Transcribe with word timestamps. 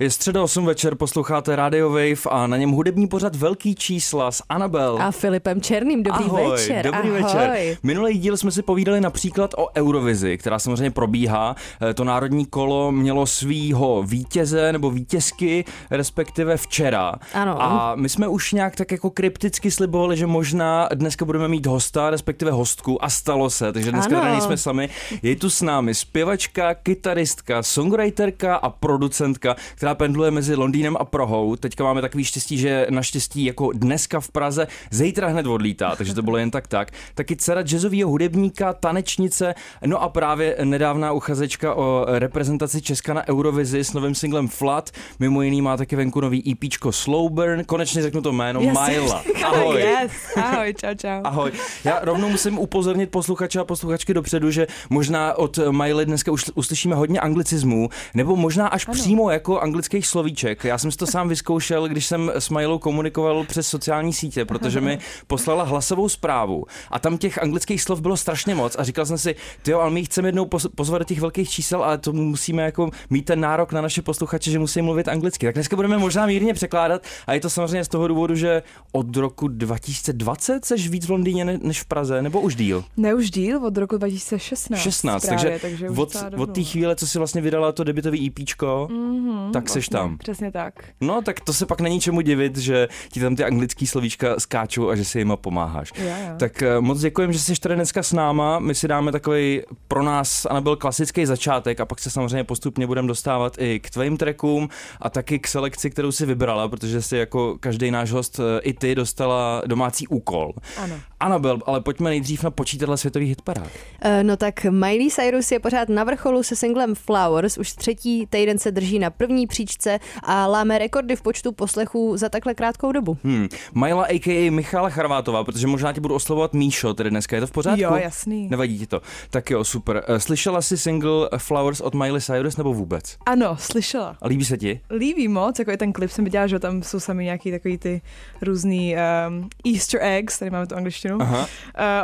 Je 0.00 0.10
středa 0.10 0.42
8 0.42 0.64
večer, 0.66 0.94
posloucháte 0.94 1.56
Radio 1.56 1.88
Wave 1.90 2.14
a 2.30 2.46
na 2.46 2.56
něm 2.56 2.70
hudební 2.70 3.08
pořad 3.08 3.36
Velký 3.36 3.74
čísla 3.74 4.30
s 4.32 4.42
Anabel. 4.48 4.98
A 5.02 5.10
Filipem 5.10 5.60
Černým, 5.60 6.02
dobrý 6.02 6.24
Ahoj, 6.24 6.50
večer. 6.50 6.84
Dobrý 6.84 6.98
Ahoj. 7.10 7.22
večer. 7.22 7.76
Minulý 7.82 8.18
díl 8.18 8.36
jsme 8.36 8.50
si 8.50 8.62
povídali 8.62 9.00
například 9.00 9.54
o 9.56 9.66
Eurovizi, 9.76 10.38
která 10.38 10.58
samozřejmě 10.58 10.90
probíhá. 10.90 11.56
Eh, 11.90 11.94
To 11.94 12.04
národní 12.04 12.46
kolo 12.46 12.92
mělo 12.92 13.26
svýho 13.26 14.02
vítěze 14.02 14.72
nebo 14.72 14.90
vítězky, 14.90 15.64
respektive 15.90 16.56
včera. 16.56 17.14
Ano. 17.34 17.62
A 17.62 17.94
my 17.94 18.08
jsme 18.08 18.28
už 18.28 18.52
nějak 18.52 18.76
tak 18.76 18.92
jako 18.92 19.10
krypticky 19.10 19.70
slibovali, 19.70 20.16
že 20.16 20.26
možná 20.26 20.88
dneska 20.94 21.24
budeme 21.24 21.48
mít 21.48 21.66
hosta, 21.66 22.10
respektive 22.10 22.50
hostku 22.50 23.04
a 23.04 23.08
stalo 23.08 23.50
se, 23.50 23.72
takže 23.72 23.92
dneska 23.92 24.12
Ano. 24.14 24.20
tady 24.20 24.32
nejsme 24.32 24.56
sami. 24.56 24.88
Je 25.22 25.36
tu 25.36 25.50
s 25.50 25.62
námi 25.62 25.94
zpěvačka, 25.94 26.74
kytaristka, 26.74 27.62
songwriterka 27.62 28.56
a 28.56 28.70
producentka, 28.70 29.56
která 29.74 29.89
pendluje 29.94 30.30
mezi 30.30 30.54
Londýnem 30.54 30.96
a 31.00 31.04
Prahou. 31.04 31.56
Teďka 31.56 31.84
máme 31.84 32.00
takový 32.00 32.24
štěstí, 32.24 32.58
že 32.58 32.86
naštěstí 32.90 33.44
jako 33.44 33.72
dneska 33.72 34.20
v 34.20 34.28
Praze, 34.30 34.66
zítra 34.90 35.28
hned 35.28 35.46
odlítá, 35.46 35.96
takže 35.96 36.14
to 36.14 36.22
bylo 36.22 36.36
jen 36.36 36.50
tak 36.50 36.68
tak. 36.68 36.90
Taky 37.14 37.36
dcera 37.36 37.62
jazzového 37.62 38.10
hudebníka, 38.10 38.72
tanečnice, 38.72 39.54
no 39.86 40.02
a 40.02 40.08
právě 40.08 40.56
nedávná 40.64 41.12
uchazečka 41.12 41.74
o 41.74 42.06
reprezentaci 42.08 42.82
Česka 42.82 43.14
na 43.14 43.28
Eurovizi 43.28 43.84
s 43.84 43.92
novým 43.92 44.14
singlem 44.14 44.48
Flat. 44.48 44.90
Mimo 45.18 45.42
jiný 45.42 45.62
má 45.62 45.76
taky 45.76 45.96
venku 45.96 46.20
nový 46.20 46.52
EPčko 46.52 46.92
Slowburn, 46.92 47.64
konečně 47.64 48.02
řeknu 48.02 48.22
to 48.22 48.32
jméno, 48.32 48.60
Yes. 48.60 48.78
Myla. 48.88 49.22
Ahoj. 49.44 49.80
Yes, 49.80 50.12
ahoj, 50.36 50.74
čau, 50.80 50.94
čau. 50.96 51.20
Ahoj. 51.24 51.52
Já 51.84 51.98
rovnou 52.02 52.28
musím 52.28 52.58
upozornit 52.58 53.10
posluchače 53.10 53.60
a 53.60 53.64
posluchačky 53.64 54.14
dopředu, 54.14 54.50
že 54.50 54.66
možná 54.90 55.34
od 55.38 55.58
Miley 55.70 56.06
dneska 56.06 56.32
už 56.32 56.50
uslyšíme 56.54 56.96
hodně 56.96 57.20
anglicismů, 57.20 57.88
nebo 58.14 58.36
možná 58.36 58.66
až 58.68 58.88
ano. 58.88 58.94
přímo 58.94 59.30
jako 59.30 59.60
anglických 59.80 60.06
slovíček. 60.06 60.64
Já 60.64 60.78
jsem 60.78 60.90
si 60.90 60.96
to 60.98 61.06
sám 61.06 61.28
vyzkoušel, 61.28 61.88
když 61.88 62.06
jsem 62.06 62.32
s 62.34 62.50
Milou 62.50 62.78
komunikoval 62.78 63.44
přes 63.44 63.68
sociální 63.68 64.12
sítě, 64.12 64.44
protože 64.44 64.80
mi 64.80 64.98
poslala 65.26 65.64
hlasovou 65.64 66.08
zprávu 66.08 66.64
a 66.90 66.98
tam 66.98 67.18
těch 67.18 67.42
anglických 67.42 67.82
slov 67.82 68.00
bylo 68.00 68.16
strašně 68.16 68.54
moc 68.54 68.76
a 68.78 68.84
říkal 68.84 69.06
jsem 69.06 69.18
si, 69.18 69.34
ty 69.62 69.72
ale 69.72 69.90
my 69.90 70.04
chceme 70.04 70.28
jednou 70.28 70.44
poz- 70.44 70.68
pozvat 70.74 70.98
do 71.00 71.04
těch 71.04 71.20
velkých 71.20 71.50
čísel, 71.50 71.84
ale 71.84 71.98
to 71.98 72.12
musíme 72.12 72.62
jako 72.62 72.90
mít 73.10 73.22
ten 73.24 73.40
nárok 73.40 73.72
na 73.72 73.80
naše 73.80 74.02
posluchače, 74.02 74.50
že 74.50 74.58
musí 74.58 74.82
mluvit 74.82 75.08
anglicky. 75.08 75.46
Tak 75.46 75.54
dneska 75.54 75.76
budeme 75.76 75.98
možná 75.98 76.26
mírně 76.26 76.54
překládat 76.54 77.02
a 77.26 77.32
je 77.34 77.40
to 77.40 77.50
samozřejmě 77.50 77.84
z 77.84 77.88
toho 77.88 78.08
důvodu, 78.08 78.34
že 78.34 78.62
od 78.92 79.16
roku 79.16 79.48
2020 79.48 80.64
seš 80.64 80.88
víc 80.88 81.06
v 81.06 81.10
Londýně 81.10 81.44
ne- 81.44 81.58
než 81.62 81.80
v 81.82 81.84
Praze, 81.84 82.22
nebo 82.22 82.40
už 82.40 82.54
díl? 82.56 82.84
Ne 82.96 83.14
už 83.14 83.30
díl 83.30 83.66
od 83.66 83.76
roku 83.78 83.96
2016. 83.98 84.80
16, 84.80 85.26
právě, 85.26 85.44
takže, 85.44 85.58
takže 85.62 85.90
od, 85.90 86.16
od 86.38 86.54
té 86.54 86.62
chvíle, 86.64 86.96
co 86.96 87.06
si 87.06 87.18
vlastně 87.18 87.40
vydala 87.40 87.72
to 87.72 87.84
debitový 87.84 88.26
EPčko, 88.26 88.88
Mhm, 88.90 89.52
tak 89.52 89.59
seš 89.68 89.88
tam. 89.88 90.18
Přesně 90.18 90.52
tak. 90.52 90.74
No, 91.00 91.22
tak 91.22 91.40
to 91.40 91.52
se 91.52 91.66
pak 91.66 91.80
není 91.80 92.00
čemu 92.00 92.20
divit, 92.20 92.56
že 92.56 92.88
ti 93.12 93.20
tam 93.20 93.36
ty 93.36 93.44
anglický 93.44 93.86
slovíčka 93.86 94.40
skáčou 94.40 94.88
a 94.88 94.96
že 94.96 95.04
si 95.04 95.18
jima 95.18 95.36
pomáháš. 95.36 95.92
Jo, 95.98 96.04
jo. 96.08 96.34
Tak 96.38 96.62
eh, 96.62 96.80
moc 96.80 97.00
děkujem, 97.00 97.32
že 97.32 97.38
jsi 97.38 97.60
tady 97.60 97.74
dneska 97.74 98.02
s 98.02 98.12
náma. 98.12 98.58
My 98.58 98.74
si 98.74 98.88
dáme 98.88 99.12
takový 99.12 99.62
pro 99.88 100.02
nás, 100.02 100.46
a 100.46 100.60
byl 100.60 100.76
klasický 100.76 101.26
začátek 101.26 101.80
a 101.80 101.84
pak 101.86 101.98
se 101.98 102.10
samozřejmě 102.10 102.44
postupně 102.44 102.86
budeme 102.86 103.08
dostávat 103.08 103.56
i 103.58 103.80
k 103.80 103.90
tvým 103.90 104.16
trackům 104.16 104.68
a 105.00 105.10
taky 105.10 105.38
k 105.38 105.48
selekci, 105.48 105.90
kterou 105.90 106.12
si 106.12 106.26
vybrala, 106.26 106.68
protože 106.68 107.02
si 107.02 107.16
jako 107.16 107.56
každý 107.60 107.90
náš 107.90 108.10
host 108.10 108.40
eh, 108.40 108.60
i 108.60 108.72
ty 108.72 108.94
dostala 108.94 109.62
domácí 109.66 110.06
úkol. 110.08 110.52
Ano. 110.76 110.94
Anabel, 111.20 111.58
ale 111.66 111.80
pojďme 111.80 112.10
nejdřív 112.10 112.42
na 112.42 112.50
počítadle 112.50 112.96
světových 112.96 113.28
hitparád. 113.28 113.68
Eh, 114.02 114.24
No 114.24 114.36
tak 114.36 114.64
Miley 114.64 115.10
Cyrus 115.10 115.52
je 115.52 115.58
pořád 115.60 115.88
na 115.88 116.04
vrcholu 116.04 116.42
se 116.42 116.56
singlem 116.56 116.94
Flowers, 116.94 117.58
už 117.58 117.72
třetí 117.72 118.26
týden 118.26 118.58
se 118.58 118.70
drží 118.70 118.98
na 118.98 119.10
první 119.10 119.46
příčce 119.50 119.98
a 120.22 120.46
láme 120.46 120.78
rekordy 120.78 121.16
v 121.16 121.22
počtu 121.22 121.52
poslechů 121.52 122.16
za 122.16 122.28
takhle 122.28 122.54
krátkou 122.54 122.92
dobu. 122.92 123.18
Hmm. 123.24 123.48
Majla 123.72 124.04
a.k.a. 124.04 124.50
Michála 124.50 124.90
Charvátová, 124.90 125.44
protože 125.44 125.66
možná 125.66 125.92
tě 125.92 126.00
budu 126.00 126.14
oslovovat 126.14 126.54
Míšo, 126.54 126.94
tedy 126.94 127.10
dneska 127.10 127.36
je 127.36 127.40
to 127.40 127.46
v 127.46 127.50
pořádku? 127.50 127.80
Jo, 127.80 127.94
jasný. 127.96 128.48
Nevadí 128.48 128.78
ti 128.78 128.86
to. 128.86 129.00
Tak 129.30 129.50
jo, 129.50 129.64
super. 129.64 130.04
Eh, 130.06 130.20
Slyšela 130.20 130.62
jsi 130.62 130.78
single 130.78 131.28
Flowers 131.38 131.80
od 131.80 131.94
Miley 131.94 132.20
Cyrus 132.20 132.56
nebo 132.56 132.74
vůbec? 132.74 133.16
Ano, 133.26 133.56
slyšela. 133.60 134.16
A 134.22 134.28
líbí 134.28 134.44
se 134.44 134.58
ti? 134.58 134.80
Líbí 134.90 135.28
moc, 135.28 135.58
jako 135.58 135.70
i 135.70 135.76
ten 135.76 135.92
klip 135.92 136.10
jsem 136.10 136.24
viděla, 136.24 136.46
že 136.46 136.58
tam 136.58 136.82
jsou 136.82 137.00
sami 137.00 137.24
nějaký 137.24 137.50
takový 137.50 137.78
ty 137.78 138.02
různý 138.42 138.96
um, 139.28 139.48
easter 139.74 140.02
eggs, 140.02 140.38
tady 140.38 140.50
máme 140.50 140.66
tu 140.66 140.76
angličtinu, 140.76 141.18
Aha. 141.20 141.38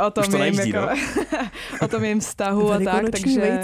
uh, 0.01 0.07
o 0.07 0.11
tom 0.11 0.21
Už 0.21 0.27
to 0.27 0.37
nejízdí, 0.37 0.71
no. 0.71 0.79
jako, 0.79 0.95
o 1.81 1.87
tom 1.87 2.03
jejím 2.03 2.19
vztahu 2.19 2.71
a 2.73 2.79
tak, 2.79 3.09
takže... 3.11 3.59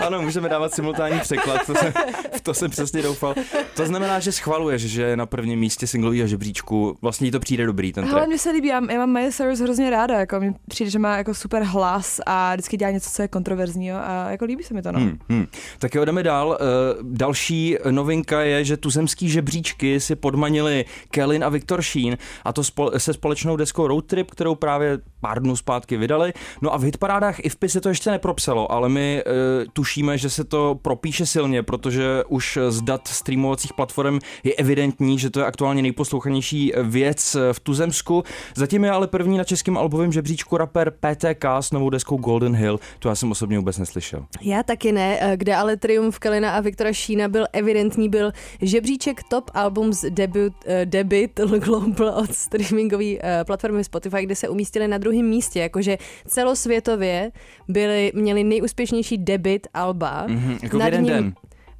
ano, 0.00 0.22
můžeme 0.22 0.48
dávat 0.48 0.74
simultánní 0.74 1.20
překlad, 1.20 1.66
to 1.66 1.74
jsem, 1.74 1.92
v 2.36 2.40
to 2.40 2.54
jsem 2.54 2.70
přesně 2.70 3.02
doufal. 3.02 3.34
To 3.76 3.86
znamená, 3.86 4.20
že 4.20 4.32
schvaluješ, 4.32 4.82
že 4.82 5.02
je 5.02 5.16
na 5.16 5.26
prvním 5.26 5.60
místě 5.60 5.86
singlového 5.86 6.26
žebříčku. 6.26 6.96
Vlastně 7.02 7.28
jí 7.28 7.30
to 7.30 7.40
přijde 7.40 7.66
dobrý, 7.66 7.92
ten 7.92 8.08
track. 8.08 8.28
mně 8.28 8.38
se 8.38 8.50
líbí, 8.50 8.68
já, 8.68 8.92
já 8.92 8.98
mám 8.98 9.10
Miley 9.10 9.32
Cyrus 9.32 9.60
hrozně 9.60 9.90
ráda, 9.90 10.18
jako 10.18 10.40
mi 10.40 10.54
přijde, 10.68 10.90
že 10.90 10.98
má 10.98 11.16
jako 11.16 11.34
super 11.34 11.62
hlas 11.62 12.20
a 12.26 12.54
vždycky 12.54 12.76
dělá 12.76 12.90
něco, 12.90 13.10
co 13.10 13.22
je 13.22 13.28
kontroverzního 13.28 13.98
a 13.98 14.30
jako 14.30 14.44
líbí 14.44 14.64
se 14.64 14.74
mi 14.74 14.82
to, 14.82 14.92
no. 14.92 15.00
Hmm, 15.00 15.18
hmm. 15.28 15.46
Tak 15.78 15.94
jo, 15.94 16.04
jdeme 16.04 16.22
dál. 16.22 16.58
Eh, 16.60 16.64
Další 17.02 17.76
novinka 17.90 18.40
je, 18.40 18.64
že 18.64 18.76
tuzemský 18.76 19.28
žebříčky 19.28 20.00
si 20.00 20.16
podmanili 20.16 20.84
Kellyn 21.10 21.44
a 21.44 21.48
Viktor 21.48 21.82
Sheen 21.82 22.16
a 22.44 22.52
to 22.52 22.62
se 22.96 23.12
společnou 23.12 23.56
deskou 23.56 23.86
Road 23.86 24.06
Trip, 24.06 24.30
kterou 24.30 24.54
právě 24.54 24.98
pár 25.20 25.42
dnů 25.42 25.56
zpátky 25.56 25.96
vydali. 25.96 26.32
No 26.62 26.74
a 26.74 26.76
v 26.76 26.82
hitparádách 26.82 27.44
i 27.44 27.48
v 27.48 27.56
se 27.66 27.80
to 27.80 27.88
ještě 27.88 28.10
nepropsalo, 28.10 28.72
ale 28.72 28.88
my 28.88 29.22
e, 29.26 29.32
tušíme, 29.72 30.18
že 30.18 30.30
se 30.30 30.44
to 30.44 30.78
propíše 30.82 31.26
silně, 31.26 31.62
protože 31.62 32.13
už 32.28 32.58
z 32.68 32.82
dat 32.82 33.08
streamovacích 33.08 33.72
platform 33.72 34.18
je 34.44 34.54
evidentní, 34.54 35.18
že 35.18 35.30
to 35.30 35.40
je 35.40 35.46
aktuálně 35.46 35.82
nejposlouchanější 35.82 36.72
věc 36.82 37.36
v 37.52 37.60
tuzemsku. 37.60 38.24
Zatím 38.54 38.84
je 38.84 38.90
ale 38.90 39.06
první 39.06 39.38
na 39.38 39.44
českém 39.44 39.76
albovém 39.76 40.12
žebříčku 40.12 40.56
rapper 40.56 40.90
PTK 40.90 41.44
s 41.60 41.70
novou 41.70 41.90
deskou 41.90 42.16
Golden 42.16 42.56
Hill. 42.56 42.80
To 42.98 43.08
já 43.08 43.14
jsem 43.14 43.30
osobně 43.30 43.58
vůbec 43.58 43.78
neslyšel. 43.78 44.26
Já 44.42 44.62
taky 44.62 44.92
ne, 44.92 45.18
eh, 45.20 45.36
kde 45.36 45.54
ale 45.54 45.76
triumf 45.76 46.18
Kalina 46.18 46.56
a 46.56 46.60
Viktora 46.60 46.92
Šína 46.92 47.28
byl 47.28 47.46
evidentní, 47.52 48.08
byl 48.08 48.32
žebříček 48.62 49.22
Top 49.22 49.50
Albums 49.54 50.04
debut, 50.08 50.52
eh, 50.66 50.86
debit 50.86 51.40
Global 51.64 52.08
od 52.08 52.34
streamingové 52.34 53.04
eh, 53.20 53.44
platformy 53.46 53.84
Spotify, 53.84 54.22
kde 54.22 54.36
se 54.36 54.48
umístili 54.48 54.88
na 54.88 54.98
druhém 54.98 55.26
místě, 55.26 55.60
jakože 55.60 55.98
celosvětově 56.26 57.32
byli, 57.68 58.12
měli 58.14 58.44
nejúspěšnější 58.44 59.18
debit 59.18 59.66
alba. 59.74 60.24
Mhm, 60.28 60.58
jako 60.62 60.78
Nad 60.78 60.84
jeden 60.84 61.02
ním, 61.02 61.12
den. 61.12 61.34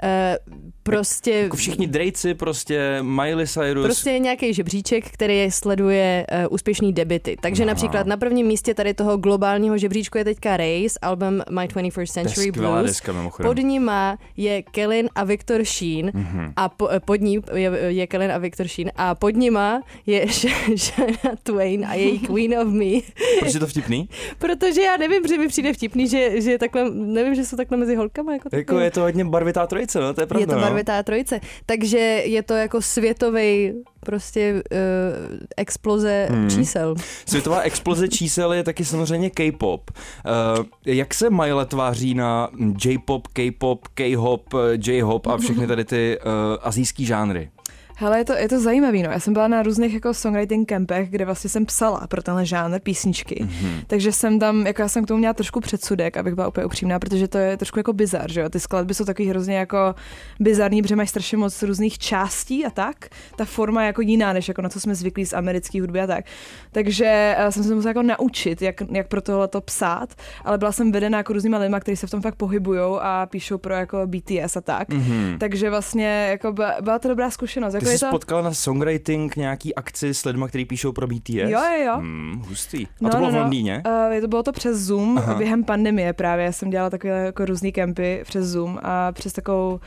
Eh, 0.04 0.38
prostě... 0.82 1.31
Jako 1.31 1.56
všichni 1.56 1.87
Drejci, 1.87 2.34
prostě 2.34 2.98
Miley 3.03 3.47
Cyrus. 3.47 3.84
Prostě 3.84 4.10
je 4.10 4.19
nějaký 4.19 4.54
žebříček, 4.54 5.04
který 5.10 5.50
sleduje 5.50 6.26
uh, 6.32 6.54
úspěšný 6.54 6.92
debity. 6.92 7.37
Takže 7.41 7.62
Aha. 7.62 7.66
například 7.72 8.06
na 8.06 8.16
prvním 8.16 8.47
místě 8.47 8.75
tady 8.75 8.94
toho 8.94 9.16
globálního 9.16 9.78
žebříčku 9.78 10.19
je 10.19 10.25
teďka 10.25 10.56
Ray 10.56 10.88
s 10.88 10.98
album 11.03 11.43
My 11.50 11.60
21st 11.66 11.93
to 11.94 12.00
je 12.00 12.06
Century 12.06 12.53
Blues. 12.53 12.87
deska 12.87 13.12
mimochodem. 13.12 13.50
Pod 13.50 13.59
nima 13.62 14.19
je 14.37 14.62
Kellen 14.62 15.09
a 15.14 15.25
Viktor 15.25 15.64
Sheen 15.64 16.10
Mhm. 16.14 16.53
a 16.56 16.69
po, 16.69 16.88
eh, 16.88 17.00
pod 17.00 17.20
ní 17.20 17.38
je, 17.55 17.70
je 17.88 18.06
Kellen 18.06 18.32
a 18.32 18.38
Viktor 18.38 18.69
Sheen 18.69 18.90
a 18.96 19.14
pod 19.14 19.37
nima 19.37 19.82
je 20.06 20.26
Shania 20.76 21.37
Twain 21.43 21.84
a 21.87 21.94
její 21.94 22.19
Queen 22.19 22.58
of 22.58 22.69
Me. 22.69 23.00
Proč 23.40 23.55
je 23.55 23.61
to 23.61 23.67
vtipný? 23.67 24.08
Protože 24.38 24.82
já 24.82 24.96
nevím, 24.96 25.26
že 25.28 25.38
mi 25.38 25.49
přijde 25.49 25.73
vtipný, 25.73 26.08
že, 26.08 26.40
že 26.40 26.50
je 26.50 26.58
takhle, 26.58 26.90
nevím, 26.90 27.34
že 27.34 27.44
jsou 27.44 27.56
takhle 27.56 27.78
mezi 27.78 27.94
holkama. 27.96 28.32
Jako, 28.32 28.49
Jako 28.52 28.78
je 28.78 28.90
to 28.90 29.00
hodně 29.00 29.25
barvitá 29.25 29.67
trojice, 29.67 29.94
no, 30.00 30.14
to 30.14 30.20
je 30.20 30.26
pravda. 30.26 30.43
je 30.43 30.46
to 30.46 30.55
no. 30.55 30.61
barvitá 30.61 31.02
trojice. 31.02 31.41
Takže 31.67 31.99
je 32.25 32.43
to 32.43 32.55
jako 32.55 32.82
světový 32.82 33.73
prostě 34.05 34.62
uh, 34.73 35.38
exploze 35.56 36.29
Hmm. 36.31 36.50
čísel. 36.50 36.94
Světová 37.26 37.61
exploze 37.61 38.08
čísel 38.08 38.52
je 38.52 38.64
taky 38.64 38.85
samozřejmě 38.85 39.31
K-pop. 39.31 39.91
Uh, 39.91 40.64
jak 40.87 41.14
se 41.14 41.31
Miley 41.31 41.67
tváří 41.67 42.14
na 42.14 42.49
J-pop, 42.85 43.29
K-pop, 43.29 43.88
K-hop, 43.94 44.55
eh, 44.55 44.79
J-hop 44.87 45.26
a 45.26 45.37
všechny 45.37 45.67
tady 45.67 45.85
ty 45.85 46.19
uh, 46.19 46.32
azijský 46.62 47.06
žánry? 47.06 47.50
Hele, 47.96 48.19
je 48.19 48.25
to, 48.25 48.32
je 48.32 48.49
to 48.49 48.61
zajímavý, 48.61 49.02
no. 49.02 49.11
Já 49.11 49.20
jsem 49.20 49.32
byla 49.32 49.49
na 49.49 49.62
různých 49.62 49.94
jako 49.94 50.14
songwriting 50.14 50.69
campech, 50.69 51.11
kde 51.11 51.25
vlastně 51.25 51.50
jsem 51.50 51.67
psala 51.67 52.06
pro 52.06 52.23
tenhle 52.23 52.46
žánr 52.46 52.81
písničky. 52.81 53.44
Mm-hmm. 53.44 53.85
Takže 53.87 54.12
jsem 54.12 54.38
tam, 54.38 54.67
jako 54.67 54.82
já 54.82 54.88
jsem 54.88 55.05
k 55.05 55.08
tomu 55.08 55.19
měla 55.19 55.35
trošku 55.35 55.61
předsudek, 55.61 56.17
abych 56.17 56.35
byla 56.35 56.49
úplně 56.49 56.67
upřímná, 56.67 56.99
protože 56.99 57.29
to 57.29 57.38
je 57.38 57.56
trošku 57.56 57.79
jako 57.79 57.93
bizar, 57.93 58.32
že 58.32 58.41
jo. 58.41 58.49
Ty 58.49 58.61
skladby 58.61 58.94
jsou 58.94 59.05
takový 59.05 59.29
hrozně 59.29 59.56
jako 59.56 59.94
bizarní, 60.41 60.82
protože 60.82 60.96
mají 60.96 61.08
strašně 61.08 61.38
moc 61.38 61.62
různých 61.62 61.99
částí 61.99 62.67
a 62.67 62.70
tak. 62.70 62.96
Ta 63.37 63.44
forma 63.44 63.82
je 63.82 63.87
jako 63.87 64.00
jiná, 64.00 64.32
než 64.32 64.49
jako 64.49 64.62
na 64.62 64.69
co 64.69 64.81
jsme 64.81 64.94
zvyklí 64.94 65.26
z 65.26 65.32
americké 65.32 65.81
hudby 65.81 66.00
a 66.00 66.06
tak. 66.06 66.25
Takže 66.73 67.37
uh, 67.44 67.50
jsem 67.50 67.64
se 67.64 67.75
musela 67.75 67.90
jako 67.90 68.02
naučit, 68.02 68.62
jak, 68.62 68.76
jak 68.90 69.08
pro 69.08 69.20
tohle 69.20 69.49
to 69.49 69.61
psát, 69.61 70.14
ale 70.44 70.58
byla 70.58 70.73
jsem 70.73 70.93
vedena 70.93 71.19
jako 71.19 71.32
různýma 71.32 71.58
lidma, 71.58 71.81
kteří 71.81 71.97
se 71.97 72.06
v 72.06 72.11
tom 72.11 72.23
fakt 72.23 72.35
pohybují 72.35 72.81
a 73.00 73.26
píšou 73.31 73.58
pro 73.58 73.75
jako 73.75 74.06
BTS 74.06 74.56
a 74.56 74.61
tak. 74.61 74.88
Mm-hmm. 74.88 75.38
Takže 75.38 75.70
vlastně 75.70 76.26
jako 76.31 76.52
byla, 76.52 76.75
byla 76.81 76.99
to 76.99 77.08
dobrá 77.08 77.31
zkušenost. 77.31 77.75
Jako 77.75 77.83
Ty 77.84 77.98
jsi 77.98 78.04
to... 78.04 78.10
potkala 78.10 78.42
na 78.42 78.54
songwriting 78.54 79.36
nějaký 79.36 79.75
akci 79.75 80.14
s 80.14 80.25
lidmi, 80.25 80.44
kteří 80.48 80.64
píšou 80.64 80.92
pro 80.92 81.06
BTS? 81.06 81.34
Jo, 81.34 81.46
jo, 81.48 81.84
jo. 81.86 81.96
Hmm, 81.96 82.42
hustý. 82.48 82.86
A 82.86 82.88
no, 83.00 83.10
to 83.10 83.16
bylo 83.16 83.31
no, 83.31 83.38
v 83.38 83.40
Londýně? 83.40 83.82
Uh, 84.14 84.20
to 84.20 84.28
bylo 84.28 84.42
to 84.42 84.52
přes 84.52 84.78
Zoom 84.78 85.19
Aha. 85.19 85.34
během 85.34 85.64
pandemie 85.64 86.12
právě. 86.12 86.44
Já 86.44 86.52
jsem 86.52 86.70
dělala 86.70 86.90
takové 86.90 87.25
jako 87.25 87.44
různý 87.44 87.72
kempy 87.72 88.22
přes 88.25 88.46
Zoom 88.46 88.81
a 88.82 89.12
přes 89.12 89.32
takovou 89.32 89.81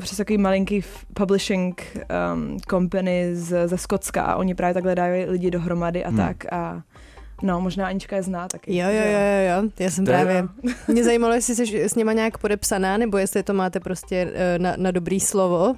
přes 0.00 0.16
takový 0.16 0.38
malinký 0.38 0.82
publishing 1.14 1.96
um, 2.32 2.56
company 2.70 3.36
z, 3.36 3.68
ze 3.68 3.78
Skotska 3.78 4.22
a 4.22 4.36
oni 4.36 4.54
právě 4.54 4.74
takhle 4.74 4.94
dávají 4.94 5.24
lidi 5.24 5.50
dohromady 5.50 6.04
a 6.04 6.08
hmm. 6.08 6.16
tak 6.16 6.52
a 6.52 6.82
No, 7.42 7.60
možná 7.60 7.86
Anička 7.86 8.16
je 8.16 8.22
zná 8.22 8.48
taky. 8.48 8.76
Jo, 8.76 8.86
jo, 8.88 9.04
jo, 9.04 9.62
jo, 9.62 9.70
já 9.78 9.90
jsem 9.90 10.04
to 10.04 10.10
právě. 10.10 10.48
Je... 10.62 10.74
Mě 10.88 11.04
zajímalo, 11.04 11.34
jestli 11.34 11.54
jsi 11.54 11.88
s 11.88 11.94
nima 11.94 12.12
nějak 12.12 12.38
podepsaná, 12.38 12.96
nebo 12.96 13.18
jestli 13.18 13.42
to 13.42 13.54
máte 13.54 13.80
prostě 13.80 14.32
eh, 14.34 14.58
na, 14.58 14.74
na 14.76 14.90
dobrý 14.90 15.20
slovo. 15.20 15.74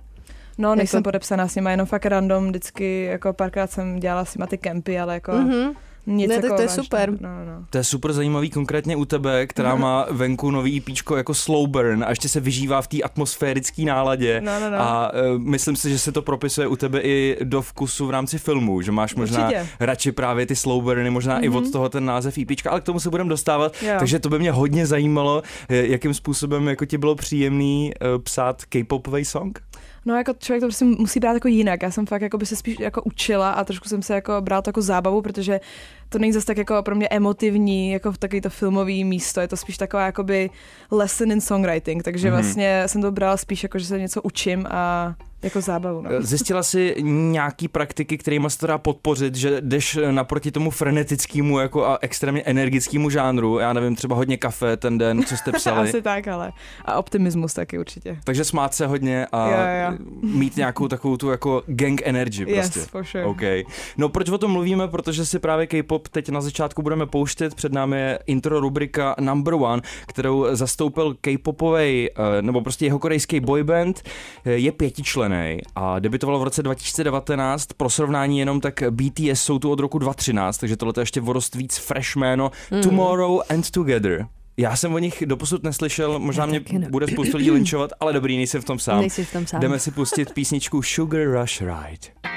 No, 0.58 0.74
nejsem 0.74 0.98
jako... 0.98 1.04
podepsaná 1.04 1.48
s 1.48 1.54
nima, 1.54 1.70
jenom 1.70 1.86
fakt 1.86 2.06
random, 2.06 2.48
vždycky, 2.48 3.04
jako 3.04 3.32
párkrát 3.32 3.70
jsem 3.70 4.00
dělala 4.00 4.24
s 4.24 4.36
nima 4.36 4.46
ty 4.46 4.58
kempy, 4.58 5.00
ale 5.00 5.14
jako... 5.14 5.32
Mm-hmm. 5.32 5.74
Nic 6.06 6.28
ne, 6.28 6.34
tak 6.34 6.56
to 6.56 6.62
je 6.62 6.68
vážný. 6.68 6.84
super. 6.84 7.10
No, 7.10 7.28
no. 7.44 7.66
To 7.70 7.78
je 7.78 7.84
super 7.84 8.12
zajímavý 8.12 8.50
konkrétně 8.50 8.96
u 8.96 9.04
tebe, 9.04 9.46
která 9.46 9.74
má 9.74 10.06
venku 10.10 10.50
nový 10.50 10.80
píčko 10.80 11.16
jako 11.16 11.34
slow 11.34 11.68
burn 11.68 12.04
a 12.04 12.10
ještě 12.10 12.28
se 12.28 12.40
vyžívá 12.40 12.82
v 12.82 12.86
té 12.86 13.02
atmosférické 13.02 13.82
náladě. 13.82 14.40
No, 14.40 14.60
no, 14.60 14.70
no. 14.70 14.80
A 14.80 15.12
uh, 15.12 15.38
myslím 15.38 15.76
si, 15.76 15.90
že 15.90 15.98
se 15.98 16.12
to 16.12 16.22
propisuje 16.22 16.66
u 16.66 16.76
tebe 16.76 17.00
i 17.00 17.36
do 17.44 17.62
vkusu 17.62 18.06
v 18.06 18.10
rámci 18.10 18.38
filmu, 18.38 18.82
že 18.82 18.92
máš 18.92 19.14
možná 19.14 19.46
Určitě. 19.46 19.66
radši 19.80 20.12
právě 20.12 20.46
ty 20.46 20.56
slow 20.56 20.82
burny, 20.82 21.10
možná 21.10 21.40
mm-hmm. 21.40 21.44
i 21.44 21.48
od 21.48 21.64
mhm. 21.64 21.72
toho 21.72 21.88
ten 21.88 22.04
název 22.04 22.34
píčka, 22.46 22.70
ale 22.70 22.80
k 22.80 22.84
tomu 22.84 23.00
se 23.00 23.10
budeme 23.10 23.30
dostávat. 23.30 23.82
Jo. 23.82 23.94
Takže 23.98 24.18
to 24.18 24.28
by 24.28 24.38
mě 24.38 24.52
hodně 24.52 24.86
zajímalo, 24.86 25.42
jakým 25.68 26.14
způsobem 26.14 26.68
jako 26.68 26.84
ti 26.84 26.98
bylo 26.98 27.14
příjemný 27.14 27.92
uh, 28.14 28.22
psát 28.22 28.64
K-popový 28.64 29.24
song. 29.24 29.62
No 30.04 30.16
jako 30.16 30.32
člověk 30.38 30.60
to 30.60 30.66
prostě 30.66 30.84
musí 30.84 31.20
brát 31.20 31.32
jako 31.32 31.48
jinak. 31.48 31.82
Já 31.82 31.90
jsem 31.90 32.06
fakt 32.06 32.22
jako 32.22 32.38
by 32.38 32.46
se 32.46 32.56
spíš 32.56 32.78
jako 32.78 33.02
učila 33.02 33.50
a 33.50 33.64
trošku 33.64 33.88
jsem 33.88 34.02
se 34.02 34.14
jako 34.14 34.40
brala 34.40 34.62
to 34.62 34.68
jako 34.68 34.82
zábavu, 34.82 35.22
protože 35.22 35.60
to 36.08 36.18
není 36.18 36.32
zase 36.32 36.46
tak 36.46 36.56
jako 36.56 36.82
pro 36.82 36.94
mě 36.94 37.08
emotivní, 37.08 37.92
jako 37.92 38.12
v 38.12 38.18
takový 38.18 38.40
to 38.40 38.50
filmový 38.50 39.04
místo, 39.04 39.40
je 39.40 39.48
to 39.48 39.56
spíš 39.56 39.78
taková 39.78 40.06
jakoby 40.06 40.50
lesson 40.90 41.32
in 41.32 41.40
songwriting, 41.40 42.02
takže 42.02 42.28
mm-hmm. 42.28 42.32
vlastně 42.32 42.82
jsem 42.86 43.02
to 43.02 43.12
brala 43.12 43.36
spíš 43.36 43.62
jako, 43.62 43.78
že 43.78 43.86
se 43.86 43.98
něco 43.98 44.22
učím 44.22 44.66
a 44.70 45.14
jako 45.42 45.60
zábavu. 45.60 46.02
No. 46.02 46.10
Zjistila 46.18 46.62
jsi 46.62 46.94
nějaký 47.02 47.68
praktiky, 47.68 48.18
kterými 48.18 48.50
se 48.50 48.58
to 48.58 48.66
dá 48.66 48.78
podpořit, 48.78 49.34
že 49.34 49.60
jdeš 49.60 49.98
naproti 50.10 50.50
tomu 50.50 50.70
frenetickému 50.70 51.58
jako 51.58 51.86
a 51.86 51.98
extrémně 52.00 52.42
energickému 52.42 53.10
žánru, 53.10 53.58
já 53.58 53.72
nevím, 53.72 53.96
třeba 53.96 54.16
hodně 54.16 54.36
kafe 54.36 54.76
ten 54.76 54.98
den, 54.98 55.22
co 55.22 55.36
jste 55.36 55.52
psali. 55.52 55.80
Asi 55.88 56.02
tak, 56.02 56.28
ale. 56.28 56.52
A 56.84 56.98
optimismus 56.98 57.54
taky 57.54 57.78
určitě. 57.78 58.16
Takže 58.24 58.44
smát 58.44 58.74
se 58.74 58.86
hodně 58.86 59.26
a 59.32 59.50
jo, 59.50 59.92
jo. 59.92 59.98
mít 60.22 60.56
nějakou 60.56 60.88
takovou 60.88 61.16
tu 61.16 61.30
jako 61.30 61.62
gang 61.66 62.02
energy 62.04 62.46
prostě. 62.46 62.78
Yes, 62.78 62.88
for 62.88 63.04
sure. 63.04 63.24
Okay. 63.24 63.64
No 63.96 64.08
proč 64.08 64.28
o 64.28 64.38
tom 64.38 64.50
mluvíme? 64.50 64.88
Protože 64.88 65.26
si 65.26 65.38
právě 65.38 65.66
K-pop 65.66 66.08
teď 66.08 66.28
na 66.28 66.40
začátku 66.40 66.82
budeme 66.82 67.06
pouštět. 67.06 67.54
Před 67.54 67.72
námi 67.72 67.96
je 67.96 68.18
intro 68.26 68.60
rubrika 68.60 69.14
Number 69.20 69.54
One, 69.54 69.82
kterou 70.06 70.46
zastoupil 70.52 71.16
K-popový, 71.20 72.08
eh, 72.10 72.42
nebo 72.42 72.60
prostě 72.60 72.84
jeho 72.84 72.98
korejský 72.98 73.40
boyband. 73.40 74.02
Je 74.44 74.72
pětičlen 74.72 75.29
člený 75.30 75.58
a 75.76 75.98
debutoval 75.98 76.38
v 76.38 76.42
roce 76.42 76.62
2019. 76.62 77.66
Pro 77.76 77.90
srovnání 77.90 78.38
jenom 78.38 78.60
tak 78.60 78.82
BTS 78.90 79.42
jsou 79.42 79.58
tu 79.58 79.70
od 79.70 79.80
roku 79.80 79.98
2013, 79.98 80.58
takže 80.58 80.76
tohle 80.76 80.94
je 80.96 81.02
ještě 81.02 81.20
vorost 81.20 81.54
víc 81.54 81.76
fresh 81.76 82.16
jméno 82.16 82.50
mm. 82.70 82.82
Tomorrow 82.82 83.40
and 83.48 83.70
Together. 83.70 84.26
Já 84.56 84.76
jsem 84.76 84.94
o 84.94 84.98
nich 84.98 85.22
doposud 85.26 85.62
neslyšel, 85.62 86.18
možná 86.18 86.46
mě 86.46 86.60
bude 86.90 87.06
spoustu 87.06 87.36
lidí 87.36 87.50
linčovat, 87.50 87.90
ale 88.00 88.12
dobrý, 88.12 88.36
nejsem 88.36 88.62
v 88.62 88.64
tom 88.64 88.78
sám. 88.78 89.00
Nejsi 89.00 89.24
v 89.24 89.32
tom 89.32 89.46
sám. 89.46 89.60
Jdeme 89.60 89.78
si 89.78 89.90
pustit 89.90 90.32
písničku 90.32 90.82
Sugar 90.82 91.40
Rush 91.40 91.60
Ride. 91.60 92.29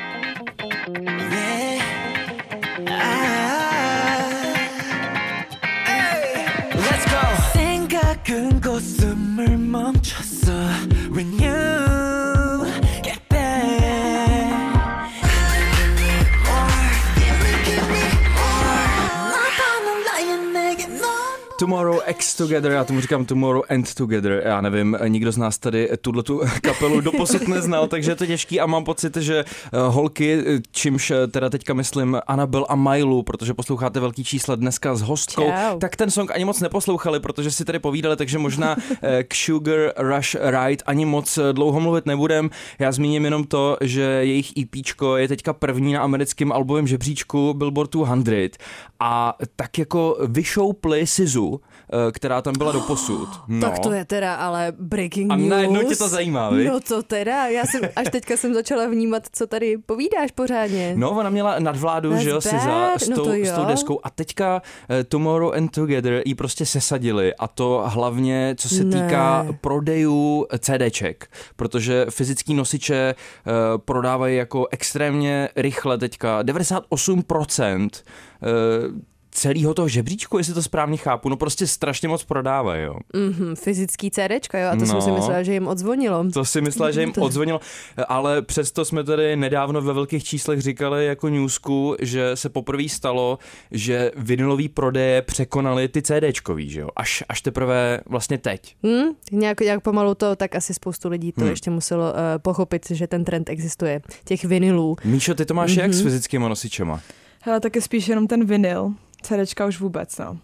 X 22.13 22.35
Together, 22.35 22.71
já 22.71 22.83
tomu 22.83 23.01
říkám 23.01 23.25
Tomorrow 23.25 23.63
End 23.69 23.93
Together, 23.93 24.41
já 24.45 24.61
nevím, 24.61 24.97
nikdo 25.07 25.31
z 25.31 25.37
nás 25.37 25.57
tady 25.57 25.89
tuhle 26.01 26.23
tu 26.23 26.41
kapelu 26.61 27.01
doposud 27.01 27.47
neznal, 27.47 27.87
takže 27.87 28.11
je 28.11 28.15
to 28.15 28.25
těžký 28.25 28.59
a 28.59 28.65
mám 28.65 28.83
pocit, 28.83 29.17
že 29.17 29.39
eh, 29.39 29.77
holky, 29.87 30.43
čímž 30.71 31.11
eh, 31.11 31.27
teda 31.27 31.49
teďka 31.49 31.73
myslím 31.73 32.17
Anabel 32.27 32.65
a 32.69 32.75
Mailu, 32.75 33.23
protože 33.23 33.53
posloucháte 33.53 33.99
velký 33.99 34.23
čísla 34.23 34.55
dneska 34.55 34.95
s 34.95 35.01
hostkou, 35.01 35.47
Ciao. 35.47 35.79
tak 35.79 35.95
ten 35.95 36.11
song 36.11 36.31
ani 36.31 36.45
moc 36.45 36.59
neposlouchali, 36.59 37.19
protože 37.19 37.51
si 37.51 37.65
tady 37.65 37.79
povídali, 37.79 38.15
takže 38.15 38.37
možná 38.37 38.75
eh, 39.01 39.23
k 39.23 39.35
Sugar 39.35 39.93
Rush 39.97 40.35
Ride 40.35 40.83
ani 40.85 41.05
moc 41.05 41.39
dlouho 41.51 41.79
mluvit 41.79 42.05
nebudem. 42.05 42.49
Já 42.79 42.91
zmíním 42.91 43.25
jenom 43.25 43.43
to, 43.43 43.77
že 43.81 44.01
jejich 44.01 44.51
EP 44.57 44.75
je 45.17 45.27
teďka 45.27 45.53
první 45.53 45.93
na 45.93 46.01
americkém 46.01 46.51
albovém 46.51 46.87
žebříčku 46.87 47.53
Billboard 47.53 47.95
200 48.15 48.57
a 48.99 49.37
tak 49.55 49.77
jako 49.77 50.17
vyšoupli 50.27 51.07
Sizu, 51.07 51.61
která 52.11 52.41
tam 52.41 52.53
byla 52.57 52.71
do 52.71 52.79
posud. 52.79 53.29
No. 53.47 53.61
Tak 53.61 53.79
to 53.79 53.91
je 53.91 54.05
teda 54.05 54.35
ale 54.35 54.73
breaking 54.79 55.31
news. 55.31 55.51
A 55.51 55.55
najednou 55.55 55.83
tě 55.83 55.95
to 55.95 56.07
zajímá, 56.07 56.49
vi? 56.49 56.65
No 56.65 56.79
to 56.79 57.03
teda, 57.03 57.47
já 57.47 57.65
jsem 57.65 57.81
až 57.95 58.07
teďka 58.11 58.37
jsem 58.37 58.53
začala 58.53 58.87
vnímat, 58.87 59.23
co 59.31 59.47
tady 59.47 59.77
povídáš 59.77 60.31
pořádně. 60.31 60.93
No, 60.97 61.11
ona 61.11 61.29
měla 61.29 61.59
nadvládu, 61.59 62.09
That's 62.09 62.23
že 62.23 62.29
jo, 62.29 62.41
si 62.41 62.49
za, 62.49 62.93
s, 62.97 63.09
no 63.09 63.15
tou, 63.15 63.29
no 63.29 63.45
s 63.45 63.51
tou 63.51 63.65
deskou 63.65 63.99
a 64.03 64.09
teďka 64.09 64.61
uh, 64.89 64.95
Tomorrow 65.07 65.53
and 65.53 65.71
Together 65.71 66.21
jí 66.25 66.35
prostě 66.35 66.65
sesadili 66.65 67.33
a 67.35 67.47
to 67.47 67.83
hlavně, 67.85 68.55
co 68.57 68.69
se 68.69 68.83
ne. 68.83 69.03
týká 69.03 69.47
prodejů 69.61 70.45
CDček, 70.59 71.29
protože 71.55 72.05
fyzický 72.09 72.53
nosiče 72.53 73.15
uh, 73.15 73.53
prodávají 73.77 74.37
jako 74.37 74.67
extrémně 74.71 75.49
rychle 75.55 75.97
teďka 75.97 76.43
98% 76.43 77.89
uh, 77.89 78.99
celého 79.33 79.73
toho 79.73 79.87
žebříčku, 79.87 80.37
jestli 80.37 80.53
to 80.53 80.63
správně 80.63 80.97
chápu, 80.97 81.29
no 81.29 81.37
prostě 81.37 81.67
strašně 81.67 82.07
moc 82.07 82.23
prodávají, 82.23 82.83
jo. 82.83 82.95
Mm-hmm, 83.13 83.55
fyzický 83.55 84.11
CDčka, 84.11 84.59
jo, 84.59 84.69
a 84.69 84.75
to 84.75 84.81
no, 84.81 84.85
jsem 84.85 85.01
si 85.01 85.11
myslela, 85.11 85.43
že 85.43 85.53
jim 85.53 85.67
odzvonilo. 85.67 86.25
To 86.33 86.45
si 86.45 86.61
myslela, 86.61 86.91
že 86.91 87.01
jim 87.01 87.13
odzvonilo, 87.19 87.59
ale 88.07 88.41
přesto 88.41 88.85
jsme 88.85 89.03
tady 89.03 89.35
nedávno 89.35 89.81
ve 89.81 89.93
velkých 89.93 90.23
číslech 90.23 90.61
říkali 90.61 91.05
jako 91.05 91.29
newsku, 91.29 91.95
že 92.01 92.35
se 92.35 92.49
poprvé 92.49 92.89
stalo, 92.89 93.39
že 93.71 94.11
vinylový 94.15 94.69
prodeje 94.69 95.21
překonaly 95.21 95.87
ty 95.87 96.01
CDčkový, 96.01 96.69
že 96.69 96.79
jo, 96.79 96.89
až, 96.95 97.23
až 97.29 97.41
teprve 97.41 97.99
vlastně 98.05 98.37
teď. 98.37 98.75
Hmm, 98.83 99.05
nějak, 99.31 99.61
nějak 99.61 99.81
pomalu 99.81 100.15
to, 100.15 100.35
tak 100.35 100.55
asi 100.55 100.73
spoustu 100.73 101.09
lidí 101.09 101.31
to 101.31 101.41
hmm. 101.41 101.49
ještě 101.49 101.71
muselo 101.71 102.11
uh, 102.11 102.17
pochopit, 102.37 102.85
že 102.89 103.07
ten 103.07 103.23
trend 103.25 103.49
existuje, 103.49 104.01
těch 104.25 104.45
vinylů. 104.45 104.95
Míšo, 105.03 105.35
ty 105.35 105.45
to 105.45 105.53
máš 105.53 105.71
mm-hmm. 105.71 105.81
jak 105.81 105.93
s 105.93 105.97
mhm. 105.97 106.03
fyzickými 106.03 106.49
nosičema? 106.49 107.01
Hele, 107.41 107.59
taky 107.59 107.81
spíš 107.81 108.07
jenom 108.07 108.27
ten 108.27 108.45
vinyl. 108.45 108.93
CDčka 109.23 109.65
už 109.65 109.79
vůbec, 109.79 110.17
no. 110.17 110.31
Uh, 110.31 110.37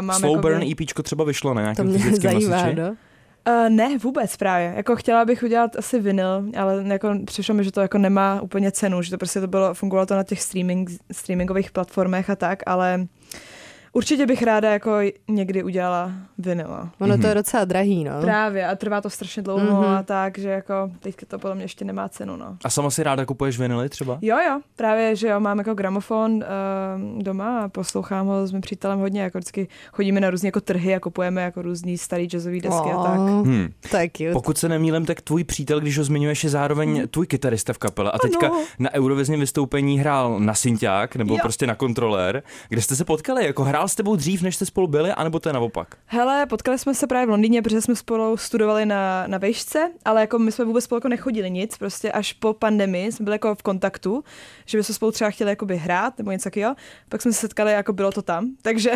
mám 0.00 0.20
Slow 0.20 0.30
jakoby... 0.30 0.54
Burn 0.54 0.72
EPčko 0.72 1.02
třeba 1.02 1.24
vyšlo 1.24 1.54
na 1.54 1.60
nějakém 1.60 1.92
To 1.92 1.98
mě 1.98 2.16
zajímá, 2.16 2.66
no? 2.72 2.96
Uh, 3.48 3.68
ne, 3.68 3.98
vůbec 3.98 4.36
právě. 4.36 4.72
Jako 4.76 4.96
chtěla 4.96 5.24
bych 5.24 5.42
udělat 5.42 5.76
asi 5.76 6.00
vinyl, 6.00 6.44
ale 6.58 6.84
jako 6.86 7.14
přišlo 7.24 7.54
mi, 7.54 7.64
že 7.64 7.72
to 7.72 7.80
jako 7.80 7.98
nemá 7.98 8.40
úplně 8.40 8.72
cenu, 8.72 9.02
že 9.02 9.10
to 9.10 9.18
prostě 9.18 9.40
to 9.40 9.46
bylo, 9.46 9.74
fungovalo 9.74 10.06
to 10.06 10.16
na 10.16 10.22
těch 10.22 10.42
streaming, 10.42 10.90
streamingových 11.12 11.70
platformech 11.70 12.30
a 12.30 12.36
tak, 12.36 12.62
ale 12.66 13.06
Určitě 13.92 14.26
bych 14.26 14.42
ráda 14.42 14.72
jako 14.72 14.98
někdy 15.28 15.62
udělala 15.62 16.12
vinila. 16.38 16.90
Ono 17.00 17.14
mm-hmm. 17.14 17.20
to 17.20 17.26
je 17.26 17.34
docela 17.34 17.64
drahý, 17.64 18.04
no. 18.04 18.20
Právě 18.20 18.66
a 18.66 18.76
trvá 18.76 19.00
to 19.00 19.10
strašně 19.10 19.42
dlouho 19.42 19.82
mm-hmm. 19.82 19.98
a 19.98 20.02
tak, 20.02 20.38
že 20.38 20.48
jako 20.48 20.90
teďka 21.00 21.26
to 21.26 21.38
podle 21.38 21.54
mě 21.54 21.64
ještě 21.64 21.84
nemá 21.84 22.08
cenu, 22.08 22.36
no. 22.36 22.56
A 22.64 22.70
sama 22.70 22.90
si 22.90 23.02
ráda 23.02 23.24
kupuješ 23.24 23.58
vinily 23.58 23.88
třeba? 23.88 24.18
Jo, 24.22 24.36
jo, 24.48 24.60
právě, 24.76 25.16
že 25.16 25.28
jo, 25.28 25.40
mám 25.40 25.58
jako 25.58 25.74
gramofon 25.74 26.32
uh, 26.32 27.22
doma 27.22 27.60
a 27.60 27.68
poslouchám 27.68 28.26
ho 28.26 28.46
s 28.46 28.52
mým 28.52 28.60
přítelem 28.60 28.98
hodně, 28.98 29.22
jako 29.22 29.38
vždycky 29.38 29.68
chodíme 29.92 30.20
na 30.20 30.30
různé 30.30 30.46
jako 30.46 30.60
trhy 30.60 30.94
a 30.94 31.00
kupujeme 31.00 31.42
jako 31.42 31.62
různý 31.62 31.98
starý 31.98 32.24
jazzový 32.24 32.60
desky 32.60 32.88
oh, 32.94 33.00
a 33.00 33.06
tak. 33.06 33.18
Hmm. 33.18 33.68
Tak 33.90 34.12
cute. 34.12 34.32
Pokud 34.32 34.58
se 34.58 34.68
nemýlím, 34.68 35.06
tak 35.06 35.20
tvůj 35.20 35.44
přítel, 35.44 35.80
když 35.80 35.98
ho 35.98 36.04
zmiňuješ, 36.04 36.44
je 36.44 36.50
zároveň 36.50 36.96
hmm. 36.96 37.08
tvůj 37.08 37.26
kytarista 37.26 37.72
v 37.72 37.78
kapele 37.78 38.10
a 38.10 38.18
teďka 38.18 38.46
ano. 38.46 38.64
na 38.78 38.94
Eurovizním 38.94 39.40
vystoupení 39.40 39.98
hrál 39.98 40.40
na 40.40 40.54
synťák 40.54 41.16
nebo 41.16 41.34
jo. 41.34 41.38
prostě 41.42 41.66
na 41.66 41.74
kontrolér. 41.74 42.42
Kde 42.68 42.82
jste 42.82 42.96
se 42.96 43.04
potkali? 43.04 43.46
Jako 43.46 43.64
hrál 43.78 43.88
s 43.88 43.94
tebou 43.94 44.16
dřív, 44.16 44.42
než 44.42 44.56
jste 44.56 44.66
spolu 44.66 44.86
byli, 44.86 45.10
anebo 45.10 45.38
to 45.38 45.48
je 45.48 45.52
naopak? 45.52 45.96
Hele, 46.06 46.46
potkali 46.46 46.78
jsme 46.78 46.94
se 46.94 47.06
právě 47.06 47.26
v 47.26 47.30
Londýně, 47.30 47.62
protože 47.62 47.80
jsme 47.80 47.96
spolu 47.96 48.36
studovali 48.36 48.86
na, 48.86 49.24
na 49.26 49.38
vejšce, 49.38 49.90
ale 50.04 50.20
jako 50.20 50.38
my 50.38 50.52
jsme 50.52 50.64
vůbec 50.64 50.84
spolu 50.84 50.96
jako 50.96 51.08
nechodili 51.08 51.50
nic, 51.50 51.78
prostě 51.78 52.12
až 52.12 52.32
po 52.32 52.54
pandemii 52.54 53.12
jsme 53.12 53.24
byli 53.24 53.34
jako 53.34 53.54
v 53.54 53.62
kontaktu, 53.62 54.24
že 54.66 54.78
by 54.78 54.84
jsme 54.84 54.94
spolu 54.94 55.12
třeba 55.12 55.30
chtěli 55.30 55.50
jakoby 55.50 55.76
hrát 55.76 56.18
nebo 56.18 56.30
něco 56.30 56.44
takového. 56.44 56.74
Pak 57.08 57.22
jsme 57.22 57.32
se 57.32 57.40
setkali, 57.40 57.72
jako 57.72 57.92
bylo 57.92 58.12
to 58.12 58.22
tam. 58.22 58.50
Takže 58.62 58.92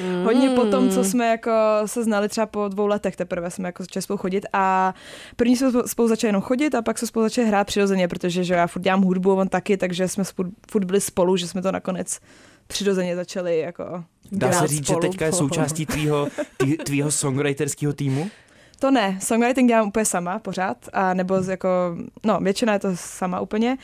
mm. 0.00 0.24
hodně 0.24 0.50
po 0.50 0.64
tom, 0.64 0.90
co 0.90 1.04
jsme 1.04 1.26
jako 1.26 1.50
se 1.86 2.04
znali 2.04 2.28
třeba 2.28 2.46
po 2.46 2.68
dvou 2.68 2.86
letech, 2.86 3.16
teprve 3.16 3.50
jsme 3.50 3.68
jako 3.68 3.82
začali 3.82 4.02
spolu 4.02 4.16
chodit 4.16 4.46
a 4.52 4.94
první 5.36 5.56
jsme 5.56 5.70
spolu 5.86 6.08
začali 6.08 6.28
jenom 6.28 6.42
chodit 6.42 6.74
a 6.74 6.82
pak 6.82 6.98
jsme 6.98 7.08
spolu 7.08 7.26
začali 7.26 7.48
hrát 7.48 7.66
přirozeně, 7.66 8.08
protože 8.08 8.44
že 8.44 8.54
já 8.54 8.66
furt 8.66 8.82
dělám 8.82 9.02
hudbu, 9.02 9.34
on 9.34 9.48
taky, 9.48 9.76
takže 9.76 10.08
jsme 10.08 10.24
furt 10.70 10.84
byli 10.84 11.00
spolu, 11.00 11.36
že 11.36 11.48
jsme 11.48 11.62
to 11.62 11.72
nakonec 11.72 12.20
přirozeně 12.66 13.16
začali 13.16 13.58
jako 13.58 14.04
Dá 14.32 14.52
se 14.52 14.66
říct, 14.66 14.86
spolu. 14.86 15.02
že 15.02 15.08
teďka 15.08 15.26
je 15.26 15.32
součástí 15.32 15.86
tvýho, 15.86 16.28
tvý, 16.56 16.76
tvýho 16.76 17.10
songwriterského 17.10 17.92
týmu? 17.92 18.30
To 18.78 18.90
ne, 18.90 19.18
songwriting 19.20 19.68
dělám 19.68 19.88
úplně 19.88 20.04
sama 20.04 20.38
pořád, 20.38 20.76
a 20.92 21.14
nebo 21.14 21.34
jako, 21.50 21.68
no 22.26 22.40
většina 22.40 22.72
je 22.72 22.78
to 22.78 22.88
sama 22.94 23.40
úplně. 23.40 23.76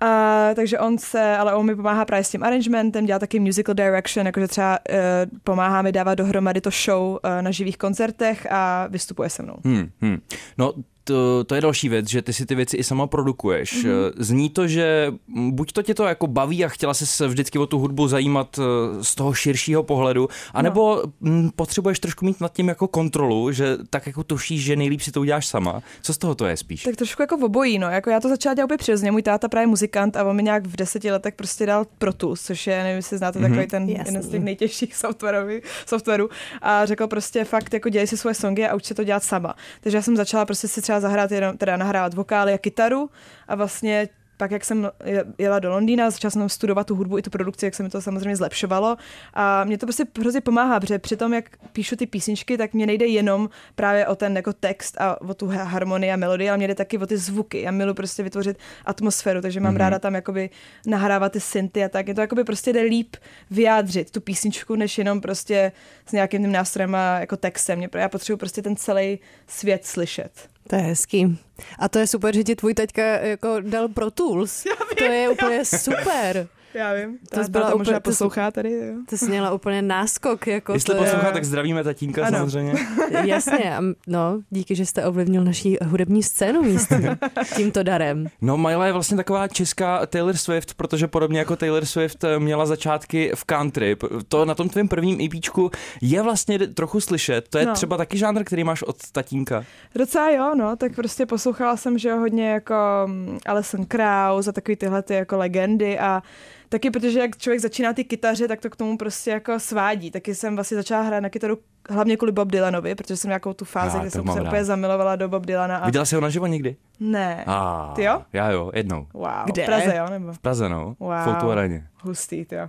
A, 0.00 0.50
takže 0.54 0.78
on 0.78 0.98
se, 0.98 1.36
ale 1.36 1.54
on 1.54 1.66
mi 1.66 1.76
pomáhá 1.76 2.04
právě 2.04 2.24
s 2.24 2.30
tím 2.30 2.42
arrangementem, 2.42 3.06
dělá 3.06 3.18
taky 3.18 3.40
musical 3.40 3.74
direction, 3.74 4.26
jakože 4.26 4.48
třeba 4.48 4.78
uh, 4.90 4.96
pomáhá 5.44 5.82
mi 5.82 5.92
dávat 5.92 6.14
dohromady 6.14 6.60
to 6.60 6.70
show 6.84 7.02
uh, 7.02 7.18
na 7.40 7.50
živých 7.50 7.78
koncertech 7.78 8.46
a 8.50 8.86
vystupuje 8.86 9.30
se 9.30 9.42
mnou. 9.42 9.56
Hmm, 9.64 9.90
hmm. 10.00 10.20
No 10.58 10.72
to, 11.04 11.44
to 11.44 11.54
je 11.54 11.60
další 11.60 11.88
věc, 11.88 12.08
že 12.08 12.22
ty 12.22 12.32
si 12.32 12.46
ty 12.46 12.54
věci 12.54 12.76
i 12.76 12.84
sama 12.84 13.06
produkuješ. 13.06 13.84
Mm-hmm. 13.84 14.12
Zní 14.16 14.50
to, 14.50 14.68
že 14.68 15.12
buď 15.28 15.72
to 15.72 15.82
tě 15.82 15.94
to 15.94 16.04
jako 16.04 16.26
baví 16.26 16.64
a 16.64 16.68
chtěla 16.68 16.94
jsi 16.94 17.06
se 17.06 17.28
vždycky 17.28 17.58
o 17.58 17.66
tu 17.66 17.78
hudbu 17.78 18.08
zajímat 18.08 18.58
eh, 18.58 19.04
z 19.04 19.14
toho 19.14 19.34
širšího 19.34 19.82
pohledu, 19.82 20.28
anebo 20.54 21.02
no. 21.20 21.50
potřebuješ 21.56 21.98
trošku 21.98 22.24
mít 22.24 22.40
nad 22.40 22.52
tím 22.52 22.68
jako 22.68 22.88
kontrolu, 22.88 23.52
že 23.52 23.76
tak 23.90 24.06
jako 24.06 24.24
tušíš, 24.24 24.64
že 24.64 24.76
nejlíp 24.76 25.00
si 25.00 25.12
to 25.12 25.20
uděláš 25.20 25.46
sama. 25.46 25.82
Co 26.02 26.14
z 26.14 26.18
toho 26.18 26.34
to 26.34 26.46
je 26.46 26.56
spíš? 26.56 26.82
Tak 26.82 26.96
trošku 26.96 27.22
jako 27.22 27.36
v 27.36 27.44
obojí, 27.44 27.78
no. 27.78 27.90
Jako 27.90 28.10
já 28.10 28.20
to 28.20 28.28
začala 28.28 28.54
dělat 28.54 28.64
úplně 28.64 28.78
přirozeně. 28.78 29.12
Můj 29.12 29.22
táta 29.22 29.48
právě 29.48 29.66
muzikant 29.66 30.16
a 30.16 30.24
on 30.24 30.36
mi 30.36 30.42
nějak 30.42 30.66
v 30.66 30.76
deseti 30.76 31.10
letech 31.10 31.34
prostě 31.34 31.66
dal 31.66 31.86
Pro 31.98 32.12
Tools, 32.12 32.42
což 32.42 32.66
je, 32.66 32.82
nevím, 32.82 32.96
jestli 32.96 33.18
znáte, 33.18 33.38
mm-hmm. 33.38 33.48
takový 33.48 33.66
ten 33.66 33.88
Jasný. 33.88 34.04
jeden 34.06 34.22
z 34.22 34.28
těch 34.28 34.42
nejtěžších 34.42 34.96
softwarů. 35.86 36.28
A 36.62 36.86
řekl 36.86 37.06
prostě 37.06 37.44
fakt, 37.44 37.74
jako 37.74 37.88
dělej 37.88 38.06
si 38.06 38.16
svoje 38.16 38.34
songy 38.34 38.66
a 38.66 38.74
uč 38.74 38.84
se 38.84 38.94
to 38.94 39.04
dělat 39.04 39.24
sama. 39.24 39.54
Takže 39.80 39.98
já 39.98 40.02
jsem 40.02 40.16
začala 40.16 40.44
prostě 40.44 40.68
si 40.68 40.82
třeba 40.82 40.93
zahrát 41.00 41.32
jenom, 41.32 41.56
teda 41.56 41.76
nahrávat 41.76 42.14
vokály 42.14 42.52
a 42.52 42.58
kytaru 42.58 43.10
a 43.48 43.54
vlastně 43.54 44.08
pak, 44.36 44.50
jak 44.50 44.64
jsem 44.64 44.90
jela 45.38 45.58
do 45.58 45.70
Londýna, 45.70 46.10
začala 46.10 46.30
jsem 46.30 46.48
studovat 46.48 46.86
tu 46.86 46.94
hudbu 46.94 47.18
i 47.18 47.22
tu 47.22 47.30
produkci, 47.30 47.64
jak 47.64 47.74
se 47.74 47.82
mi 47.82 47.88
to 47.90 48.00
samozřejmě 48.00 48.36
zlepšovalo. 48.36 48.96
A 49.34 49.64
mě 49.64 49.78
to 49.78 49.86
prostě 49.86 50.04
hrozně 50.18 50.40
pomáhá, 50.40 50.80
protože 50.80 50.98
při 50.98 51.16
tom, 51.16 51.34
jak 51.34 51.44
píšu 51.72 51.96
ty 51.96 52.06
písničky, 52.06 52.58
tak 52.58 52.74
mě 52.74 52.86
nejde 52.86 53.06
jenom 53.06 53.48
právě 53.74 54.06
o 54.06 54.14
ten 54.14 54.36
jako 54.36 54.52
text 54.52 55.00
a 55.00 55.20
o 55.20 55.34
tu 55.34 55.46
harmonii 55.46 56.12
a 56.12 56.16
melodii, 56.16 56.48
ale 56.48 56.58
mě 56.58 56.68
jde 56.68 56.74
taky 56.74 56.98
o 56.98 57.06
ty 57.06 57.16
zvuky. 57.16 57.60
Já 57.60 57.70
milu 57.70 57.94
prostě 57.94 58.22
vytvořit 58.22 58.58
atmosféru, 58.86 59.40
takže 59.40 59.60
mám 59.60 59.74
mm-hmm. 59.74 59.78
ráda 59.78 59.98
tam 59.98 60.14
jakoby 60.14 60.50
nahrávat 60.86 61.32
ty 61.32 61.40
synty 61.40 61.84
a 61.84 61.88
tak. 61.88 62.08
Je 62.08 62.14
to 62.14 62.20
jakoby 62.20 62.44
prostě 62.44 62.72
jde 62.72 62.80
líp 62.80 63.16
vyjádřit 63.50 64.10
tu 64.10 64.20
písničku, 64.20 64.74
než 64.74 64.98
jenom 64.98 65.20
prostě 65.20 65.72
s 66.06 66.12
nějakým 66.12 66.42
tím 66.42 66.52
nástrojem 66.52 66.94
a 66.94 67.20
jako 67.20 67.36
textem. 67.36 67.82
Já 67.94 68.08
potřebuji 68.08 68.36
prostě 68.36 68.62
ten 68.62 68.76
celý 68.76 69.18
svět 69.46 69.86
slyšet. 69.86 70.53
To 70.68 70.76
je 70.76 70.82
hezký. 70.82 71.38
A 71.78 71.88
to 71.88 71.98
je 71.98 72.06
super, 72.06 72.34
že 72.34 72.44
ti 72.44 72.56
tvůj 72.56 72.74
teďka 72.74 73.02
jako 73.02 73.60
dal 73.60 73.88
Pro 73.88 74.10
Tools. 74.10 74.64
To 74.98 75.04
je 75.04 75.28
úplně 75.28 75.64
super. 75.64 76.48
Já 76.74 76.94
vím. 76.94 77.18
To 77.30 77.44
jsi 77.44 77.50
byla 77.50 77.74
úplně, 77.74 78.00
poslouchá 78.00 78.50
tady. 78.50 78.72
Jo. 78.72 78.94
To 79.10 79.16
jsi 79.16 79.28
měla 79.28 79.52
úplně 79.52 79.82
náskok. 79.82 80.46
Jako 80.46 80.72
Jestli 80.72 80.94
to, 80.94 81.00
poslouchá, 81.00 81.32
tak 81.32 81.44
zdravíme 81.44 81.84
tatínka 81.84 82.26
ano. 82.26 82.38
samozřejmě. 82.38 82.74
Jasně, 83.24 83.76
no, 84.06 84.40
díky, 84.50 84.74
že 84.74 84.86
jste 84.86 85.04
ovlivnil 85.04 85.44
naší 85.44 85.76
hudební 85.84 86.22
scénu 86.22 86.62
místo 86.62 86.94
tímto 87.56 87.82
darem. 87.82 88.26
No, 88.40 88.56
Myla 88.56 88.86
je 88.86 88.92
vlastně 88.92 89.16
taková 89.16 89.48
česká 89.48 90.06
Taylor 90.06 90.36
Swift, 90.36 90.74
protože 90.74 91.08
podobně 91.08 91.38
jako 91.38 91.56
Taylor 91.56 91.84
Swift 91.84 92.24
eh, 92.24 92.38
měla 92.38 92.66
začátky 92.66 93.32
v 93.34 93.44
country. 93.44 93.96
To 94.28 94.44
na 94.44 94.54
tom 94.54 94.68
tvém 94.68 94.88
prvním 94.88 95.20
EPčku 95.20 95.70
je 96.00 96.22
vlastně 96.22 96.58
trochu 96.58 97.00
slyšet. 97.00 97.48
To 97.48 97.58
je 97.58 97.66
no. 97.66 97.72
třeba 97.72 97.96
taky 97.96 98.18
žánr, 98.18 98.44
který 98.44 98.64
máš 98.64 98.82
od 98.82 98.96
tatínka. 99.12 99.64
Docela 99.94 100.30
jo, 100.30 100.54
no, 100.54 100.76
tak 100.76 100.94
prostě 100.94 101.26
poslouchala 101.26 101.76
jsem, 101.76 101.98
že 101.98 102.12
hodně 102.12 102.50
jako 102.50 102.74
mm, 103.06 103.38
Alison 103.46 103.86
Krauss 103.86 104.48
a 104.48 104.52
takový 104.52 104.76
tyhle 104.76 105.02
ty 105.02 105.14
jako 105.14 105.36
legendy 105.36 105.98
a 105.98 106.22
Taky 106.68 106.90
protože 106.90 107.20
jak 107.20 107.36
člověk 107.36 107.60
začíná 107.60 107.92
ty 107.92 108.04
kytaře, 108.04 108.48
tak 108.48 108.60
to 108.60 108.70
k 108.70 108.76
tomu 108.76 108.98
prostě 108.98 109.30
jako 109.30 109.60
svádí. 109.60 110.10
Taky 110.10 110.34
jsem 110.34 110.54
vlastně 110.54 110.76
začala 110.76 111.02
hrát 111.02 111.20
na 111.20 111.28
kytaru 111.28 111.58
hlavně 111.90 112.16
kvůli 112.16 112.32
Bob 112.32 112.48
Dylanovi, 112.48 112.94
protože 112.94 113.16
jsem 113.16 113.28
nějakou 113.28 113.52
tu 113.52 113.64
fázi, 113.64 113.98
kde 113.98 114.10
jsem 114.10 114.28
se 114.32 114.40
úplně 114.40 114.64
zamilovala 114.64 115.16
do 115.16 115.28
Bob 115.28 115.46
Dylana. 115.46 115.76
A... 115.76 115.86
Viděla 115.86 116.04
jsi 116.04 116.14
ho 116.14 116.20
naživo 116.20 116.46
někdy? 116.46 116.76
Ne. 117.00 117.44
A, 117.46 117.92
Ty 117.96 118.02
jo? 118.02 118.22
Já 118.32 118.50
jo, 118.50 118.70
jednou. 118.74 119.06
Wow. 119.14 119.44
Kde? 119.46 119.62
V 119.62 119.66
Praze, 119.66 119.96
jo? 119.96 120.06
Nebo? 120.10 120.32
V 120.32 120.38
Praze, 120.38 120.68
no. 120.68 120.96
Wow. 120.98 121.10
V. 121.56 121.82
Hustý, 122.02 122.46
jo. 122.52 122.68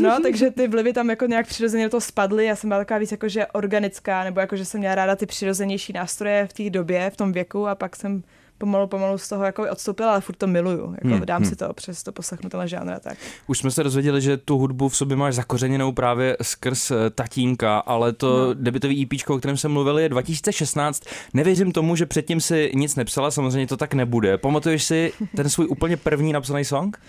No, 0.00 0.18
takže 0.22 0.50
ty 0.50 0.68
vlivy 0.68 0.92
tam 0.92 1.10
jako 1.10 1.26
nějak 1.26 1.46
přirozeně 1.46 1.84
do 1.84 1.90
toho 1.90 2.00
spadly. 2.00 2.46
Já 2.46 2.56
jsem 2.56 2.70
byla 2.70 2.80
taková 2.80 2.98
víc 2.98 3.12
jakože 3.12 3.46
organická, 3.46 4.24
nebo 4.24 4.40
jako, 4.40 4.56
že 4.56 4.64
jsem 4.64 4.80
měla 4.80 4.94
ráda 4.94 5.16
ty 5.16 5.26
přirozenější 5.26 5.92
nástroje 5.92 6.46
v 6.46 6.52
té 6.52 6.70
době, 6.70 7.10
v 7.10 7.16
tom 7.16 7.32
věku 7.32 7.68
a 7.68 7.74
pak 7.74 7.96
jsem 7.96 8.22
pomalu, 8.60 8.86
pomalu 8.86 9.18
z 9.18 9.28
toho 9.28 9.44
jako 9.44 9.70
odstoupila, 9.70 10.10
ale 10.10 10.20
furt 10.20 10.36
to 10.36 10.46
miluju. 10.46 10.94
Jako 11.04 11.16
hmm, 11.16 11.26
dám 11.26 11.42
hmm. 11.42 11.50
si 11.50 11.56
to, 11.56 11.72
přes 11.72 12.02
to 12.02 12.12
poslechnu 12.12 12.50
tenhle 12.50 12.68
žánr 12.68 12.98
tak. 13.00 13.18
Už 13.46 13.58
jsme 13.58 13.70
se 13.70 13.82
dozvěděli, 13.82 14.20
že 14.20 14.36
tu 14.36 14.58
hudbu 14.58 14.88
v 14.88 14.96
sobě 14.96 15.16
máš 15.16 15.34
zakořeněnou 15.34 15.92
právě 15.92 16.36
skrz 16.42 16.90
eh, 16.90 17.10
tatínka, 17.10 17.78
ale 17.78 18.12
to 18.12 18.46
no. 18.46 18.54
debitový 18.54 19.02
EP, 19.02 19.28
o 19.28 19.38
kterém 19.38 19.56
jsem 19.56 19.72
mluvil, 19.72 19.98
je 19.98 20.08
2016. 20.08 21.02
Nevěřím 21.34 21.72
tomu, 21.72 21.96
že 21.96 22.06
předtím 22.06 22.40
si 22.40 22.70
nic 22.74 22.96
nepsala, 22.96 23.30
samozřejmě 23.30 23.66
to 23.66 23.76
tak 23.76 23.94
nebude. 23.94 24.38
Pamatuješ 24.38 24.84
si 24.84 25.12
ten 25.36 25.50
svůj 25.50 25.66
úplně 25.70 25.96
první 25.96 26.32
napsaný 26.32 26.64
song? 26.64 27.00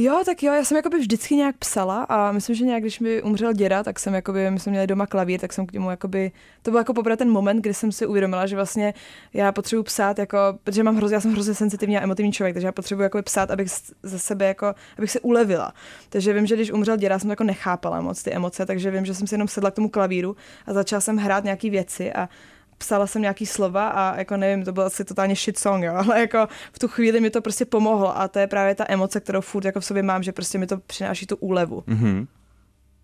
Jo, 0.00 0.22
tak 0.24 0.42
jo, 0.42 0.52
já 0.52 0.64
jsem 0.64 0.76
jakoby 0.76 0.98
vždycky 0.98 1.34
nějak 1.34 1.56
psala 1.56 2.02
a 2.02 2.32
myslím, 2.32 2.56
že 2.56 2.64
nějak, 2.64 2.82
když 2.82 3.00
mi 3.00 3.22
umřel 3.22 3.52
děda, 3.52 3.82
tak 3.82 3.98
jsem 3.98 4.14
jakoby, 4.14 4.50
my 4.50 4.60
jsme 4.60 4.70
měli 4.70 4.86
doma 4.86 5.06
klavír, 5.06 5.40
tak 5.40 5.52
jsem 5.52 5.66
k 5.66 5.72
němu 5.72 5.90
jakoby, 5.90 6.32
to 6.62 6.70
byl 6.70 6.80
jako 6.80 6.94
poprvé 6.94 7.16
ten 7.16 7.30
moment, 7.30 7.60
kdy 7.60 7.74
jsem 7.74 7.92
si 7.92 8.06
uvědomila, 8.06 8.46
že 8.46 8.56
vlastně 8.56 8.94
já 9.34 9.52
potřebuji 9.52 9.82
psát 9.82 10.18
jako, 10.18 10.38
protože 10.64 10.82
mám 10.82 10.96
hrozně, 10.96 11.14
já 11.14 11.20
jsem 11.20 11.32
hrozně 11.32 11.54
senzitivní 11.54 11.98
a 11.98 12.02
emotivní 12.02 12.32
člověk, 12.32 12.54
takže 12.54 12.66
já 12.66 12.72
potřebuji 12.72 13.02
jakoby 13.02 13.22
psát, 13.22 13.50
abych 13.50 13.68
ze 14.02 14.18
sebe 14.18 14.46
jako, 14.46 14.74
abych 14.98 15.10
se 15.10 15.20
ulevila. 15.20 15.72
Takže 16.08 16.32
vím, 16.32 16.46
že 16.46 16.54
když 16.56 16.72
umřel 16.72 16.96
děda, 16.96 17.18
jsem 17.18 17.28
to 17.28 17.32
jako 17.32 17.44
nechápala 17.44 18.00
moc 18.00 18.22
ty 18.22 18.32
emoce, 18.32 18.66
takže 18.66 18.90
vím, 18.90 19.04
že 19.04 19.14
jsem 19.14 19.26
si 19.26 19.34
jenom 19.34 19.48
sedla 19.48 19.70
k 19.70 19.74
tomu 19.74 19.88
klavíru 19.88 20.36
a 20.66 20.72
začala 20.72 21.00
jsem 21.00 21.16
hrát 21.16 21.44
nějaké 21.44 21.70
věci 21.70 22.12
a 22.12 22.28
psala 22.78 23.06
jsem 23.06 23.22
nějaký 23.22 23.46
slova 23.46 23.88
a 23.88 24.18
jako 24.18 24.36
nevím, 24.36 24.64
to 24.64 24.72
byl 24.72 24.82
asi 24.82 25.04
totálně 25.04 25.34
shit 25.34 25.58
song, 25.58 25.84
jo, 25.84 25.94
ale 25.96 26.20
jako 26.20 26.48
v 26.72 26.78
tu 26.78 26.88
chvíli 26.88 27.20
mi 27.20 27.30
to 27.30 27.42
prostě 27.42 27.64
pomohlo 27.64 28.18
a 28.18 28.28
to 28.28 28.38
je 28.38 28.46
právě 28.46 28.74
ta 28.74 28.84
emoce, 28.88 29.20
kterou 29.20 29.40
furt 29.40 29.64
jako 29.64 29.80
v 29.80 29.84
sobě 29.84 30.02
mám, 30.02 30.22
že 30.22 30.32
prostě 30.32 30.58
mi 30.58 30.66
to 30.66 30.78
přináší 30.78 31.26
tu 31.26 31.36
úlevu. 31.36 31.80
Mm-hmm. 31.80 32.26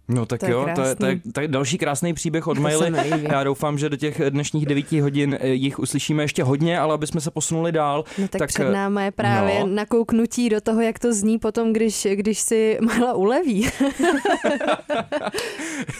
No 0.08 0.26
tak 0.26 0.40
to 0.40 0.46
jo, 0.46 0.66
to 0.74 0.82
je, 0.82 0.94
to, 0.94 1.06
je, 1.06 1.20
to 1.32 1.40
je 1.40 1.48
další 1.48 1.78
krásný 1.78 2.14
příběh 2.14 2.46
od 2.46 2.58
Miley. 2.58 2.92
Já 3.30 3.44
doufám, 3.44 3.78
že 3.78 3.88
do 3.88 3.96
těch 3.96 4.20
dnešních 4.30 4.66
devíti 4.66 5.00
hodin 5.00 5.38
eh, 5.40 5.48
jich 5.48 5.78
uslyšíme 5.78 6.22
ještě 6.22 6.42
hodně, 6.42 6.78
ale 6.78 6.94
aby 6.94 7.06
jsme 7.06 7.20
se 7.20 7.30
posunuli 7.30 7.72
dál. 7.72 8.04
No 8.18 8.28
tak, 8.28 8.38
tak 8.38 8.48
před 8.48 8.70
náma 8.70 9.02
je 9.02 9.10
právě 9.10 9.60
no. 9.60 9.66
nakouknutí 9.66 10.48
do 10.48 10.60
toho, 10.60 10.80
jak 10.80 10.98
to 10.98 11.12
zní 11.12 11.38
potom, 11.38 11.72
když, 11.72 12.06
když 12.14 12.38
si 12.38 12.78
Mila 12.80 13.14
uleví. 13.14 13.70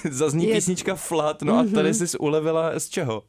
Zazní 0.11 0.49
je... 0.49 0.54
písnička 0.54 0.94
Flat, 0.94 1.42
no 1.42 1.58
a 1.58 1.64
tady 1.75 1.88
mhm. 1.88 1.94
jsi 1.94 2.18
ulevila 2.18 2.80
z 2.80 2.88
čeho? 2.88 3.23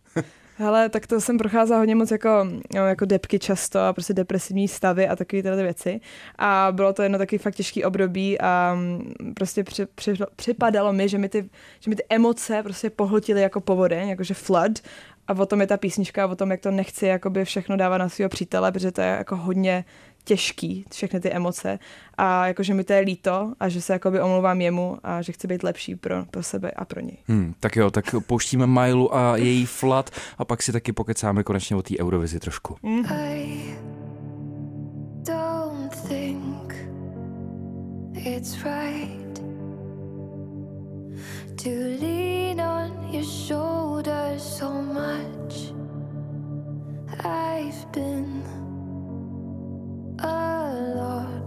Hele, 0.57 0.89
tak 0.89 1.07
to 1.07 1.21
jsem 1.21 1.38
procházela 1.38 1.79
hodně 1.79 1.95
moc 1.95 2.12
jako, 2.12 2.47
no, 2.75 2.88
jako 2.88 3.05
depky 3.05 3.39
často 3.39 3.79
a 3.79 3.93
prostě 3.93 4.13
depresivní 4.13 4.67
stavy 4.67 5.07
a 5.07 5.15
takové 5.15 5.43
tyhle 5.43 5.63
věci. 5.63 6.01
A 6.38 6.67
bylo 6.71 6.93
to 6.93 7.03
jedno 7.03 7.17
taky 7.17 7.38
fakt 7.38 7.55
těžký 7.55 7.83
období 7.83 8.41
a 8.41 8.74
mm, 8.75 9.13
prostě 9.33 9.63
při, 9.63 9.85
při, 9.85 10.13
připadalo 10.35 10.93
mi, 10.93 11.09
že 11.09 11.17
mi, 11.17 11.29
ty, 11.29 11.50
že 11.79 11.89
mi 11.89 11.95
ty 11.95 12.03
emoce 12.09 12.63
prostě 12.63 12.89
pohltily 12.89 13.41
jako 13.41 13.62
povodeň, 13.62 14.09
jakože 14.09 14.33
flood 14.33 14.71
a 15.27 15.33
o 15.33 15.45
tom 15.45 15.62
je 15.62 15.67
ta 15.67 15.77
písnička, 15.77 16.27
o 16.27 16.35
tom, 16.35 16.51
jak 16.51 16.62
to 16.62 16.71
nechci 16.71 17.05
jakoby 17.05 17.45
všechno 17.45 17.77
dávat 17.77 17.97
na 17.97 18.09
svého 18.09 18.29
přítele, 18.29 18.71
protože 18.71 18.91
to 18.91 19.01
je 19.01 19.07
jako 19.07 19.35
hodně 19.35 19.85
těžký, 20.25 20.86
všechny 20.91 21.20
ty 21.20 21.32
emoce 21.32 21.79
a 22.17 22.48
jakože 22.48 22.74
mi 22.74 22.84
to 22.84 22.94
je 22.94 23.00
líto 23.00 23.53
a 23.60 23.70
že 23.70 23.82
se 23.82 23.94
jakoby 23.94 24.22
omlouvám 24.22 24.62
jemu 24.62 24.98
a 25.03 25.22
že 25.22 25.32
chci 25.32 25.48
být 25.48 25.63
lepší 25.63 25.96
pro, 25.96 26.25
pro 26.25 26.44
sebe 26.44 26.72
a 26.72 26.86
pro 26.86 27.00
něj. 27.00 27.17
Hmm, 27.27 27.53
tak 27.60 27.75
jo, 27.75 27.91
tak 27.91 28.15
pouštíme 28.27 28.65
Mailu 28.65 29.15
a 29.15 29.38
její 29.38 29.65
flat 29.65 30.10
a 30.38 30.46
pak 30.46 30.63
si 30.63 30.72
taky 30.72 30.91
pokecáme 30.91 31.44
konečně 31.44 31.75
o 31.75 31.82
té 31.82 32.00
Eurovizi 32.00 32.39
trošku. 32.39 32.77
Mm. 32.84 33.05
I 33.05 33.75
don't 35.24 35.96
think 36.08 36.75
it's 38.13 38.63
right 38.63 39.41
to 41.58 41.70
lean 41.70 42.60
on 42.60 43.13
your 43.13 43.24
shoulders 43.24 44.44
so 44.58 44.70
much. 44.82 45.74
I've 47.24 47.91
been 47.91 48.64
a 50.19 50.93
lot. 50.95 51.45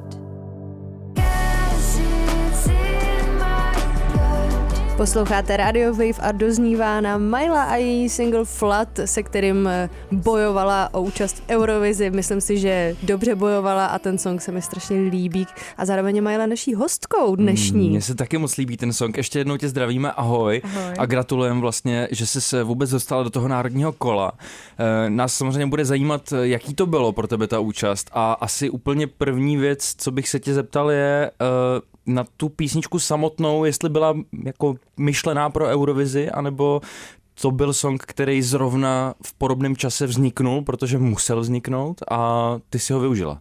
Posloucháte 4.98 5.56
Radio 5.56 5.92
Wave 5.92 6.18
a 6.20 6.32
doznívá 6.32 7.00
nám 7.00 7.22
Myla 7.22 7.62
a 7.62 7.76
její 7.76 8.08
single 8.08 8.44
Flood, 8.44 8.88
se 9.04 9.22
kterým 9.22 9.66
eh, 9.66 9.90
bojovala 10.12 10.94
o 10.94 11.02
účast 11.02 11.36
v 11.36 11.42
Eurovizi. 11.48 12.10
Myslím 12.10 12.40
si, 12.40 12.58
že 12.58 12.96
dobře 13.02 13.34
bojovala 13.34 13.86
a 13.86 13.98
ten 13.98 14.18
song 14.18 14.40
se 14.40 14.52
mi 14.52 14.62
strašně 14.62 15.00
líbí. 15.00 15.46
A 15.76 15.84
zároveň 15.84 16.16
je 16.16 16.22
Myla 16.22 16.46
naší 16.46 16.74
hostkou 16.74 17.36
dnešní. 17.36 17.90
Mně 17.90 18.02
se 18.02 18.14
taky 18.14 18.38
moc 18.38 18.56
líbí 18.56 18.76
ten 18.76 18.92
song. 18.92 19.16
Ještě 19.16 19.38
jednou 19.38 19.56
tě 19.56 19.68
zdravíme, 19.68 20.12
ahoj. 20.12 20.62
Ahoj. 20.64 20.94
A 20.98 21.06
gratulujeme 21.06 21.60
vlastně, 21.60 22.08
že 22.10 22.26
jsi 22.26 22.40
se 22.40 22.62
vůbec 22.62 22.90
dostala 22.90 23.22
do 23.22 23.30
toho 23.30 23.48
národního 23.48 23.92
kola. 23.92 24.32
Eh, 24.78 25.10
Nás 25.10 25.34
samozřejmě 25.34 25.66
bude 25.66 25.84
zajímat, 25.84 26.32
jaký 26.42 26.74
to 26.74 26.86
bylo 26.86 27.12
pro 27.12 27.26
tebe 27.26 27.46
ta 27.46 27.60
účast. 27.60 28.10
A 28.12 28.32
asi 28.32 28.70
úplně 28.70 29.06
první 29.06 29.56
věc, 29.56 29.94
co 29.98 30.10
bych 30.10 30.28
se 30.28 30.40
tě 30.40 30.54
zeptal, 30.54 30.90
je 30.90 31.30
eh, 31.40 31.97
na 32.08 32.24
tu 32.36 32.48
písničku 32.48 32.98
samotnou, 32.98 33.64
jestli 33.64 33.88
byla 33.88 34.14
jako 34.44 34.74
myšlená 34.96 35.50
pro 35.50 35.66
Eurovizi, 35.66 36.30
anebo 36.30 36.80
to 37.40 37.50
byl 37.50 37.72
song, 37.72 38.02
který 38.02 38.42
zrovna 38.42 39.14
v 39.26 39.34
podobném 39.34 39.76
čase 39.76 40.06
vzniknul, 40.06 40.62
protože 40.62 40.98
musel 40.98 41.40
vzniknout 41.40 42.02
a 42.10 42.54
ty 42.70 42.78
si 42.78 42.92
ho 42.92 43.00
využila. 43.00 43.40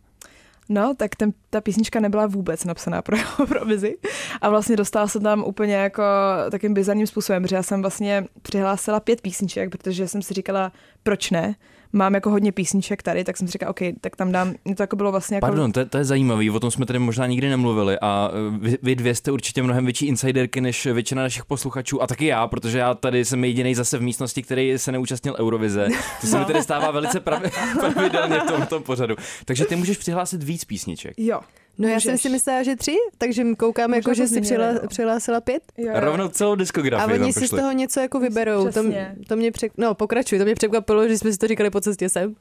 No, 0.69 0.93
tak 0.97 1.15
ten, 1.15 1.33
ta 1.49 1.61
písnička 1.61 1.99
nebyla 1.99 2.27
vůbec 2.27 2.65
napsaná 2.65 3.01
pro 3.01 3.17
Eurovizi 3.39 3.97
a 4.41 4.49
vlastně 4.49 4.75
dostala 4.75 5.07
se 5.07 5.19
tam 5.19 5.43
úplně 5.43 5.75
jako 5.75 6.03
takým 6.51 6.73
bizarním 6.73 7.07
způsobem, 7.07 7.43
protože 7.43 7.55
já 7.55 7.63
jsem 7.63 7.81
vlastně 7.81 8.25
přihlásila 8.41 8.99
pět 8.99 9.21
písniček, 9.21 9.69
protože 9.69 10.07
jsem 10.07 10.21
si 10.21 10.33
říkala, 10.33 10.71
proč 11.03 11.31
ne, 11.31 11.55
mám 11.97 12.13
jako 12.13 12.29
hodně 12.29 12.51
písniček 12.51 13.03
tady, 13.03 13.23
tak 13.23 13.37
jsem 13.37 13.47
si 13.47 13.51
říkala, 13.51 13.69
OK, 13.69 13.79
tak 14.01 14.15
tam 14.15 14.31
dám, 14.31 14.53
mě 14.65 14.75
to 14.75 14.83
jako 14.83 14.95
bylo 14.95 15.11
vlastně 15.11 15.35
jako... 15.37 15.47
Pardon, 15.47 15.71
to, 15.71 15.79
je- 15.79 15.85
to 15.85 15.97
je 15.97 16.05
zajímavý, 16.05 16.49
o 16.49 16.59
tom 16.59 16.71
jsme 16.71 16.85
tady 16.85 16.99
možná 16.99 17.27
nikdy 17.27 17.49
nemluvili 17.49 17.97
a 18.01 18.31
eh, 18.33 18.57
vy, 18.59 18.77
vy 18.81 18.95
dvě 18.95 19.15
jste 19.15 19.31
určitě 19.31 19.63
mnohem 19.63 19.85
větší 19.85 20.05
insiderky 20.07 20.61
než 20.61 20.85
většina 20.85 21.21
našich 21.21 21.45
posluchačů 21.45 22.01
a 22.01 22.07
taky 22.07 22.25
já, 22.25 22.47
protože 22.47 22.77
já 22.77 22.93
tady 22.93 23.25
jsem 23.25 23.43
jediný 23.43 23.75
zase 23.75 23.97
v 23.97 24.01
místnosti, 24.01 24.43
který 24.43 24.73
se 24.77 24.91
neúčastnil 24.91 25.35
Eurovize. 25.39 25.87
To 26.21 26.27
se 26.27 26.39
mi 26.39 26.45
tedy 26.45 26.63
stává 26.63 26.91
velice 26.91 27.19
pravi, 27.19 27.49
pravidelně 27.79 28.39
v 28.39 28.51
tomto 28.51 28.79
pořadu. 28.79 29.15
Takže 29.45 29.65
ty 29.65 29.75
můžeš 29.75 29.97
přihlásit 29.97 30.43
víc 30.43 30.65
písniček. 30.65 31.13
Jo. 31.17 31.39
No 31.77 31.87
já 31.87 31.99
jsem 31.99 32.11
Můžeš. 32.11 32.21
si 32.21 32.29
myslela, 32.29 32.63
že 32.63 32.75
tři, 32.75 32.95
takže 33.17 33.43
koukám, 33.55 33.93
jako, 33.93 34.09
to 34.09 34.13
že 34.13 34.27
si 34.27 34.41
přihla, 34.41 34.71
no. 34.71 34.79
přihlásila 34.87 35.41
pět. 35.41 35.63
jo, 35.77 35.85
jo. 35.87 35.99
Rovnou 35.99 36.27
celou 36.27 36.51
A 36.51 36.55
diskografii 36.55 37.17
tam 37.17 37.23
oni 37.23 37.33
si 37.33 37.47
z 37.47 37.49
toho 37.49 37.71
něco 37.71 37.99
jako 37.99 38.19
vyberou. 38.19 38.63
To, 38.63 38.69
Přesně. 38.69 39.15
to 39.27 39.35
mě 39.35 39.51
přek... 39.51 39.71
No, 39.77 39.93
pokračuj, 39.95 40.39
to 40.39 40.45
mě 40.45 40.55
překvapilo, 40.55 41.07
že 41.07 41.17
jsme 41.17 41.31
si 41.31 41.37
to 41.37 41.47
říkali 41.47 41.69
po 41.69 41.81
cestě 41.81 42.09
sem. 42.09 42.35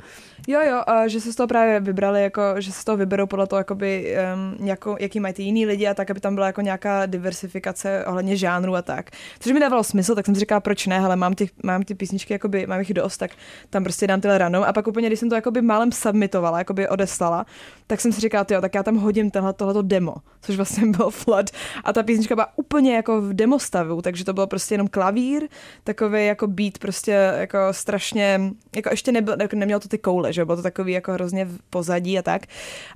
Jo, 0.49 0.61
jo, 0.69 0.83
a 0.87 1.09
že 1.09 1.21
se 1.21 1.33
z 1.33 1.37
toho 1.37 1.47
právě 1.47 1.81
vybrali, 1.81 2.23
jako, 2.23 2.43
že 2.59 2.73
se 2.73 2.81
z 2.81 2.85
toho 2.85 2.97
vyberou 2.97 3.26
podle 3.26 3.47
toho, 3.47 3.59
jakoby, 3.59 4.16
um, 4.59 4.66
jako, 4.66 4.97
jaký 5.00 5.21
mají 5.21 5.35
ty 5.35 5.43
jiný 5.43 5.66
lidi 5.66 5.87
a 5.87 5.95
tak, 5.95 6.11
aby 6.11 6.21
tam 6.21 6.35
byla 6.35 6.47
jako 6.47 6.61
nějaká 6.61 7.07
diversifikace 7.07 8.05
ohledně 8.07 8.37
žánru 8.37 8.75
a 8.76 8.83
tak. 8.83 9.11
Což 9.40 9.52
mi 9.52 9.61
dávalo 9.61 9.85
smysl, 9.85 10.14
tak 10.14 10.26
jsem 10.26 10.35
si 10.35 10.40
říkala, 10.40 10.61
proč 10.61 10.87
ne, 10.87 10.99
ale 10.99 11.16
mám 11.16 11.35
ty, 11.35 11.50
mám 11.62 11.83
ty 11.83 11.95
písničky, 11.95 12.33
jakoby, 12.33 12.66
mám 12.66 12.78
jich 12.78 12.95
dost, 12.95 13.16
tak 13.16 13.31
tam 13.71 13.85
prostě 13.85 14.07
dám 14.07 14.21
tyhle 14.21 14.38
random. 14.38 14.64
A 14.64 14.73
pak 14.73 14.87
úplně, 14.87 15.07
když 15.07 15.21
jsem 15.21 15.28
to 15.28 15.35
jakoby 15.35 15.62
málem 15.62 15.93
submitovala, 15.93 16.59
jakoby 16.59 16.88
odeslala, 16.88 17.47
tak 17.87 18.00
jsem 18.00 18.12
si 18.12 18.21
říkala, 18.21 18.47
jo, 18.50 18.61
tak 18.61 18.75
já 18.75 18.83
tam 18.83 18.97
hodím 18.97 19.25
tenhle, 19.30 19.52
tohleto 19.52 19.83
demo, 19.83 20.14
což 20.40 20.56
vlastně 20.56 20.87
bylo 20.87 21.11
Flood. 21.11 21.50
A 21.85 21.92
ta 21.92 22.02
písnička 22.02 22.35
byla 22.35 22.49
úplně 22.56 22.97
jako 22.97 23.21
v 23.21 23.35
demo 23.35 23.59
stavu, 23.59 24.02
takže 24.02 24.25
to 24.25 24.33
bylo 24.33 24.47
prostě 24.47 24.75
jenom 24.75 24.88
klavír, 24.88 25.49
takový 25.85 26.26
jako 26.26 26.47
beat 26.47 26.78
prostě 26.78 27.11
jako 27.37 27.59
strašně, 27.71 28.40
jako 28.76 28.88
ještě 28.90 29.12
nebyl, 29.12 29.37
jako 29.40 29.56
nemělo 29.56 29.80
to 29.80 29.88
ty 29.88 29.99
koule, 29.99 30.33
že 30.33 30.45
bylo 30.45 30.56
to 30.56 30.62
takový 30.62 30.92
jako 30.92 31.12
hrozně 31.12 31.45
v 31.45 31.59
pozadí 31.71 32.18
a 32.18 32.23
tak. 32.23 32.42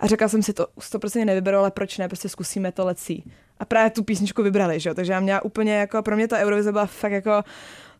A 0.00 0.06
řekla 0.06 0.28
jsem 0.28 0.42
si 0.42 0.52
to, 0.52 0.66
to 0.92 0.98
prostě 0.98 1.24
nevyberu, 1.24 1.58
ale 1.58 1.70
proč 1.70 1.98
ne, 1.98 2.08
prostě 2.08 2.28
zkusíme 2.28 2.72
to 2.72 2.84
lecí. 2.84 3.24
A 3.58 3.64
právě 3.64 3.90
tu 3.90 4.04
písničku 4.04 4.42
vybrali, 4.42 4.80
že 4.80 4.88
jo, 4.88 4.94
takže 4.94 5.12
já 5.12 5.20
měla 5.20 5.44
úplně 5.44 5.74
jako, 5.74 6.02
pro 6.02 6.16
mě 6.16 6.28
ta 6.28 6.38
Eurovize 6.38 6.72
byla 6.72 6.86
fakt 6.86 7.12
jako 7.12 7.42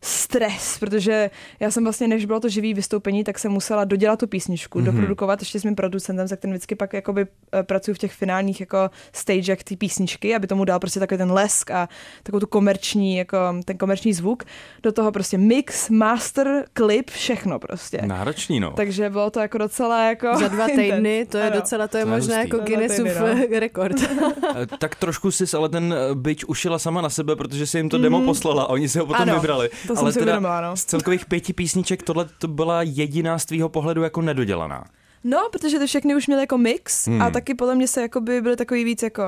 stres, 0.03 0.77
protože 0.79 1.29
já 1.59 1.71
jsem 1.71 1.83
vlastně, 1.83 2.07
než 2.07 2.25
bylo 2.25 2.39
to 2.39 2.49
živý 2.49 2.73
vystoupení, 2.73 3.23
tak 3.23 3.39
jsem 3.39 3.51
musela 3.51 3.83
dodělat 3.83 4.19
tu 4.19 4.27
písničku, 4.27 4.79
mm-hmm. 4.79 4.83
doprodukovat 4.83 5.39
ještě 5.39 5.59
s 5.59 5.63
mým 5.63 5.75
producentem, 5.75 6.27
se 6.27 6.37
kterým 6.37 6.53
vždycky 6.53 6.75
pak 6.75 6.93
jakoby 6.93 7.27
eh, 7.53 7.63
pracuji 7.63 7.93
v 7.93 7.97
těch 7.97 8.13
finálních 8.13 8.59
jako 8.59 8.89
stagech 9.13 9.63
té 9.63 9.75
písničky, 9.75 10.35
aby 10.35 10.47
tomu 10.47 10.65
dal 10.65 10.79
prostě 10.79 10.99
takový 10.99 11.17
ten 11.17 11.31
lesk 11.31 11.71
a 11.71 11.89
takovou 12.23 12.39
tu 12.39 12.47
komerční, 12.47 13.17
jako 13.17 13.37
ten 13.65 13.77
komerční 13.77 14.13
zvuk. 14.13 14.43
Do 14.83 14.91
toho 14.91 15.11
prostě 15.11 15.37
mix, 15.37 15.89
master, 15.89 16.65
klip, 16.73 17.09
všechno 17.09 17.59
prostě. 17.59 18.01
Náročný, 18.05 18.59
no. 18.59 18.71
Takže 18.71 19.09
bylo 19.09 19.29
to 19.29 19.39
jako 19.39 19.57
docela 19.57 20.03
jako... 20.09 20.27
Za 20.39 20.47
dva 20.47 20.67
týdny, 20.75 21.25
to 21.29 21.37
je 21.37 21.43
Ano. 21.43 21.55
docela, 21.55 21.87
to 21.87 21.97
je 21.97 22.05
možná 22.05 22.39
jako 22.39 22.57
Za 22.57 22.63
Guinnessův 22.63 23.07
týdny, 23.07 23.59
rekord. 23.59 23.95
Eh, 24.55 24.67
tak 24.79 24.95
trošku 24.95 25.31
si 25.31 25.45
ale 25.57 25.69
ten 25.69 25.93
eh, 25.93 26.15
byč 26.15 26.43
ušila 26.43 26.79
sama 26.79 27.01
na 27.01 27.09
sebe, 27.09 27.35
protože 27.35 27.67
si 27.67 27.77
jim 27.77 27.89
to 27.89 27.97
demo 27.97 28.21
poslala 28.21 28.63
a 28.63 28.67
oni 28.67 28.89
si 28.89 28.99
ho 28.99 29.05
potom 29.05 29.21
Ano, 29.21 29.33
vybrali. 29.33 29.69
To 29.91 29.95
jsem 29.95 30.05
ale 30.05 30.13
si 30.13 30.21
uvědomila, 30.21 30.61
no. 30.61 30.77
z 30.77 30.85
celkových 30.85 31.25
pěti 31.25 31.53
písniček 31.53 32.03
tohle 32.03 32.25
to 32.37 32.47
byla 32.47 32.81
jediná 32.81 33.39
z 33.39 33.45
tvýho 33.45 33.69
pohledu 33.69 34.03
jako 34.03 34.21
nedodělaná. 34.21 34.83
No, 35.23 35.49
protože 35.51 35.79
ty 35.79 35.87
všechny 35.87 36.15
už 36.15 36.27
měly 36.27 36.41
jako 36.43 36.57
mix 36.57 37.07
Hmm. 37.07 37.21
a 37.21 37.29
taky 37.31 37.53
podle 37.53 37.75
mě 37.75 37.87
se 37.87 38.01
jakoby 38.01 38.41
byly 38.41 38.55
takový 38.55 38.83
víc 38.83 39.03
jako, 39.03 39.23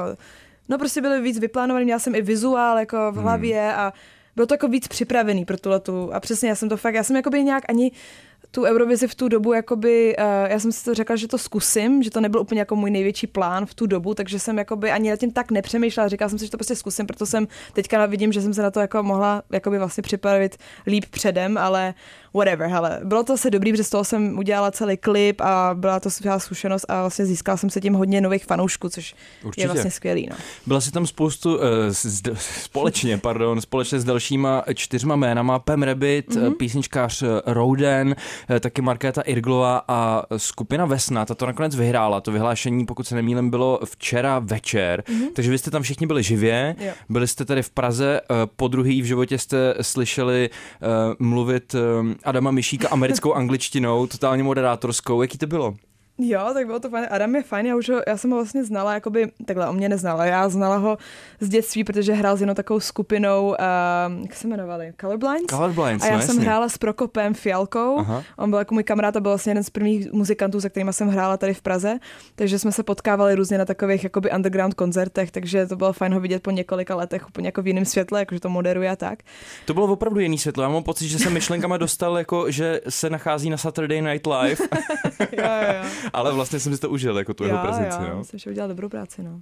no 0.70 0.78
prostě 0.78 1.02
byly 1.02 1.22
víc 1.22 1.40
vyplánovaný, 1.40 1.86
měla 1.86 2.00
jsem 2.00 2.16
i 2.16 2.22
vizuál 2.22 2.80
jako 2.80 3.12
v 3.12 3.16
hlavě 3.16 3.74
a 3.74 3.94
bylo 4.36 4.48
to 4.48 4.54
jako 4.54 4.68
víc 4.68 4.88
připravený 4.88 5.46
pro 5.46 5.58
tuhletu 5.58 6.14
a 6.14 6.20
přesně 6.20 6.50
já 6.50 6.56
jsem 6.56 6.70
to 6.70 6.78
fakt, 6.78 6.94
já 6.94 7.04
jsem 7.04 7.16
jakoby 7.16 7.44
nějak 7.44 7.64
ani 7.70 7.92
tu 8.56 8.64
Eurovizi 8.64 9.08
v 9.08 9.16
tu 9.16 9.28
dobu, 9.28 9.54
jakoby, 9.54 10.16
uh, 10.18 10.24
já 10.50 10.60
jsem 10.60 10.72
si 10.72 10.86
to 10.86 10.94
řekla, 10.94 11.16
že 11.16 11.28
to 11.28 11.38
zkusím, 11.38 12.04
že 12.04 12.10
to 12.12 12.22
nebyl 12.22 12.42
úplně 12.42 12.62
jako 12.62 12.76
můj 12.76 12.92
největší 12.92 13.28
plán 13.28 13.66
v 13.66 13.74
tu 13.74 13.86
dobu, 13.86 14.14
takže 14.14 14.40
jsem 14.40 14.58
jakoby 14.58 14.92
ani 14.92 15.10
nad 15.10 15.20
tím 15.20 15.32
tak 15.32 15.52
nepřemýšlela, 15.52 16.08
říkala 16.08 16.30
jsem 16.30 16.40
si, 16.40 16.46
že 16.46 16.52
to 16.52 16.58
prostě 16.58 16.76
zkusím, 16.76 17.08
proto 17.08 17.26
jsem 17.26 17.48
teďka 17.74 18.06
vidím, 18.06 18.32
že 18.32 18.42
jsem 18.42 18.54
se 18.54 18.62
na 18.62 18.72
to 18.72 18.80
jako 18.80 19.04
mohla 19.04 19.44
jakoby 19.52 19.78
vlastně 19.78 20.02
připravit 20.04 20.58
líp 20.88 21.06
předem, 21.10 21.58
ale 21.58 21.94
whatever, 22.34 22.70
hele, 22.70 23.00
bylo 23.04 23.24
to 23.24 23.34
asi 23.34 23.52
dobrý, 23.52 23.72
protože 23.72 23.84
z 23.84 23.90
toho 23.90 24.04
jsem 24.04 24.38
udělala 24.38 24.72
celý 24.72 24.98
klip 24.98 25.42
a 25.42 25.72
byla 25.74 26.00
to 26.00 26.10
skvělá 26.10 26.40
zkušenost 26.40 26.86
a 26.90 27.02
vlastně 27.02 27.26
získala 27.26 27.58
jsem 27.58 27.70
se 27.70 27.82
tím 27.82 27.94
hodně 27.94 28.22
nových 28.22 28.46
fanoušků, 28.46 28.90
což 28.90 29.16
Určitě. 29.44 29.62
je 29.62 29.68
vlastně 29.68 29.92
skvělý, 29.92 30.28
no. 30.30 30.36
Byla 30.68 30.82
si 30.82 30.92
tam 30.92 31.08
spoustu, 31.08 31.56
uh, 31.56 31.62
s, 31.92 32.22
společně, 32.64 33.18
pardon, 33.18 33.62
společně 33.62 34.00
s 34.00 34.04
dalšíma 34.04 34.64
čtyřma 34.74 35.16
jménama, 35.16 35.60
Pam 35.60 35.84
Rabbit, 35.84 36.30
mm-hmm. 36.30 36.58
písničkář 36.58 37.24
eh, 37.24 37.28
Roden, 37.46 38.16
eh, 38.18 38.43
taky 38.60 38.82
Markéta 38.82 39.22
Irglová 39.22 39.82
a 39.88 40.24
skupina 40.38 40.86
Vesna, 40.86 41.26
ta 41.26 41.36
to 41.36 41.46
nakonec 41.46 41.76
vyhrála. 41.76 42.22
To 42.22 42.32
vyhlášení, 42.32 42.86
pokud 42.86 43.08
se 43.08 43.16
nemýlím, 43.16 43.50
bylo 43.50 43.80
včera 43.86 44.40
večer, 44.40 45.04
mm-hmm. 45.08 45.28
takže 45.36 45.52
vy 45.52 45.58
jste 45.58 45.72
tam 45.72 45.82
všichni 45.82 46.08
byli 46.08 46.24
živě, 46.24 46.76
Jo. 46.80 46.92
byli 47.10 47.28
jste 47.28 47.46
tady 47.46 47.64
v 47.64 47.70
Praze, 47.70 48.22
eh, 48.22 48.36
po 48.56 48.68
druhý 48.68 49.02
v 49.02 49.06
životě 49.06 49.38
jste 49.38 49.74
slyšeli 49.82 50.50
mluvit 51.20 51.76
Adama 52.24 52.52
Mišíka 52.52 52.88
americkou 52.90 53.34
angličtinou, 53.44 54.08
totálně 54.08 54.44
moderátorskou. 54.44 55.22
Jaký 55.22 55.38
to 55.38 55.48
bylo? 55.48 55.76
Jo, 56.18 56.50
tak 56.54 56.66
bylo 56.66 56.80
to 56.80 56.90
fajn. 56.90 57.08
Adam 57.10 57.36
je 57.36 57.44
fajn, 57.44 57.66
já, 57.66 57.76
už 57.76 57.90
ho, 57.90 58.02
já 58.08 58.18
jsem 58.18 58.32
ho 58.32 58.38
vlastně 58.38 58.64
znala, 58.64 58.94
jakoby, 58.94 59.32
takhle, 59.46 59.70
on 59.70 59.76
mě 59.76 59.90
neznala, 59.90 60.26
já 60.26 60.50
znala 60.50 60.78
ho 60.78 60.98
z 61.40 61.50
dětství, 61.50 61.84
protože 61.84 62.14
hrál 62.14 62.38
s 62.38 62.42
jednou 62.42 62.54
takovou 62.54 62.80
skupinou, 62.80 63.48
uh, 63.48 63.56
jak 64.22 64.34
se 64.34 64.48
jmenovali, 64.48 64.94
Colorblind? 65.02 65.50
Colorblind, 65.50 66.04
A 66.04 66.08
já 66.08 66.16
no, 66.16 66.22
jsem 66.22 66.30
jasně. 66.36 66.46
hrála 66.46 66.70
s 66.70 66.78
Prokopem 66.78 67.34
Fialkou, 67.34 68.00
Aha. 68.00 68.24
on 68.38 68.50
byl 68.50 68.60
jako 68.60 68.74
můj 68.74 68.84
kamarád 68.84 69.16
a 69.16 69.20
byl 69.20 69.32
vlastně 69.32 69.50
jeden 69.50 69.64
z 69.64 69.70
prvních 69.70 70.12
muzikantů, 70.14 70.62
se 70.62 70.70
kterými 70.70 70.94
jsem 70.94 71.10
hrála 71.10 71.38
tady 71.38 71.54
v 71.54 71.62
Praze, 71.62 72.00
takže 72.36 72.60
jsme 72.60 72.72
se 72.72 72.84
potkávali 72.84 73.36
různě 73.36 73.58
na 73.58 73.66
takových 73.66 74.04
jakoby 74.04 74.32
underground 74.32 74.74
koncertech, 74.74 75.32
takže 75.32 75.68
to 75.68 75.76
bylo 75.76 75.94
fajn 75.94 76.14
ho 76.14 76.20
vidět 76.20 76.44
po 76.44 76.52
několika 76.52 76.96
letech 76.96 77.28
úplně 77.28 77.48
jako 77.48 77.62
v 77.62 77.68
jiném 77.68 77.86
světle, 77.86 78.20
jakože 78.20 78.40
to 78.40 78.50
moderuje 78.50 78.90
a 78.90 78.96
tak. 78.96 79.20
To 79.66 79.74
bylo 79.74 79.86
opravdu 79.88 80.20
jiný 80.20 80.38
světlo. 80.38 80.64
Já 80.64 80.70
mám 80.70 80.84
pocit, 80.84 81.08
že 81.08 81.20
jsem 81.20 81.34
myšlenkama 81.34 81.78
dostal, 81.78 82.18
jako, 82.18 82.52
že 82.52 82.82
se 82.90 83.10
nachází 83.10 83.50
na 83.50 83.58
Saturday 83.58 84.02
Night 84.02 84.28
Live. 84.28 84.58
jo, 85.38 85.50
jo. 85.84 85.90
Ale 86.14 86.34
vlastně 86.34 86.60
jsem 86.60 86.76
si 86.76 86.82
to 86.82 86.90
užil, 86.90 87.18
jako 87.18 87.34
tu 87.34 87.44
jeho 87.44 87.58
prezenci. 87.58 87.98
já, 88.02 88.10
no. 88.10 88.20
myslím, 88.20 88.40
že 88.40 88.50
udělal 88.50 88.70
dobrou 88.70 88.90
práci, 88.90 89.24
no. 89.24 89.42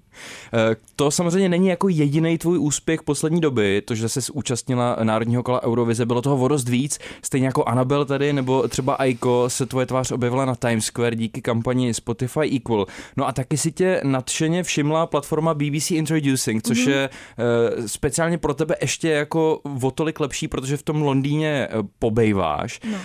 Eh, 0.54 0.76
To 0.95 1.12
samozřejmě 1.12 1.50
není 1.50 1.67
jako 1.67 1.89
jediný 1.89 2.38
tvůj 2.38 2.60
úspěch 2.60 3.04
poslední 3.04 3.41
doby, 3.41 3.82
to, 3.82 3.95
že 3.95 4.10
jsi 4.10 4.19
účastnila 4.34 4.97
Národního 5.04 5.43
kola 5.43 5.63
Eurovize, 5.63 6.06
bylo 6.06 6.21
toho 6.21 6.38
o 6.38 6.47
dost 6.47 6.69
víc, 6.69 7.00
stejně 7.21 7.47
jako 7.47 7.63
Anabel 7.63 8.06
tady, 8.06 8.34
nebo 8.34 8.67
třeba 8.67 8.93
Aiko 8.93 9.45
se 9.47 9.65
tvoje 9.65 9.86
tvář 9.86 10.12
objevila 10.12 10.45
na 10.45 10.56
Times 10.56 10.86
Square 10.86 11.15
díky 11.15 11.41
kampani 11.41 11.93
Spotify 11.93 12.56
Equal. 12.56 12.86
No 13.17 13.28
a 13.28 13.32
taky 13.32 13.58
si 13.58 13.71
tě 13.71 14.02
nadšeně 14.04 14.63
všimla 14.63 15.06
platforma 15.08 15.54
BBC 15.54 15.91
Introducing, 15.91 16.63
což 16.63 16.86
je 16.86 17.10
eh, 17.10 17.88
speciálně 17.88 18.38
pro 18.38 18.54
tebe 18.54 18.76
ještě 18.82 19.10
jako 19.10 19.62
o 19.82 19.91
tolik 19.91 20.19
lepší, 20.19 20.47
protože 20.47 20.78
v 20.78 20.84
tom 20.84 21.02
Londýně 21.02 21.67
eh, 21.71 21.76
pobejváš. 22.00 22.80
no. 22.91 22.97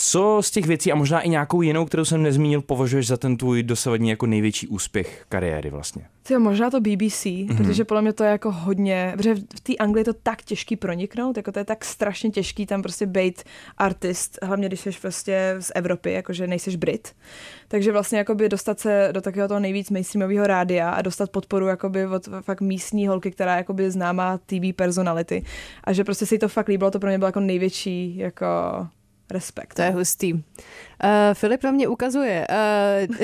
Co 0.00 0.38
z 0.42 0.50
těch 0.50 0.66
věcí 0.66 0.92
a 0.92 0.94
možná 0.94 1.20
i 1.20 1.28
nějakou 1.28 1.62
jinou, 1.62 1.84
kterou 1.84 2.04
jsem 2.04 2.22
nezmínil, 2.22 2.62
považuješ 2.62 3.06
za 3.06 3.16
ten 3.16 3.36
tvůj 3.36 3.62
dosavadní 3.62 4.08
jako 4.10 4.26
největší 4.26 4.68
úspěch 4.68 5.24
kariéry 5.28 5.70
vlastně? 5.70 6.04
Tyjo, 6.22 6.40
možná 6.40 6.70
to 6.70 6.80
BBC, 6.80 7.24
Mhm. 7.24 7.46
mm-hmm. 7.48 7.56
protože 7.56 7.84
podle 7.84 8.02
mě 8.02 8.12
to 8.12 8.24
je 8.24 8.30
jako 8.30 8.52
hodně, 8.52 9.12
protože 9.16 9.34
v 9.34 9.60
té 9.60 9.76
Anglii 9.76 10.00
je 10.00 10.04
to 10.04 10.12
tak 10.22 10.42
těžký 10.42 10.76
proniknout, 10.76 11.36
jako 11.36 11.52
to 11.52 11.58
je 11.58 11.64
tak 11.64 11.84
strašně 11.84 12.30
těžký 12.30 12.66
tam 12.66 12.82
prostě 12.82 13.06
být 13.06 13.42
artist, 13.78 14.38
hlavně 14.42 14.68
když 14.68 14.80
jsi 14.80 14.90
prostě 15.02 15.56
z 15.60 15.72
Evropy, 15.74 16.12
jakože 16.12 16.46
nejseš 16.46 16.76
Brit. 16.76 17.12
Takže 17.68 17.92
vlastně 17.92 18.18
jakoby 18.18 18.48
dostat 18.48 18.80
se 18.80 19.08
do 19.12 19.20
takového 19.20 19.48
toho 19.48 19.60
nejvíc 19.60 19.90
mainstreamového 19.90 20.46
rádia 20.46 20.90
a 20.90 21.02
dostat 21.02 21.30
podporu 21.30 21.66
jakoby 21.66 22.06
od 22.06 22.28
fakt 22.40 22.60
místní 22.60 23.06
holky, 23.06 23.30
která 23.30 23.56
jakoby 23.56 23.90
známá 23.90 24.38
TV 24.38 24.76
personality. 24.76 25.42
A 25.84 25.92
že 25.92 26.04
prostě 26.04 26.26
si 26.26 26.38
to 26.38 26.48
fakt 26.48 26.68
líbilo, 26.68 26.90
to 26.90 26.98
pro 26.98 27.08
mě 27.08 27.18
bylo 27.18 27.28
jako 27.28 27.40
největší 27.40 28.16
jako 28.16 28.46
respekt. 29.30 29.74
To 29.74 29.82
je 29.82 29.90
hustý. 29.90 30.42
Uh, 31.04 31.10
Filip 31.34 31.62
na 31.62 31.70
mě 31.70 31.88
ukazuje. 31.88 32.46
Uh, 33.08 33.16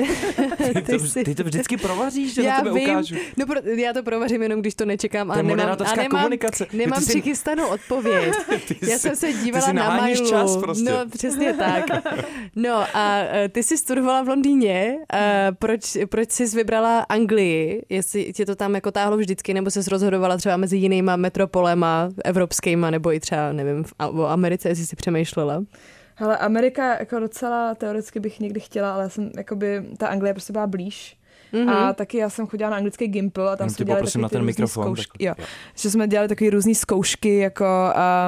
Ty, 0.73 0.81
to, 0.81 1.23
ty 1.25 1.35
to 1.35 1.43
vždycky 1.43 1.77
provaříš, 1.77 2.33
že 2.33 2.43
na 2.43 2.47
já 2.47 2.57
tebe 2.61 2.73
vím, 2.73 2.89
ukážu. 2.89 3.15
no, 3.37 3.45
pro, 3.45 3.59
já 3.75 3.93
to 3.93 4.03
provařím 4.03 4.43
jenom, 4.43 4.61
když 4.61 4.75
to 4.75 4.85
nečekám. 4.85 5.27
To 5.27 5.33
A 5.33 5.37
je 5.37 5.43
nemám, 5.43 5.69
a 5.85 5.95
nemám, 5.95 6.09
komunikace. 6.09 6.65
Ty 6.65 6.77
Nemám 6.77 7.01
si- 7.01 7.09
přichystanou 7.09 7.67
odpověď. 7.67 8.33
Ty 8.67 8.91
já 8.91 8.97
jsem 8.97 9.15
se 9.15 9.33
dívala 9.33 9.71
na 9.71 9.97
mailu. 9.97 10.29
čas 10.29 10.57
prostě. 10.57 10.83
No, 10.91 11.09
přesně 11.09 11.53
tak. 11.53 11.85
No 12.55 12.73
a 12.93 13.17
eh, 13.23 13.49
ty 13.49 13.63
jsi 13.63 13.77
studovala 13.77 14.21
v 14.23 14.27
Londýně. 14.27 14.97
Eh, 15.13 15.51
proč, 15.59 15.97
proč 16.09 16.31
jsi 16.31 16.45
vybrala 16.45 16.99
Anglii? 17.09 17.81
Jestli 17.89 18.33
tě 18.33 18.45
to 18.45 18.55
tam 18.55 18.75
jako 18.75 18.91
táhlo 18.91 19.17
vždycky, 19.17 19.53
nebo 19.53 19.71
jsi 19.71 19.79
rozhodovala 19.89 20.37
třeba 20.37 20.57
mezi 20.57 20.77
jinýma 20.77 21.15
metropolema 21.15 22.09
evropskýma, 22.25 22.89
nebo 22.89 23.13
i 23.13 23.19
třeba, 23.19 23.51
nevím, 23.53 23.83
v- 23.83 23.93
o 23.99 24.27
Americe, 24.27 24.69
jestli 24.69 24.85
si 24.85 24.95
přemýšlela? 24.95 25.63
Hele, 26.15 26.37
Amerika 26.37 26.99
jako 26.99 27.19
docela 27.19 27.75
teoreticky 27.75 28.19
bych 28.19 28.39
někdy 28.39 28.59
chtěla, 28.59 28.93
ale 28.93 29.03
já 29.03 29.09
jsem, 29.09 29.31
jakoby, 29.37 29.83
ta 29.97 30.07
Anglie 30.07 30.33
prostě 30.33 30.53
byla 30.53 30.67
blíž. 30.67 31.17
Mm-hmm. 31.53 31.69
A 31.69 31.93
taky 31.93 32.17
já 32.17 32.29
jsem 32.29 32.47
chodila 32.47 32.69
na 32.69 32.77
anglický 32.77 33.07
Gimple 33.07 33.51
a 33.51 33.55
tam 33.55 33.69
jsme 33.69 33.85
dělali 33.85 34.05
takový 34.05 34.21
na 34.21 34.29
ten 34.29 34.45
mikrofon, 34.45 34.83
Zkoušky, 34.83 35.11
tak- 35.11 35.21
jo. 35.21 35.33
jo. 35.37 35.45
Že 35.75 35.91
jsme 35.91 36.07
dělali 36.07 36.27
takové 36.27 36.49
různé 36.49 36.75
zkoušky, 36.75 37.37
jako, 37.37 37.65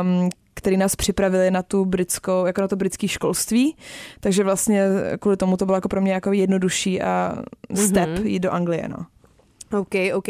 um, 0.02 0.30
které 0.54 0.78
nás 0.78 0.95
připravili 0.95 1.52
na 1.52 1.63
tu 1.63 1.86
britskou, 1.86 2.45
jako 2.45 2.62
na 2.62 2.67
to 2.67 2.76
britské 2.76 3.08
školství. 3.08 3.76
Takže 4.19 4.43
vlastně 4.43 4.88
kvůli 5.19 5.38
tomu 5.38 5.58
to 5.58 5.65
bylo 5.65 5.78
jako 5.78 5.89
pro 5.89 6.02
mě 6.02 6.13
jako 6.13 6.34
jednodušší 6.34 7.02
a 7.02 7.38
step 7.76 8.10
mm-hmm. 8.10 8.26
jít 8.26 8.39
do 8.39 8.52
Anglie, 8.52 8.89
no. 8.89 8.97
OK, 9.73 9.95
OK. 10.13 10.27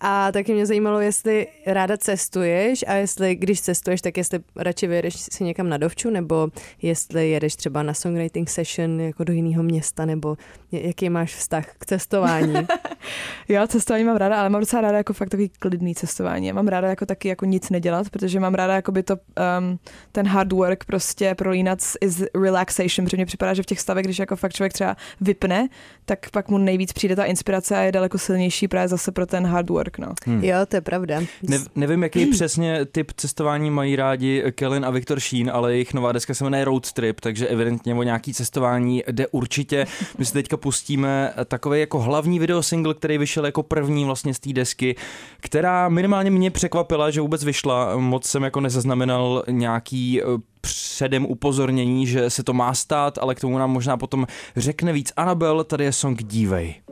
A 0.00 0.32
taky 0.32 0.54
mě 0.54 0.66
zajímalo, 0.66 1.00
jestli 1.00 1.46
ráda 1.66 1.96
cestuješ 1.96 2.84
a 2.88 2.94
jestli, 2.94 3.34
když 3.34 3.60
cestuješ, 3.60 4.00
tak 4.00 4.16
jestli 4.16 4.38
radši 4.56 4.86
vyjedeš 4.86 5.14
si 5.16 5.44
někam 5.44 5.68
na 5.68 5.76
dovču, 5.76 6.10
nebo 6.10 6.48
jestli 6.82 7.30
jedeš 7.30 7.56
třeba 7.56 7.82
na 7.82 7.94
songwriting 7.94 8.50
session 8.50 9.00
jako 9.00 9.24
do 9.24 9.32
jiného 9.32 9.62
města, 9.62 10.04
nebo 10.04 10.36
jaký 10.72 11.10
máš 11.10 11.34
vztah 11.34 11.66
k 11.78 11.86
cestování. 11.86 12.54
Já 13.48 13.66
cestování 13.66 14.04
mám 14.04 14.16
ráda, 14.16 14.40
ale 14.40 14.48
mám 14.48 14.60
docela 14.60 14.82
ráda 14.82 14.96
jako 14.96 15.12
fakt 15.12 15.28
takový 15.28 15.48
klidný 15.48 15.94
cestování. 15.94 16.46
Já 16.46 16.54
mám 16.54 16.68
ráda 16.68 16.88
jako 16.88 17.06
taky 17.06 17.28
jako 17.28 17.44
nic 17.44 17.70
nedělat, 17.70 18.10
protože 18.10 18.40
mám 18.40 18.54
ráda 18.54 18.74
jako 18.74 18.92
by 18.92 19.02
to 19.02 19.16
um, 19.16 19.78
ten 20.12 20.26
hard 20.26 20.52
work 20.52 20.84
prostě 20.84 21.34
prolínat 21.34 21.80
s 21.80 21.98
is 22.00 22.22
relaxation, 22.42 23.04
protože 23.04 23.16
mně 23.16 23.26
připadá, 23.26 23.54
že 23.54 23.62
v 23.62 23.66
těch 23.66 23.80
stavech, 23.80 24.04
když 24.04 24.18
jako 24.18 24.36
fakt 24.36 24.52
člověk 24.52 24.72
třeba 24.72 24.96
vypne, 25.20 25.68
tak 26.04 26.30
pak 26.30 26.48
mu 26.48 26.58
nejvíc 26.58 26.92
přijde 26.92 27.16
ta 27.16 27.24
inspirace 27.24 27.76
a 27.76 27.80
je 27.80 27.92
daleko 27.92 28.18
silnější 28.18 28.68
právě 28.72 28.88
zase 28.88 29.12
pro 29.12 29.26
ten 29.26 29.46
hard 29.46 29.70
work, 29.70 29.98
no. 29.98 30.08
jo, 30.26 30.56
to 30.68 30.76
je 30.76 30.80
pravda. 30.80 31.20
Ne, 31.42 31.58
nevím, 31.74 32.02
jaký 32.02 32.26
přesně 32.30 32.84
typ 32.84 33.12
cestování 33.16 33.70
mají 33.70 33.96
rádi 33.96 34.44
Kellen 34.54 34.84
a 34.84 34.90
Viktor 34.90 35.20
Sheen, 35.20 35.50
ale 35.50 35.72
jejich 35.72 35.94
nová 35.94 36.12
deska 36.12 36.34
se 36.34 36.44
jmenuje 36.44 36.64
Road 36.64 36.92
Trip, 36.92 37.20
takže 37.20 37.46
evidentně 37.46 37.94
o 37.94 38.02
nějaký 38.02 38.34
cestování 38.34 39.02
jde 39.10 39.26
určitě. 39.26 39.86
My 40.18 40.24
si 40.24 40.32
teďka 40.32 40.56
pustíme 40.56 41.32
takový 41.44 41.80
jako 41.80 42.00
hlavní 42.00 42.38
videosingle, 42.38 42.94
který 42.94 43.18
vyšel 43.18 43.46
jako 43.46 43.62
první 43.62 44.04
vlastně 44.04 44.34
z 44.34 44.38
té 44.38 44.52
desky, 44.52 44.96
která 45.40 45.88
minimálně 45.88 46.30
mě 46.30 46.50
překvapila, 46.50 47.10
že 47.10 47.20
vůbec 47.20 47.44
vyšla. 47.44 47.96
Moc 47.96 48.26
jsem 48.26 48.42
jako 48.42 48.60
nezaznamenal 48.60 49.44
nějaký 49.50 50.22
eh, 50.22 50.24
předem 50.60 51.26
upozornění, 51.26 52.06
že 52.06 52.30
se 52.30 52.42
to 52.42 52.52
má 52.52 52.74
stát, 52.74 53.18
ale 53.18 53.34
k 53.34 53.40
tomu 53.40 53.58
nám 53.58 53.70
možná 53.70 53.96
potom 53.96 54.26
řekne 54.56 54.92
víc 54.92 55.12
Anabel, 55.16 55.64
tady 55.64 55.84
je 55.84 55.92
song 55.92 56.22
Dívej. 56.22 56.91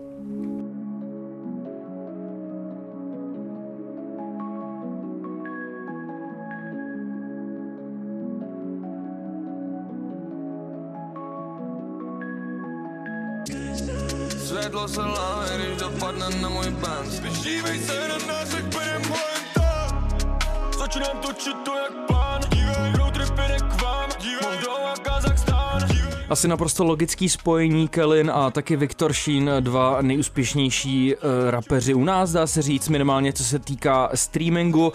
Když 16.20 16.34
dopadne 16.34 16.42
na 16.42 16.48
můj 16.48 16.70
Benz 16.70 16.99
Asi 26.30 26.48
naprosto 26.48 26.84
logický 26.84 27.28
spojení 27.28 27.88
Kellen 27.88 28.30
a 28.34 28.50
taky 28.50 28.76
Viktor 28.76 29.12
Sheen, 29.12 29.50
dva 29.60 30.02
nejúspěšnější 30.02 31.14
uh, 31.14 31.50
rapeři 31.50 31.94
u 31.94 32.04
nás, 32.04 32.32
dá 32.32 32.46
se 32.46 32.62
říct, 32.62 32.88
minimálně 32.88 33.32
co 33.32 33.44
se 33.44 33.58
týká 33.58 34.10
streamingu. 34.14 34.92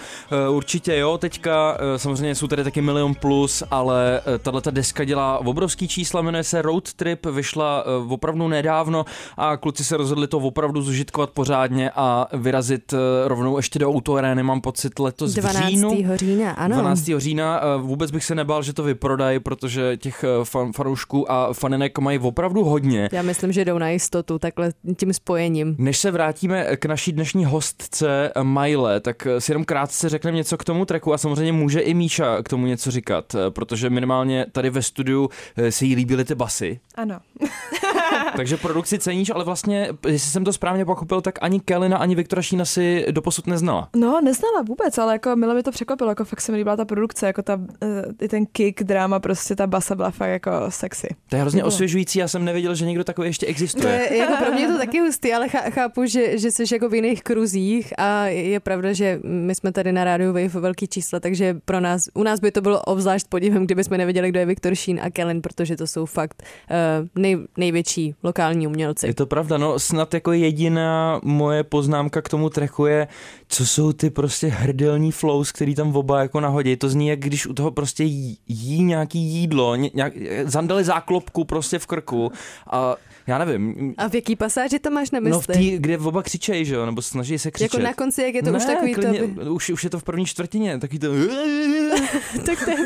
Uh, 0.48 0.56
určitě 0.56 0.98
jo, 0.98 1.18
teďka 1.18 1.74
uh, 1.74 1.80
samozřejmě 1.98 2.36
jsou 2.36 2.48
tady 2.48 2.64
taky 2.64 2.82
Milion 2.82 3.16
Plus, 3.16 3.64
ale 3.72 4.22
uh, 4.28 4.38
tahle 4.38 4.62
deska 4.72 5.04
dělá 5.04 5.38
obrovský 5.38 5.88
čísla, 5.88 6.22
jmenuje 6.22 6.44
se 6.44 6.62
Road 6.62 6.94
Trip, 6.94 7.26
vyšla 7.26 7.84
uh, 8.04 8.14
opravdu 8.14 8.48
nedávno 8.48 9.06
a 9.38 9.58
kluci 9.58 9.84
se 9.84 9.98
rozhodli 9.98 10.28
to 10.28 10.38
opravdu 10.38 10.82
zužitkovat 10.82 11.30
pořádně 11.30 11.92
a 11.96 12.28
vyrazit 12.34 12.94
uh, 12.94 13.00
rovnou 13.26 13.58
ještě 13.58 13.80
do 13.80 13.90
autoarény, 13.90 14.44
mám 14.44 14.62
pocit 14.62 15.00
letos 15.00 15.34
v 15.36 15.40
12. 15.40 15.66
říjnu. 15.68 15.98
října, 16.16 16.52
ano. 16.52 16.76
12. 16.76 17.12
října. 17.18 17.62
eh, 17.62 17.82
Vůbec 17.82 18.12
bych 18.12 18.24
se 18.26 18.36
nebál, 18.36 18.64
že 18.64 18.74
to 18.74 18.84
vyprodají, 18.84 19.40
protože 19.40 19.98
těch 19.98 20.24
eh, 20.24 20.46
fan, 20.46 20.74
fanoušků 20.74 21.25
a 21.32 21.54
faninek 21.54 22.00
mají 22.00 22.20
opravdu 22.20 22.64
hodně. 22.64 23.10
Já 23.12 23.22
myslím, 23.22 23.52
že 23.52 23.66
jdou 23.66 23.78
na 23.78 23.90
jistotu 23.90 24.40
takhle 24.40 24.74
tím 24.98 25.14
spojením. 25.14 25.76
Než 25.78 25.98
se 25.98 26.12
vrátíme 26.12 26.76
k 26.76 26.86
naší 26.86 27.12
dnešní 27.12 27.46
hostce 27.46 28.32
Majle, 28.44 29.00
tak 29.00 29.28
si 29.40 29.52
jenom 29.52 29.66
krátce 29.66 30.10
řekneme 30.10 30.38
něco 30.38 30.58
k 30.58 30.64
tomu 30.64 30.86
tracku 30.86 31.14
a 31.14 31.18
samozřejmě 31.18 31.52
může 31.52 31.80
i 31.80 31.94
Míša 31.94 32.44
k 32.44 32.50
tomu 32.50 32.66
něco 32.66 32.92
říkat, 32.92 33.36
protože 33.50 33.90
minimálně 33.90 34.46
tady 34.52 34.70
ve 34.70 34.82
studiu 34.82 35.30
se 35.70 35.86
jí 35.86 35.96
líbily 35.96 36.26
ty 36.26 36.36
basy. 36.36 36.80
Ano. 36.96 37.20
Takže 38.36 38.58
produkci 38.58 39.00
ceníš, 39.00 39.30
ale 39.30 39.44
vlastně, 39.44 39.90
jestli 40.08 40.32
jsem 40.32 40.44
to 40.44 40.54
správně 40.54 40.86
pochopil, 40.86 41.22
tak 41.22 41.40
ani 41.42 41.60
Kelina, 41.60 41.98
ani 41.98 42.16
Viktora 42.16 42.42
Šína 42.42 42.66
si 42.66 43.06
doposud 43.12 43.48
neznala. 43.48 43.90
No, 43.96 44.22
neznala 44.22 44.62
vůbec, 44.62 44.98
ale 44.98 45.14
jako 45.14 45.36
mile 45.36 45.54
mi 45.56 45.64
to 45.64 45.72
překvapilo, 45.72 46.10
jako 46.12 46.26
fakt 46.26 46.42
se 46.42 46.52
mi 46.52 46.58
líbila 46.58 46.76
ta 46.76 46.86
produkce, 46.86 47.28
jako 47.28 47.42
ta, 47.42 47.60
eh, 47.84 47.88
i 48.22 48.28
ten 48.28 48.46
kick, 48.46 48.84
drama, 48.84 49.20
prostě 49.20 49.56
ta 49.56 49.68
basa 49.68 49.96
byla 49.96 50.12
fakt 50.12 50.30
jako 50.30 50.52
sexy. 50.70 51.08
To 51.30 51.36
je 51.36 51.42
hrozně 51.42 51.60
Bylo. 51.62 51.68
osvěžující, 51.68 52.20
já 52.20 52.28
jsem 52.28 52.46
nevěděl, 52.46 52.76
že 52.76 52.86
někdo 52.86 53.04
takový 53.04 53.28
ještě 53.28 53.46
To 53.46 53.50
existuje. 53.50 54.08
je, 54.12 54.18
jako 54.18 54.34
pro 54.44 54.52
mě 54.52 54.62
je 54.62 54.68
to 54.68 54.78
taky 54.78 55.00
hustý, 55.00 55.34
ale 55.34 55.48
chá- 55.48 55.72
chápu, 55.72 56.06
že, 56.06 56.38
že 56.38 56.52
jsi 56.52 56.64
jako 56.72 56.90
v 56.90 56.94
jiných 56.94 57.24
kruzích 57.24 57.94
a 57.98 58.26
je 58.26 58.60
pravda, 58.60 58.94
že 58.94 59.20
my 59.24 59.56
jsme 59.56 59.72
tady 59.72 59.92
na 59.92 60.04
rádiu 60.04 60.28
Wave 60.34 60.48
velký 60.60 60.88
čísla, 60.88 61.20
takže 61.20 61.58
pro 61.66 61.80
nás, 61.80 62.02
u 62.14 62.24
nás 62.24 62.40
by 62.40 62.52
to 62.52 62.62
bylo 62.62 62.82
obzvlášť 62.82 63.28
podívem, 63.30 63.66
kdyby 63.66 63.84
jsme 63.84 63.98
nevěděli, 63.98 64.30
kdo 64.30 64.40
je 64.40 64.46
Viktor 64.46 64.76
Sheen 64.76 65.00
a 65.04 65.10
Kellen, 65.10 65.42
protože 65.42 65.76
to 65.76 65.88
jsou 65.88 66.06
fakt 66.06 66.44
uh, 66.44 67.22
nej, 67.22 67.38
největší 67.58 67.95
lokální 68.24 68.68
umělci. 68.68 69.08
Je 69.08 69.14
to 69.14 69.26
pravda, 69.26 69.58
no 69.58 69.80
snad 69.80 70.14
jako 70.14 70.32
jediná 70.32 71.20
moje 71.24 71.64
poznámka 71.64 72.22
k 72.22 72.30
tomu 72.30 72.50
tracku 72.50 72.86
je, 72.86 73.08
co 73.48 73.66
jsou 73.66 73.94
ty 73.94 74.10
prostě 74.10 74.48
hrdelní 74.48 75.12
flows, 75.12 75.52
který 75.52 75.76
tam 75.76 75.96
oba 75.96 76.20
jako 76.22 76.40
nahodí. 76.40 76.76
To 76.76 76.90
zní, 76.90 77.08
jak 77.08 77.20
když 77.20 77.48
u 77.48 77.54
toho 77.54 77.72
prostě 77.72 78.04
jí, 78.04 78.38
jí 78.48 78.84
nějaký 78.84 79.20
jídlo, 79.20 79.76
ně, 79.76 79.90
nějak, 79.94 80.14
zandali 80.44 80.84
záklopku 80.84 81.44
prostě 81.44 81.80
v 81.80 81.86
krku 81.86 82.32
a 82.70 82.96
já 83.28 83.38
nevím. 83.38 83.94
A 83.98 84.10
v 84.10 84.16
jaký 84.16 84.36
pasáži 84.36 84.80
to 84.80 84.92
máš 84.92 85.12
na 85.12 85.20
mysli? 85.20 85.32
No 85.32 85.42
v 85.42 85.48
té, 85.48 85.78
kde 85.78 85.98
oba 85.98 86.24
křičejí, 86.24 86.66
že 86.66 86.76
jo, 86.76 86.86
nebo 86.86 87.02
snaží 87.02 87.40
se 87.40 87.52
křičet. 87.52 87.74
jako 87.74 87.84
na 87.84 87.94
konci, 87.94 88.22
jak 88.22 88.36
je 88.36 88.44
to 88.44 88.52
ne, 88.52 88.58
už 88.58 88.66
takový 88.66 88.94
klidně, 88.94 89.20
to... 89.20 89.54
Už, 89.54 89.70
už 89.70 89.84
je 89.84 89.90
to 89.90 90.00
v 90.00 90.04
první 90.04 90.26
čtvrtině, 90.26 90.80
taky 90.80 91.00
to... 91.00 91.08
tak 92.46 92.66
to 92.66 92.72
je, 92.72 92.78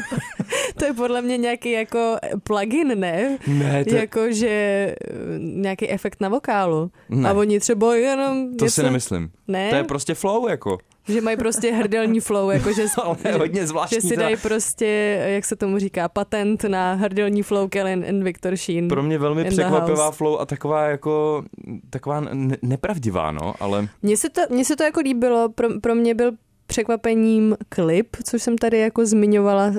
to 0.78 0.86
je 0.86 0.94
podle 0.94 1.22
mě 1.22 1.38
nějaký 1.38 1.72
jako 1.72 2.18
plugin, 2.44 3.00
ne? 3.00 3.38
Ne, 3.48 3.86
to, 3.86 3.96
Jako, 3.96 4.32
že 4.32 4.96
nějaký 5.38 5.90
efekt 5.90 6.22
na 6.22 6.30
vokálu. 6.30 6.92
Ne. 7.10 7.30
A 7.30 7.34
oni 7.34 7.60
třeba 7.60 7.96
jenom 7.96 8.58
To 8.58 8.66
něco, 8.66 8.76
si 8.76 8.84
nemyslím. 8.84 9.32
Ne? 9.48 9.70
To 9.70 9.76
je 9.76 9.84
prostě 9.84 10.14
flow, 10.14 10.48
jako. 10.50 10.78
Že 11.10 11.22
mají 11.22 11.38
prostě 11.38 11.72
hrdelní 11.72 12.20
flow, 12.20 12.50
jako 12.50 12.74
že, 12.74 12.88
že, 13.26 13.32
hodně 13.38 13.62
že 13.62 13.68
zvláštní. 13.68 14.02
si 14.02 14.08
teda. 14.10 14.22
dají 14.24 14.38
prostě, 14.38 14.86
jak 15.28 15.46
se 15.46 15.56
tomu 15.56 15.80
říká, 15.80 16.10
patent 16.10 16.64
na 16.64 16.94
hrdelní 16.94 17.44
flow 17.44 17.68
Kellen 17.68 18.06
and 18.10 18.24
Victor 18.24 18.56
Sheen. 18.56 18.88
Pro 18.88 19.04
mě 19.04 19.18
velmi 19.18 19.46
překvapivá 19.46 20.12
flow 20.12 20.40
a 20.40 20.46
taková 20.46 20.84
jako, 20.86 21.44
taková 21.90 22.20
ne- 22.20 22.58
nepravdivá, 22.62 23.32
no, 23.32 23.54
ale 23.60 23.88
Mně 24.02 24.18
se 24.18 24.30
to, 24.30 24.42
mně 24.50 24.66
se 24.66 24.76
to 24.76 24.84
jako 24.84 25.00
líbilo, 25.00 25.50
pro, 25.50 25.80
pro 25.80 25.96
mě 25.96 26.16
byl 26.16 26.32
překvapením 26.68 27.58
klip, 27.70 28.18
což 28.24 28.44
jsem 28.44 28.58
tady 28.58 28.80
jako 28.80 29.06
zmiňovala. 29.06 29.68
Uh, 29.68 29.74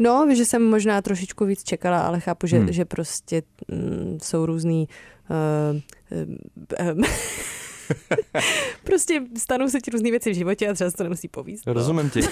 no, 0.00 0.26
že 0.34 0.44
jsem 0.44 0.64
možná 0.70 1.02
trošičku 1.02 1.44
víc 1.44 1.62
čekala, 1.62 2.00
ale 2.00 2.20
chápu, 2.20 2.46
že, 2.46 2.58
Hmm. 2.58 2.72
že 2.72 2.84
prostě 2.84 3.42
mm, 3.68 4.18
jsou 4.22 4.46
různý 4.46 4.88
uh, 5.30 6.96
prostě 8.84 9.22
stanou 9.38 9.68
se 9.68 9.80
ti 9.80 9.90
různé 9.90 10.10
věci 10.10 10.30
v 10.30 10.34
životě 10.34 10.68
a 10.68 10.74
třeba 10.74 10.90
se 10.90 10.96
to 10.96 11.02
nemusí 11.02 11.28
povíst. 11.28 11.66
no. 11.66 11.72
rozumím 11.72 12.10
ti. 12.10 12.20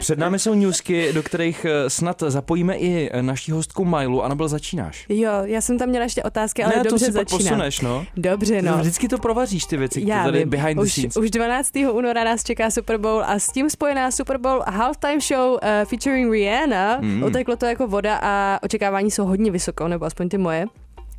Před 0.00 0.18
námi 0.18 0.38
jsou 0.38 0.54
newsky, 0.54 1.12
do 1.12 1.22
kterých 1.22 1.64
eh, 1.64 1.90
snad 1.90 2.22
zapojíme 2.26 2.76
i 2.76 3.10
eh, 3.12 3.22
naší 3.22 3.52
hostku 3.52 3.84
Mailu. 3.84 4.24
Anabel, 4.24 4.48
začínáš. 4.48 5.06
Jo, 5.08 5.30
já 5.44 5.60
jsem 5.60 5.78
tam 5.78 5.88
měla 5.88 6.04
ještě 6.04 6.22
otázky, 6.22 6.64
ale 6.64 6.76
ne, 6.76 6.82
to 6.82 6.90
dobře 6.90 7.06
si 7.06 7.12
pak 7.12 7.30
začínám. 7.30 7.54
posuneš, 7.54 7.80
no. 7.80 8.06
Dobře, 8.16 8.62
no. 8.62 8.78
Vždycky 8.78 9.08
to 9.08 9.18
provaříš, 9.18 9.64
ty 9.64 9.76
věci, 9.76 10.02
Já 10.06 10.24
tady 10.24 10.38
vím. 10.38 10.48
behind 10.48 10.76
the 10.78 10.82
už, 10.82 10.92
scenes. 10.92 11.16
už 11.16 11.30
12. 11.30 11.70
února 11.92 12.24
nás 12.24 12.44
čeká 12.44 12.70
Super 12.70 12.98
Bowl 12.98 13.22
a 13.24 13.38
s 13.38 13.52
tím 13.52 13.70
spojená 13.70 14.10
Super 14.10 14.38
Bowl 14.38 14.62
halftime 14.66 15.20
show 15.20 15.50
uh, 15.52 15.58
featuring 15.84 16.32
Rihanna. 16.32 16.98
Mm. 17.00 17.08
Mm. 17.16 17.22
Oteklo 17.22 17.56
to 17.56 17.66
jako 17.66 17.86
voda 17.86 18.18
a 18.22 18.58
očekávání 18.62 19.10
jsou 19.10 19.24
hodně 19.24 19.50
vysoko, 19.50 19.88
nebo 19.88 20.04
aspoň 20.04 20.28
ty 20.28 20.38
moje. 20.38 20.66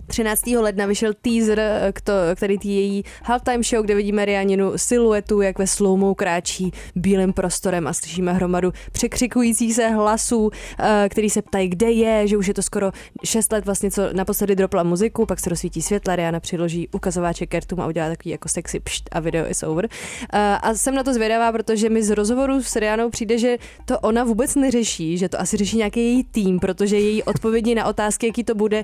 13. 0.10 0.48
ledna 0.48 0.86
vyšel 0.86 1.13
teaser, 1.22 1.60
eh, 1.60 1.93
který 2.36 2.58
tý 2.58 2.76
její 2.76 3.04
halftime 3.24 3.63
show, 3.63 3.84
kde 3.86 3.95
vidíme 3.95 4.26
Rianinu 4.26 4.78
siluetu, 4.78 5.41
jak 5.41 5.60
ve 5.60 5.67
slowmou 5.67 6.13
kráčí 6.13 6.72
bílým 6.95 7.34
prostorem 7.34 7.88
a 7.88 7.93
slyšíme 7.93 8.34
hromadu 8.34 8.74
překřikujících 8.91 9.76
se 9.76 9.88
hlasů, 9.88 10.52
eh, 10.80 11.10
který 11.10 11.30
se 11.30 11.41
ptají, 11.41 11.67
kde 11.69 11.91
je, 11.91 12.28
že 12.28 12.38
už 12.38 12.48
je 12.48 12.54
to 12.54 12.62
skoro 12.62 12.91
6 13.24 13.52
let 13.52 13.65
vlastně, 13.65 13.91
co 13.91 14.13
naposledy 14.13 14.56
dropla 14.56 14.84
muziku, 14.84 15.26
pak 15.26 15.39
se 15.39 15.50
rozsvítí 15.50 15.82
světla, 15.82 16.15
Rihanna 16.15 16.39
přiloží 16.39 16.88
ukazováček 16.91 17.50
kertům 17.50 17.82
a 17.82 17.88
udělá 17.88 18.10
takový 18.10 18.32
jako 18.32 18.50
sexy 18.50 18.80
pšt 18.80 19.10
a 19.12 19.19
video 19.19 19.50
is 19.50 19.63
over. 19.63 19.88
Eh, 20.34 20.58
A 20.62 20.74
jsem 20.74 20.95
na 20.95 21.04
to 21.04 21.13
zvědavá, 21.13 21.52
protože 21.52 21.89
mi 21.89 22.04
z 22.04 22.10
rozhovoru 22.10 22.63
s 22.63 22.76
Rianou 22.76 23.10
přijde, 23.10 23.38
že 23.38 23.58
to 23.86 24.00
ona 24.00 24.24
vůbec 24.24 24.56
neřeší, 24.56 25.17
že 25.17 25.30
to 25.30 25.41
asi 25.41 25.58
řeší 25.58 25.78
nějaký 25.78 26.00
její 26.00 26.24
tým, 26.24 26.60
protože 26.60 26.98
její 26.98 27.24
odpovědi 27.24 27.76
na 27.76 27.86
otázky, 27.86 28.28
jaký 28.28 28.43
to 28.43 28.56
bude, 28.56 28.84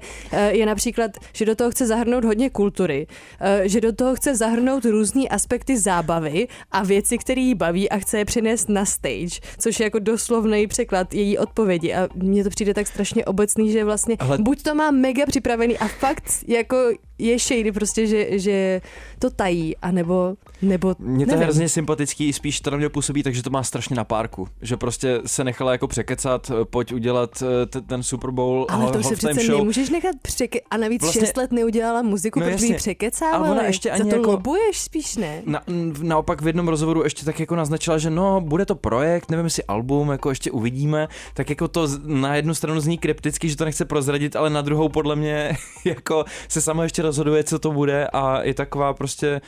je 0.50 0.66
například, 0.66 1.12
že 1.34 1.46
do 1.46 1.56
toho 1.56 1.72
chce 1.72 1.88
zahrnout 1.88 2.26
hodně 2.26 2.50
kultury, 2.50 3.08
eh, 3.40 3.62
že 3.66 3.82
do 3.82 3.94
toho 3.94 4.16
chce 4.16 4.36
zahrnout 4.36 4.86
různé 4.86 5.28
aspekty 5.28 5.78
zábavy 5.80 6.48
a 6.72 6.84
věci, 6.84 7.18
které 7.18 7.42
jí 7.42 7.56
baví 7.56 7.90
a 7.90 7.98
chce 7.98 8.18
je 8.18 8.26
přinést 8.26 8.70
na 8.70 8.86
stage, 8.86 9.40
což 9.60 9.80
je 9.80 9.84
jako 9.84 10.00
doslovný 10.00 10.68
překlad 10.68 11.14
její 11.14 11.38
odpovědi. 11.38 11.94
A 11.94 12.10
mně 12.16 12.44
to 12.44 12.50
přijde 12.50 12.74
tak 12.74 12.88
strašně 12.88 13.26
obecný, 13.26 13.72
že 13.72 13.84
vlastně 13.84 14.16
Ale- 14.20 14.38
buď 14.38 14.64
to 14.64 14.76
má 14.76 14.92
mega 14.92 15.26
připravený 15.26 15.78
a 15.78 15.88
fakt 15.88 16.24
jako 16.48 16.78
je 17.18 17.40
shady 17.40 17.72
prostě, 17.72 18.08
že, 18.08 18.40
že 18.40 18.82
to 19.20 19.30
tají, 19.30 19.78
anebo 19.78 20.36
nebo 20.62 20.96
Mně 21.00 21.26
to 21.26 21.32
je 21.32 21.36
nevím. 21.36 21.44
hrozně 21.44 21.70
sympatický, 21.70 22.34
spíš 22.34 22.62
to 22.62 22.72
na 22.72 22.78
mě 22.78 22.90
působí, 22.90 23.24
takže 23.24 23.44
to 23.44 23.50
má 23.50 23.64
strašně 23.64 23.96
na 23.96 24.04
párku. 24.04 24.48
Že 24.62 24.78
prostě 24.78 25.22
se 25.26 25.44
nechala 25.44 25.72
jako 25.72 25.88
překecat, 25.88 26.52
eh, 26.62 26.66
pojď 26.66 26.94
udělat 26.94 27.44
eh, 27.64 27.66
t- 27.66 27.82
ten 27.82 28.04
Super 28.04 28.32
Bowl 28.32 28.66
Ale 28.70 28.92
to 28.92 29.04
se 29.04 29.16
přece 29.16 29.42
show. 29.46 29.58
nemůžeš 29.58 29.90
nechat 29.90 30.16
překe... 30.22 30.60
A 30.72 30.78
navíc 30.78 31.02
Vlastně- 31.02 31.20
vlastně... 31.22 31.28
6 31.28 31.38
let 31.38 31.52
neudělala 31.52 32.02
muziku, 32.02 32.40
No 32.40 32.46
protože 32.46 32.66
ji 32.66 32.74
překecávali. 32.74 33.48
Ale 33.50 33.52
ona 33.52 33.64
ještě 33.68 33.92
ani 33.92 34.04
Za 34.04 34.10
to 34.10 34.16
jako- 34.16 34.32
lobuješ 34.32 34.78
spíš, 34.80 35.16
ne? 35.18 35.42
Na, 35.46 35.62
naopak 36.04 36.42
v 36.42 36.48
jednom 36.48 36.68
rozhovoru 36.68 37.04
ještě 37.04 37.26
tak 37.26 37.40
jako 37.40 37.56
naznačila, 37.56 37.98
že 37.98 38.10
no, 38.10 38.42
bude 38.42 38.66
to 38.66 38.76
projekt, 38.76 39.32
nevím 39.32 39.46
jestli 39.46 39.64
album, 39.64 40.10
jako 40.10 40.30
ještě 40.30 40.52
uvidíme, 40.52 41.08
tak 41.34 41.50
jako 41.50 41.68
to 41.68 41.88
na 42.06 42.36
jednu 42.36 42.54
stranu 42.54 42.80
zní 42.80 42.98
krypticky, 42.98 43.50
že 43.50 43.56
to 43.58 43.66
nechce 43.66 43.86
prozradit, 43.86 44.36
ale 44.36 44.50
na 44.50 44.62
druhou 44.62 44.90
podle 44.90 45.16
mě 45.16 45.58
jako 45.86 46.26
se 46.48 46.62
sama 46.62 46.84
ještě 46.84 47.02
rozhoduje, 47.06 47.44
co 47.44 47.60
to 47.60 47.72
bude 47.72 48.08
a 48.08 48.44
je 48.44 48.54
taková 48.54 48.94
prostě, 48.94 49.42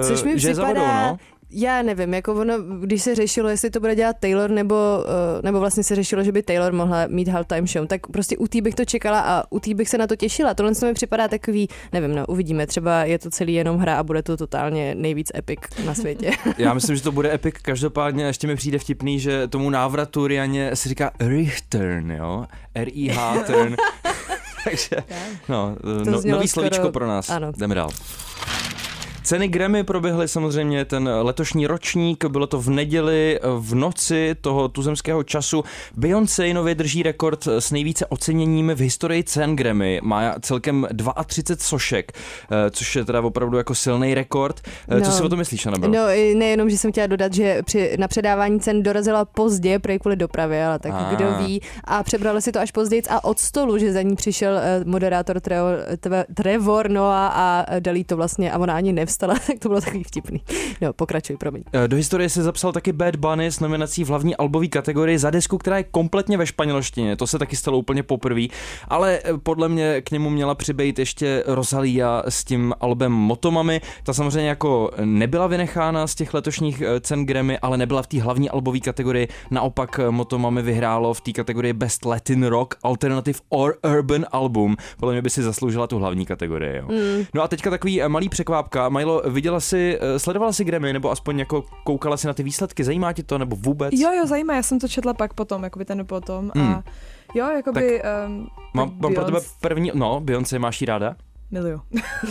eh, 0.00 0.04
Což 0.04 0.22
mi 0.22 0.38
že 0.38 0.48
je 0.48 0.54
za 0.54 0.62
vodou, 0.62 0.74
připadá, 0.74 1.10
no. 1.10 1.18
já 1.50 1.82
nevím, 1.82 2.14
jako 2.14 2.34
ono, 2.34 2.58
když 2.80 3.02
se 3.02 3.14
řešilo, 3.14 3.48
jestli 3.48 3.70
to 3.70 3.80
bude 3.80 3.94
dělat 3.94 4.16
Taylor, 4.20 4.50
nebo, 4.50 4.76
eh, 5.06 5.42
nebo 5.42 5.60
vlastně 5.60 5.84
se 5.84 5.94
řešilo, 5.94 6.24
že 6.24 6.32
by 6.32 6.42
Taylor 6.42 6.72
mohla 6.72 7.06
mít 7.06 7.28
halftime 7.28 7.66
show, 7.66 7.86
tak 7.86 8.06
prostě 8.06 8.36
u 8.36 8.46
té 8.46 8.60
bych 8.60 8.74
to 8.74 8.84
čekala 8.84 9.20
a 9.20 9.42
u 9.50 9.60
té 9.60 9.74
bych 9.74 9.88
se 9.88 9.98
na 9.98 10.06
to 10.06 10.16
těšila. 10.16 10.54
Tohle 10.54 10.74
to 10.74 10.86
mi 10.86 10.94
připadá 10.94 11.28
takový, 11.28 11.68
nevím, 11.92 12.14
no, 12.14 12.26
uvidíme, 12.26 12.66
třeba 12.66 13.04
je 13.04 13.18
to 13.18 13.30
celý 13.30 13.54
jenom 13.54 13.78
hra 13.78 13.98
a 13.98 14.02
bude 14.02 14.22
to 14.22 14.36
totálně 14.36 14.94
nejvíc 14.94 15.32
epic 15.34 15.60
na 15.84 15.94
světě. 15.94 16.30
Já 16.58 16.74
myslím, 16.74 16.96
že 16.96 17.02
to 17.02 17.12
bude 17.12 17.34
epic, 17.34 17.54
každopádně 17.62 18.24
ještě 18.24 18.46
mi 18.46 18.56
přijde 18.56 18.78
vtipný, 18.78 19.20
že 19.20 19.48
tomu 19.48 19.70
návratu 19.70 20.26
Rianě 20.26 20.76
se 20.76 20.88
říká 20.88 21.10
return, 21.20 22.10
jo, 22.10 22.44
R-I-H 22.74 23.38
turn. 23.46 23.76
Takže, 24.70 24.96
no, 25.48 25.76
no 26.04 26.20
nový 26.24 26.48
slovíčko 26.48 26.92
pro 26.92 27.06
nás. 27.06 27.30
ano. 27.30 27.52
Jdeme 27.56 27.74
dál. 27.74 27.90
Ceny 29.24 29.48
Grammy 29.48 29.84
proběhly 29.84 30.28
samozřejmě 30.28 30.84
ten 30.84 31.08
letošní 31.22 31.66
ročník, 31.66 32.24
bylo 32.24 32.46
to 32.46 32.60
v 32.60 32.70
neděli 32.70 33.40
v 33.58 33.74
noci 33.74 34.36
toho 34.40 34.68
tuzemského 34.68 35.22
času. 35.22 35.64
Beyoncé 35.96 36.54
nově 36.54 36.74
drží 36.74 37.02
rekord 37.02 37.46
s 37.46 37.70
nejvíce 37.70 38.06
oceněními 38.06 38.74
v 38.74 38.78
historii 38.80 39.24
cen 39.24 39.56
Grammy. 39.56 40.00
Má 40.02 40.34
celkem 40.40 40.86
32 41.26 41.56
sošek, 41.64 42.12
eh, 42.12 42.70
což 42.70 42.96
je 42.96 43.04
teda 43.04 43.20
opravdu 43.20 43.56
jako 43.56 43.74
silný 43.74 44.14
rekord. 44.14 44.60
Eh, 44.88 45.00
Co 45.00 45.10
No. 45.10 45.16
si 45.16 45.22
o 45.22 45.28
to 45.28 45.36
myslíš, 45.36 45.66
Anabel? 45.66 45.90
No, 45.90 46.06
nejenom, 46.38 46.70
že 46.70 46.78
jsem 46.78 46.92
chtěla 46.92 47.06
dodat, 47.06 47.34
že 47.34 47.62
při, 47.62 47.96
na 47.98 48.08
předávání 48.08 48.60
cen 48.60 48.82
dorazila 48.82 49.24
pozdě, 49.24 49.78
prej 49.78 49.98
kvůli 49.98 50.16
dopravě, 50.16 50.66
ale 50.66 50.78
tak 50.78 50.92
A. 50.94 51.14
kdo 51.14 51.24
ví. 51.46 51.60
A 51.84 52.02
přebrali 52.02 52.42
si 52.42 52.52
to 52.52 52.60
až 52.60 52.70
později 52.70 53.02
a 53.10 53.24
od 53.24 53.38
stolu, 53.38 53.78
že 53.78 53.92
za 53.92 54.02
ní 54.02 54.16
přišel 54.16 54.56
eh, 54.58 54.82
moderátor 54.86 55.40
Trevor, 56.34 56.90
Noah 56.90 57.32
a 57.36 57.66
dali 57.80 58.04
to 58.04 58.16
vlastně 58.16 58.52
a 58.52 58.58
ona 58.58 58.74
ani 58.74 58.92
nevstala, 59.14 59.34
tak 59.46 59.58
to 59.58 59.68
bylo 59.68 59.80
takový 59.80 60.04
vtipný. 60.04 60.42
No, 60.80 60.92
pokračuj, 60.92 61.36
promiň. 61.36 61.62
Eh, 61.72 61.88
Do 61.88 61.96
historie 61.96 62.28
se 62.28 62.42
zapsal 62.42 62.72
taky 62.72 62.92
Bad 62.92 63.16
Bunny 63.16 63.46
s 63.46 63.60
nominací 63.60 64.04
v 64.04 64.08
hlavní 64.08 64.36
albové 64.36 64.66
kategorii 64.66 65.18
za 65.18 65.30
desku, 65.30 65.58
která 65.58 65.78
je 65.78 65.84
kompletně 65.84 66.38
ve 66.38 66.46
španělštině. 66.46 67.16
To 67.16 67.26
se 67.26 67.38
taky 67.38 67.56
stalo 67.56 67.78
úplně 67.78 68.02
poprvé, 68.02 68.42
ale 68.88 69.18
eh, 69.24 69.38
podle 69.38 69.68
mě 69.68 70.00
k 70.00 70.10
němu 70.10 70.30
měla 70.30 70.54
přibejt 70.54 70.98
ještě 70.98 71.44
Rosalia 71.46 72.22
s 72.28 72.44
tím 72.44 72.74
albem 72.80 73.12
Motomami. 73.12 73.80
Ta 74.02 74.12
samozřejmě 74.12 74.48
jako 74.48 74.90
nebyla 75.04 75.46
vynechána 75.46 76.06
z 76.06 76.14
těch 76.14 76.34
letošních 76.34 76.80
eh, 76.80 77.00
cen 77.00 77.26
Grammy, 77.26 77.58
ale 77.58 77.76
nebyla 77.76 78.02
v 78.02 78.06
té 78.06 78.20
hlavní 78.22 78.50
albové 78.50 78.80
kategorii. 78.80 79.28
Naopak 79.50 80.00
Motomami 80.10 80.62
vyhrálo 80.62 81.14
v 81.14 81.20
té 81.20 81.32
kategorii 81.32 81.72
Best 81.72 82.04
Latin 82.04 82.44
Rock, 82.46 82.74
Alternative 82.82 83.38
or 83.48 83.74
Urban 83.96 84.26
Album. 84.32 84.76
Podle 84.96 85.12
mě 85.14 85.22
by 85.22 85.30
si 85.30 85.42
zasloužila 85.42 85.86
tu 85.86 85.98
hlavní 85.98 86.26
kategorii. 86.26 86.76
Jo. 86.76 86.84
Mm. 86.88 87.24
No 87.34 87.42
a 87.42 87.48
teďka 87.48 87.70
takový 87.70 88.00
malý 88.08 88.28
překvápka. 88.28 88.88
Majlo, 89.04 89.22
viděla 89.30 89.60
si, 89.60 89.98
eh, 90.00 90.18
sledovala 90.18 90.52
si 90.52 90.64
Grammy, 90.64 90.92
nebo 90.92 91.10
aspoň 91.10 91.38
jako 91.38 91.64
koukala 91.84 92.16
si 92.16 92.26
na 92.26 92.32
ty 92.32 92.42
výsledky, 92.42 92.84
zajímá 92.84 93.12
tě 93.12 93.22
to, 93.22 93.38
nebo 93.38 93.56
vůbec? 93.56 93.94
Jo, 93.94 94.12
jo, 94.12 94.26
zajímá, 94.26 94.54
já 94.54 94.62
jsem 94.62 94.78
to 94.78 94.88
četla 94.88 95.14
pak 95.14 95.34
potom, 95.34 95.64
jakoby 95.64 95.84
ten 95.84 96.06
potom 96.06 96.52
Hmm. 96.54 96.74
a 96.74 96.82
jo, 97.34 97.46
jakoby... 97.56 98.02
Um, 98.26 98.48
Mám, 98.74 98.96
mám 98.98 99.14
pro 99.14 99.24
tebe 99.24 99.40
první, 99.60 99.90
no, 99.94 100.20
Beyoncé, 100.20 100.58
máš 100.58 100.80
jí 100.80 100.86
ráda? 100.86 101.16
Miluju. 101.50 101.80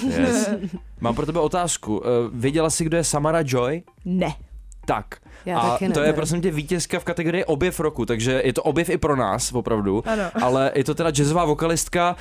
Yes. 0.07 0.49
mám 1.01 1.15
pro 1.15 1.25
tebe 1.25 1.39
otázku. 1.39 2.01
Eh, 2.05 2.09
Věděla 2.33 2.69
jsi, 2.69 2.83
kdo 2.85 2.97
je 2.97 3.03
Samara 3.03 3.39
Joy? 3.45 3.83
Ne. 4.05 4.33
Tak. 4.85 5.15
Já 5.45 5.59
a 5.59 5.79
to 5.93 5.99
je 5.99 6.13
prosím 6.13 6.41
tě 6.41 6.51
vítězka 6.51 6.99
v 6.99 7.03
kategorii 7.03 7.45
objev 7.45 7.79
roku, 7.79 8.05
takže 8.05 8.41
je 8.45 8.53
to 8.53 8.63
objev 8.63 8.89
i 8.89 8.97
pro 8.97 9.15
nás, 9.15 9.53
opravdu. 9.53 10.03
Ano. 10.05 10.23
Ale 10.41 10.71
je 10.75 10.83
to 10.83 10.95
teda 10.95 11.09
jazzová 11.11 11.45
vokalistka, 11.45 12.15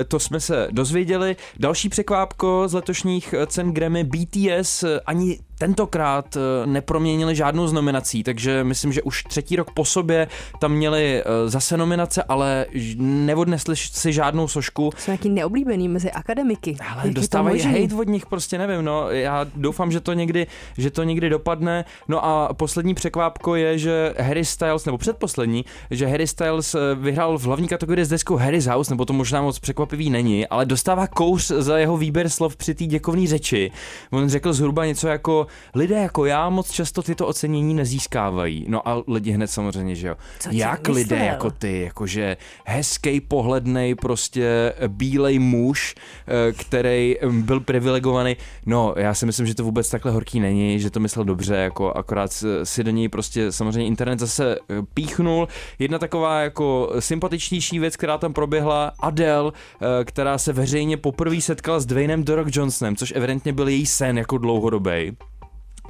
eh, 0.00 0.04
to 0.04 0.20
jsme 0.20 0.40
se 0.40 0.68
dozvěděli. 0.70 1.36
Další 1.58 1.88
překvápko 1.88 2.68
z 2.68 2.74
letošních 2.74 3.34
eh, 3.38 3.46
cen 3.46 3.72
Grammy 3.72 4.04
BTS 4.04 4.82
eh, 4.82 5.00
ani 5.06 5.38
tentokrát 5.60 6.36
eh, 6.36 6.66
neproměnili 6.66 7.36
žádnou 7.36 7.66
z 7.66 7.72
nominací, 7.72 8.22
takže 8.22 8.64
myslím, 8.64 8.92
že 8.92 9.02
už 9.02 9.22
třetí 9.22 9.56
rok 9.56 9.70
po 9.70 9.84
sobě 9.84 10.28
tam 10.60 10.72
měli 10.72 11.22
eh, 11.22 11.48
zase 11.48 11.76
nominace, 11.76 12.22
ale 12.22 12.66
neodnesli 12.96 13.76
si 13.76 14.12
žádnou 14.12 14.48
sošku. 14.48 14.90
Jsou 14.98 15.10
nějaký 15.10 15.28
neoblíbený 15.28 15.88
mezi 15.88 16.10
akademiky. 16.10 16.76
Ale 16.92 17.02
Jak 17.04 17.14
dostávají 17.14 17.60
hate 17.62 17.94
od 17.94 18.08
nich, 18.08 18.26
prostě 18.26 18.58
nevím, 18.58 18.84
no, 18.84 19.10
já 19.10 19.46
doufám, 19.54 19.92
že 19.92 20.00
to 20.00 20.12
někdy, 20.12 20.46
že 20.78 20.90
to 20.90 21.02
někdy 21.02 21.30
dopadne. 21.30 21.84
No 22.08 22.24
a 22.24 22.54
poslední 22.54 22.94
překvápko 22.94 23.54
je, 23.54 23.78
že 23.78 24.14
Harry 24.18 24.44
Styles, 24.44 24.84
nebo 24.84 24.98
předposlední, 24.98 25.64
že 25.90 26.06
Harry 26.06 26.26
Styles 26.26 26.74
eh, 26.74 26.78
vyhrál 26.94 27.38
v 27.38 27.42
hlavní 27.42 27.68
kategorii 27.68 28.04
s 28.04 28.08
deskou 28.08 28.36
Harry's 28.36 28.66
House, 28.66 28.92
nebo 28.92 29.04
to 29.04 29.12
možná 29.12 29.42
moc 29.42 29.58
překvapivý 29.58 30.10
není, 30.10 30.46
ale 30.46 30.66
dostává 30.66 31.06
kouř 31.06 31.46
za 31.46 31.78
jeho 31.78 31.96
výběr 31.96 32.28
slov 32.28 32.56
při 32.56 32.74
té 32.74 32.84
děkovné 32.84 33.26
řeči. 33.26 33.70
On 34.10 34.28
řekl 34.28 34.52
zhruba 34.52 34.86
něco 34.86 35.08
jako 35.08 35.49
lidé 35.74 35.94
jako 35.94 36.24
já 36.24 36.50
moc 36.50 36.70
často 36.70 37.02
tyto 37.02 37.26
ocenění 37.26 37.74
nezískávají. 37.74 38.64
No 38.68 38.88
a 38.88 39.02
lidi 39.08 39.30
hned 39.30 39.46
samozřejmě, 39.46 39.94
že 39.94 40.08
jo. 40.08 40.14
Co 40.38 40.48
Jak 40.52 40.88
myslel? 40.88 40.94
lidé 40.96 41.16
jako 41.16 41.50
ty, 41.50 41.80
jakože 41.80 42.36
hezký, 42.64 43.20
pohlednej, 43.20 43.94
prostě 43.94 44.72
bílej 44.88 45.38
muž, 45.38 45.94
eh, 46.28 46.52
který 46.52 47.16
byl 47.30 47.60
privilegovaný. 47.60 48.36
No, 48.66 48.94
já 48.96 49.14
si 49.14 49.26
myslím, 49.26 49.46
že 49.46 49.54
to 49.54 49.64
vůbec 49.64 49.90
takhle 49.90 50.12
horký 50.12 50.40
není, 50.40 50.80
že 50.80 50.90
to 50.90 51.00
myslel 51.00 51.24
dobře, 51.24 51.54
jako 51.54 51.92
akorát 51.92 52.32
si 52.64 52.84
do 52.84 52.90
něj 52.90 53.08
prostě 53.08 53.52
samozřejmě 53.52 53.86
internet 53.86 54.18
zase 54.18 54.56
eh, 54.56 54.74
píchnul. 54.94 55.48
Jedna 55.78 55.98
taková 55.98 56.40
jako 56.40 56.92
sympatičnější 56.98 57.78
věc, 57.78 57.96
která 57.96 58.18
tam 58.18 58.32
proběhla, 58.32 58.92
Adele, 59.00 59.52
eh, 59.54 60.04
která 60.04 60.38
se 60.38 60.52
veřejně 60.52 60.96
poprvé 60.96 61.40
setkala 61.40 61.80
s 61.80 61.86
Dwaynem 61.86 62.24
The 62.24 62.32
Rock 62.34 62.56
Johnsonem, 62.56 62.96
což 62.96 63.12
evidentně 63.16 63.52
byl 63.52 63.68
její 63.68 63.86
sen 63.86 64.18
jako 64.18 64.38
dlouhodobý 64.38 65.16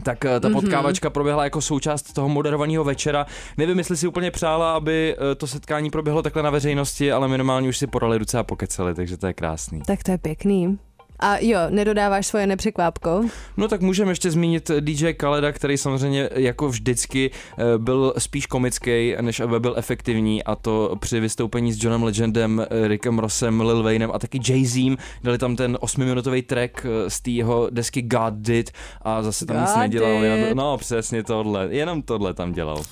tak 0.02 0.24
eh, 0.24 0.40
ta 0.40 0.48
Mhm. 0.48 0.60
potkávačka 0.60 1.10
proběhla 1.10 1.44
jako 1.44 1.60
součást 1.60 2.12
toho 2.12 2.28
moderovaného 2.28 2.84
večera. 2.84 3.26
Nevím, 3.56 3.78
jestli 3.78 3.96
si 3.96 4.06
úplně 4.06 4.30
přála, 4.30 4.74
aby 4.76 5.16
eh, 5.32 5.34
to 5.34 5.46
setkání 5.46 5.90
proběhlo 5.90 6.22
takhle 6.22 6.42
na 6.42 6.50
veřejnosti, 6.50 7.12
ale 7.12 7.28
minimálně 7.28 7.68
už 7.68 7.78
si 7.78 7.86
podali 7.86 8.18
ruce 8.18 8.38
a 8.38 8.42
pokeceli, 8.42 8.94
takže 8.94 9.16
to 9.16 9.26
je 9.26 9.32
krásný. 9.34 9.80
Tak 9.86 10.02
to 10.02 10.10
je 10.10 10.18
pěkný. 10.18 10.78
A 11.20 11.38
jo, 11.38 11.58
nedodáváš 11.70 12.26
svoje 12.26 12.46
nepřekvápko? 12.46 13.24
No 13.56 13.68
tak 13.68 13.80
můžeme 13.80 14.10
ještě 14.10 14.30
zmínit 14.30 14.70
DJ 14.80 15.12
Kaleda, 15.12 15.52
který 15.52 15.78
samozřejmě 15.78 16.28
jako 16.34 16.68
vždycky 16.68 17.30
eh, 17.30 17.78
byl 17.78 18.14
spíš 18.18 18.46
komický, 18.46 19.14
než 19.20 19.40
aby 19.40 19.60
byl 19.60 19.74
efektivní 19.76 20.44
a 20.44 20.54
to 20.54 20.96
při 21.00 21.20
vystoupení 21.20 21.72
s 21.72 21.84
Johnem 21.84 22.02
Legendem, 22.02 22.66
eh, 22.70 22.88
Rickem 22.88 23.18
Rossem, 23.18 23.60
Lil 23.60 23.82
Waynem 23.82 24.10
a 24.14 24.18
taky 24.18 24.38
Jay-Zem. 24.38 24.96
Dali 25.24 25.38
tam 25.38 25.56
ten 25.56 25.78
osmiminutový 25.80 26.42
track 26.42 26.86
eh, 26.86 27.10
z 27.10 27.20
té 27.20 27.30
jeho 27.30 27.70
desky 27.70 28.02
God 28.02 28.34
Did 28.34 28.70
a 29.02 29.22
zase 29.22 29.46
tam 29.46 29.60
nic 29.60 29.70
God 29.70 29.78
nedělal. 29.78 30.12
Did. 30.12 30.22
Jenom, 30.22 30.56
no 30.56 30.78
přesně 30.78 31.22
tohle, 31.22 31.68
jenom 31.70 32.02
tohle 32.02 32.34
tam 32.34 32.52
dělal. 32.52 32.82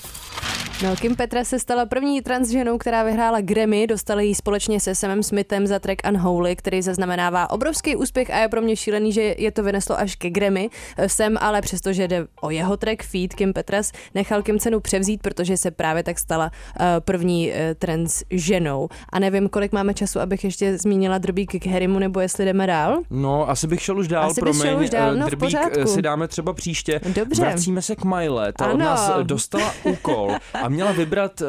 No, 0.82 0.96
Kim 0.96 1.16
Petra 1.16 1.44
se 1.44 1.58
stala 1.58 1.86
první 1.86 2.22
transženou, 2.22 2.78
která 2.78 3.02
vyhrála 3.02 3.40
Grammy, 3.40 3.86
dostala 3.86 4.20
ji 4.20 4.34
společně 4.34 4.80
se 4.80 4.94
Samem 4.94 5.22
Smithem 5.22 5.66
za 5.66 5.78
track 5.78 5.98
Unholy, 6.08 6.56
který 6.56 6.82
zaznamenává 6.82 7.50
obrovský 7.50 7.96
úspěch 7.96 8.17
a 8.31 8.38
je 8.38 8.48
pro 8.48 8.61
mě 8.62 8.76
šílený, 8.76 9.12
že 9.12 9.35
je 9.38 9.50
to 9.50 9.62
vyneslo 9.62 9.98
až 9.98 10.16
ke 10.16 10.31
Grammy. 10.31 10.70
Sem 11.07 11.37
ale 11.40 11.61
přestože 11.62 12.09
jde 12.09 12.26
o 12.40 12.50
jeho 12.50 12.76
track 12.76 13.02
Feed, 13.02 13.35
Kim 13.35 13.52
Petras 13.52 13.92
nechal 14.14 14.42
Kim 14.42 14.59
cenu 14.59 14.81
převzít, 14.81 15.22
protože 15.22 15.57
se 15.57 15.70
právě 15.70 16.02
tak 16.02 16.18
stala 16.18 16.50
uh, 16.81 16.87
první 17.00 17.48
uh, 17.48 17.54
trans 17.78 18.22
ženou. 18.31 18.88
A 19.12 19.18
nevím, 19.18 19.48
kolik 19.48 19.72
máme 19.72 19.94
času, 19.94 20.20
abych 20.20 20.44
ještě 20.44 20.78
zmínila 20.78 21.18
drbík 21.18 21.62
k 21.62 21.66
Harrymu, 21.66 21.98
nebo 21.98 22.20
jestli 22.20 22.44
jdeme 22.44 22.66
dál. 22.66 23.00
No, 23.11 23.50
asi 23.50 23.66
bych 23.66 23.83
šel 23.83 23.98
už 23.98 24.09
dál, 24.09 24.24
Asi 24.24 24.35
bych 24.35 24.42
promiň. 24.42 24.62
šel 24.62 24.81
už 24.81 24.90
dál, 24.90 25.12
eh, 25.12 25.16
no 25.16 25.26
Drbík 25.26 25.54
eh, 25.78 25.87
si 25.87 26.02
dáme 26.02 26.28
třeba 26.28 26.52
příště. 26.52 27.00
Dobře. 27.14 27.42
Vracíme 27.42 27.83
se 27.83 27.96
k 27.96 28.04
Mile. 28.04 28.52
Ta 28.52 28.66
od 28.66 28.70
Ano. 28.70 28.85
nás 28.85 29.12
eh, 29.20 29.24
dostala 29.24 29.74
úkol 29.85 30.35
a 30.62 30.68
měla 30.68 30.92
vybrat 30.92 31.40
uh, 31.40 31.46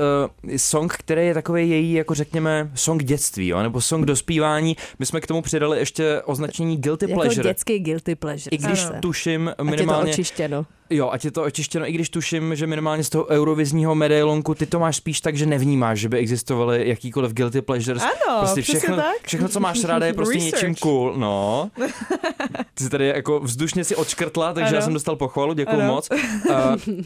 song, 0.57 0.93
který 0.93 1.27
je 1.27 1.33
takový 1.33 1.69
její, 1.69 1.93
jako 1.93 2.13
řekněme, 2.13 2.71
song 2.75 3.03
dětství, 3.03 3.47
jo? 3.47 3.63
nebo 3.63 3.81
song 3.81 4.05
dospívání. 4.05 4.77
My 4.99 5.05
jsme 5.05 5.21
k 5.21 5.27
tomu 5.27 5.41
přidali 5.41 5.79
ještě 5.79 6.21
označení 6.25 6.58
guilty 6.65 7.09
Jako 7.09 7.21
pleasure. 7.21 7.49
dětský 7.49 7.79
guilty 7.79 8.15
pleasure. 8.15 8.55
I 8.55 8.57
když 8.57 8.81
Zase. 8.81 8.99
tuším 9.01 9.47
Ať 9.47 9.51
je 9.51 9.55
to 9.55 9.63
minimálně, 9.63 10.11
očištěno. 10.11 10.65
Jo, 10.89 11.09
ať 11.11 11.25
je 11.25 11.31
to 11.31 11.43
očištěno, 11.43 11.89
i 11.89 11.91
když 11.91 12.09
tuším, 12.09 12.55
že 12.55 12.67
minimálně 12.67 13.03
z 13.03 13.09
toho 13.09 13.27
eurovizního 13.27 13.95
medailonku 13.95 14.55
ty 14.55 14.65
to 14.65 14.79
máš 14.79 14.95
spíš 14.95 15.21
tak, 15.21 15.37
že 15.37 15.45
nevnímáš, 15.45 15.99
že 15.99 16.09
by 16.09 16.17
existovaly 16.17 16.89
jakýkoliv 16.89 17.33
guilty 17.33 17.61
pleasures. 17.61 18.03
Ano, 18.03 18.39
prostě 18.39 18.61
všechno, 18.61 18.95
tak. 18.95 19.15
všechno, 19.25 19.49
co 19.49 19.59
máš 19.59 19.83
ráda, 19.83 20.05
je 20.05 20.13
prostě 20.13 20.33
Research. 20.33 20.53
něčím 20.63 20.75
cool, 20.75 21.13
no. 21.17 21.69
Ty 22.73 22.83
jsi 22.83 22.89
tady 22.89 23.07
jako 23.07 23.39
vzdušně 23.39 23.83
si 23.83 23.95
odškrtla, 23.95 24.53
takže 24.53 24.67
Ano. 24.67 24.75
já 24.75 24.81
jsem 24.81 24.93
dostal 24.93 25.15
pochvalu, 25.15 25.53
děkuji 25.53 25.81
moc. 25.81 26.09
Uh, 26.49 26.55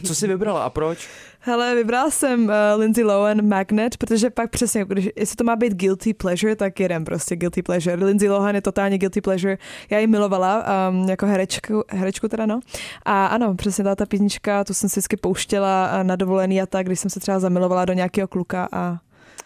co 0.06 0.14
jsi 0.14 0.28
vybrala 0.28 0.64
a 0.64 0.70
proč? 0.70 1.08
Hele, 1.46 1.74
vybrala 1.74 2.10
jsem 2.10 2.44
uh, 2.44 2.50
Lindsay 2.80 3.04
Lohan 3.04 3.48
Magnet, 3.48 3.96
protože 3.96 4.30
pak 4.30 4.50
přesně, 4.50 4.84
když, 4.84 5.08
jestli 5.16 5.36
to 5.36 5.44
má 5.44 5.56
být 5.56 5.72
guilty 5.74 6.14
pleasure, 6.14 6.56
tak 6.56 6.80
jeden 6.80 7.04
prostě 7.04 7.36
guilty 7.36 7.62
pleasure. 7.62 8.04
Lindsay 8.04 8.28
Lohan 8.28 8.54
je 8.54 8.60
totálně 8.60 8.98
guilty 8.98 9.20
pleasure. 9.20 9.58
Já 9.90 9.98
ji 9.98 10.06
milovala 10.06 10.64
um, 10.90 11.08
jako 11.08 11.26
herečku, 11.26 11.84
herečku 11.88 12.28
teda 12.28 12.46
no. 12.46 12.60
A 13.04 13.26
ano, 13.26 13.54
přesně 13.54 13.73
ta, 13.82 13.94
ta 13.94 14.06
písnička, 14.06 14.64
tu 14.64 14.74
jsem 14.74 14.88
si 14.88 14.92
vždycky 14.92 15.16
pouštěla 15.16 15.86
a 15.86 16.02
na 16.02 16.16
dovolený 16.16 16.62
a 16.62 16.66
tak, 16.66 16.86
když 16.86 17.00
jsem 17.00 17.10
se 17.10 17.20
třeba 17.20 17.38
zamilovala 17.38 17.84
do 17.84 17.92
nějakého 17.92 18.28
kluka 18.28 18.68
a, 18.72 18.98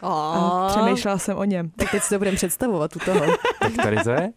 a 0.03 0.67
přemýšlela 0.69 1.19
jsem 1.19 1.37
o 1.37 1.45
něm. 1.45 1.71
Tak 1.77 1.91
teď 1.91 2.03
si 2.03 2.09
to 2.09 2.19
budeme 2.19 2.37
představovat 2.37 2.97
u 2.97 2.99
toho. 2.99 3.21
Tak 3.61 3.73
tady 3.83 3.97
to 4.05 4.11
je? 4.11 4.33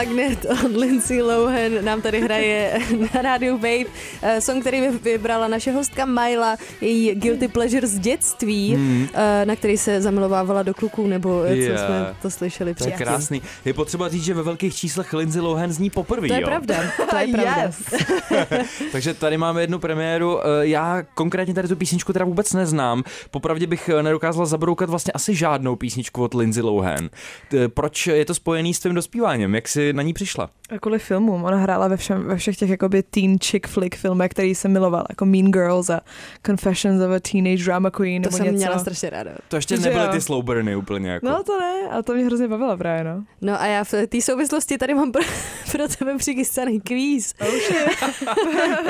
Magnet 0.00 0.46
od 0.64 0.76
Lindsay 0.76 1.22
Lohan 1.22 1.84
nám 1.84 2.02
tady 2.02 2.20
hraje 2.20 2.78
na 3.14 3.22
rádiu 3.22 3.54
Wave. 3.56 3.84
Eh, 4.22 4.40
Song, 4.40 4.60
který 4.60 4.80
vy- 4.80 4.98
vybrala 4.98 5.48
naše 5.48 5.72
hostka 5.72 6.04
Myla, 6.04 6.56
její 6.80 7.14
Guilty 7.14 7.48
Pleasure 7.48 7.86
z 7.86 7.98
dětství, 7.98 8.74
Hmm. 8.74 9.06
eh, 9.14 9.46
na 9.46 9.56
který 9.56 9.78
se 9.78 10.00
zamilovávala 10.02 10.62
do 10.62 10.74
kluků, 10.74 11.06
nebo 11.06 11.40
co 11.46 11.52
Je. 11.52 11.78
jsme 11.78 12.14
to 12.22 12.30
slyšeli 12.30 12.74
To 12.74 12.84
je 12.84 12.90
krásný. 12.92 13.42
Je 13.64 13.74
potřeba 13.74 14.08
říct, 14.08 14.24
že 14.24 14.34
ve 14.34 14.42
velkých 14.42 14.74
číslech 14.76 15.12
Lindsay 15.12 15.40
Lohan 15.42 15.72
zní 15.72 15.90
poprvé, 15.90 16.28
To 16.28 16.34
je 16.34 16.40
jo? 16.40 16.46
pravda, 16.48 16.76
to 17.10 17.16
je 17.16 17.28
pravda. 17.32 17.70
Takže 18.92 19.14
tady 19.14 19.36
máme 19.38 19.60
jednu 19.60 19.78
premiéru. 19.78 20.38
Eh, 20.40 20.66
Já 20.66 21.02
konkrétně 21.14 21.54
tady 21.54 21.68
tu 21.68 21.76
písničku 21.76 22.12
teda 22.12 22.24
vůbec 22.24 22.52
neznám. 22.52 23.02
Popravdě 23.30 23.66
bych 23.66 23.90
nedokázala 24.02 24.46
zabroukat 24.46 24.90
vlastně 24.90 25.12
asi 25.12 25.34
žádnou 25.34 25.76
písničku 25.76 26.22
od 26.22 26.34
Lindsay 26.34 26.62
Lohan. 26.62 27.08
Proč 27.74 28.06
je 28.06 28.24
to 28.24 28.34
spojený 28.34 28.74
s 28.74 28.78
tvým 28.80 28.94
dospíváním? 28.94 29.54
Jak 29.54 29.68
jsi 29.68 29.89
na 29.92 30.02
ní 30.02 30.12
přišla? 30.12 30.50
A 30.74 30.78
kvůli 30.78 30.98
filmům. 30.98 31.44
Ona 31.44 31.56
hrála 31.56 31.88
ve, 31.88 31.96
všem, 31.96 32.22
ve 32.24 32.36
všech 32.36 32.56
těch 32.56 32.70
jakoby 32.70 33.02
teen 33.02 33.38
chick 33.38 33.66
flick 33.68 33.96
filmech, 33.96 34.30
který 34.30 34.54
jsem 34.54 34.72
milovala, 34.72 35.04
jako 35.10 35.26
Mean 35.26 35.50
Girls 35.50 35.90
a 35.90 36.00
Confessions 36.46 37.02
of 37.02 37.10
a 37.10 37.20
Teenage 37.32 37.64
Drama 37.64 37.90
Queen 37.90 38.22
To 38.22 38.26
nebo 38.26 38.36
jsem 38.36 38.46
něco. 38.46 38.56
měla 38.56 38.78
strašně 38.78 39.10
ráda. 39.10 39.30
To 39.48 39.56
ještě 39.56 39.76
Že 39.76 39.82
nebyly 39.82 40.04
jo. 40.04 40.12
ty 40.12 40.20
slow 40.20 40.44
burny 40.44 40.76
úplně 40.76 41.10
jako. 41.10 41.26
No 41.26 41.42
to 41.42 41.60
ne, 41.60 41.88
a 41.98 42.02
to 42.02 42.14
mě 42.14 42.24
hrozně 42.24 42.48
bavilo 42.48 42.76
právě, 42.76 43.04
no. 43.04 43.24
No 43.40 43.60
a 43.60 43.66
já 43.66 43.84
v 43.84 43.94
té 44.08 44.20
souvislosti 44.20 44.78
tady 44.78 44.94
mám 44.94 45.12
pro, 45.12 45.22
pro 45.72 45.88
tebe 45.98 46.16
přichystaný 46.18 46.80
kvíz. 46.80 47.32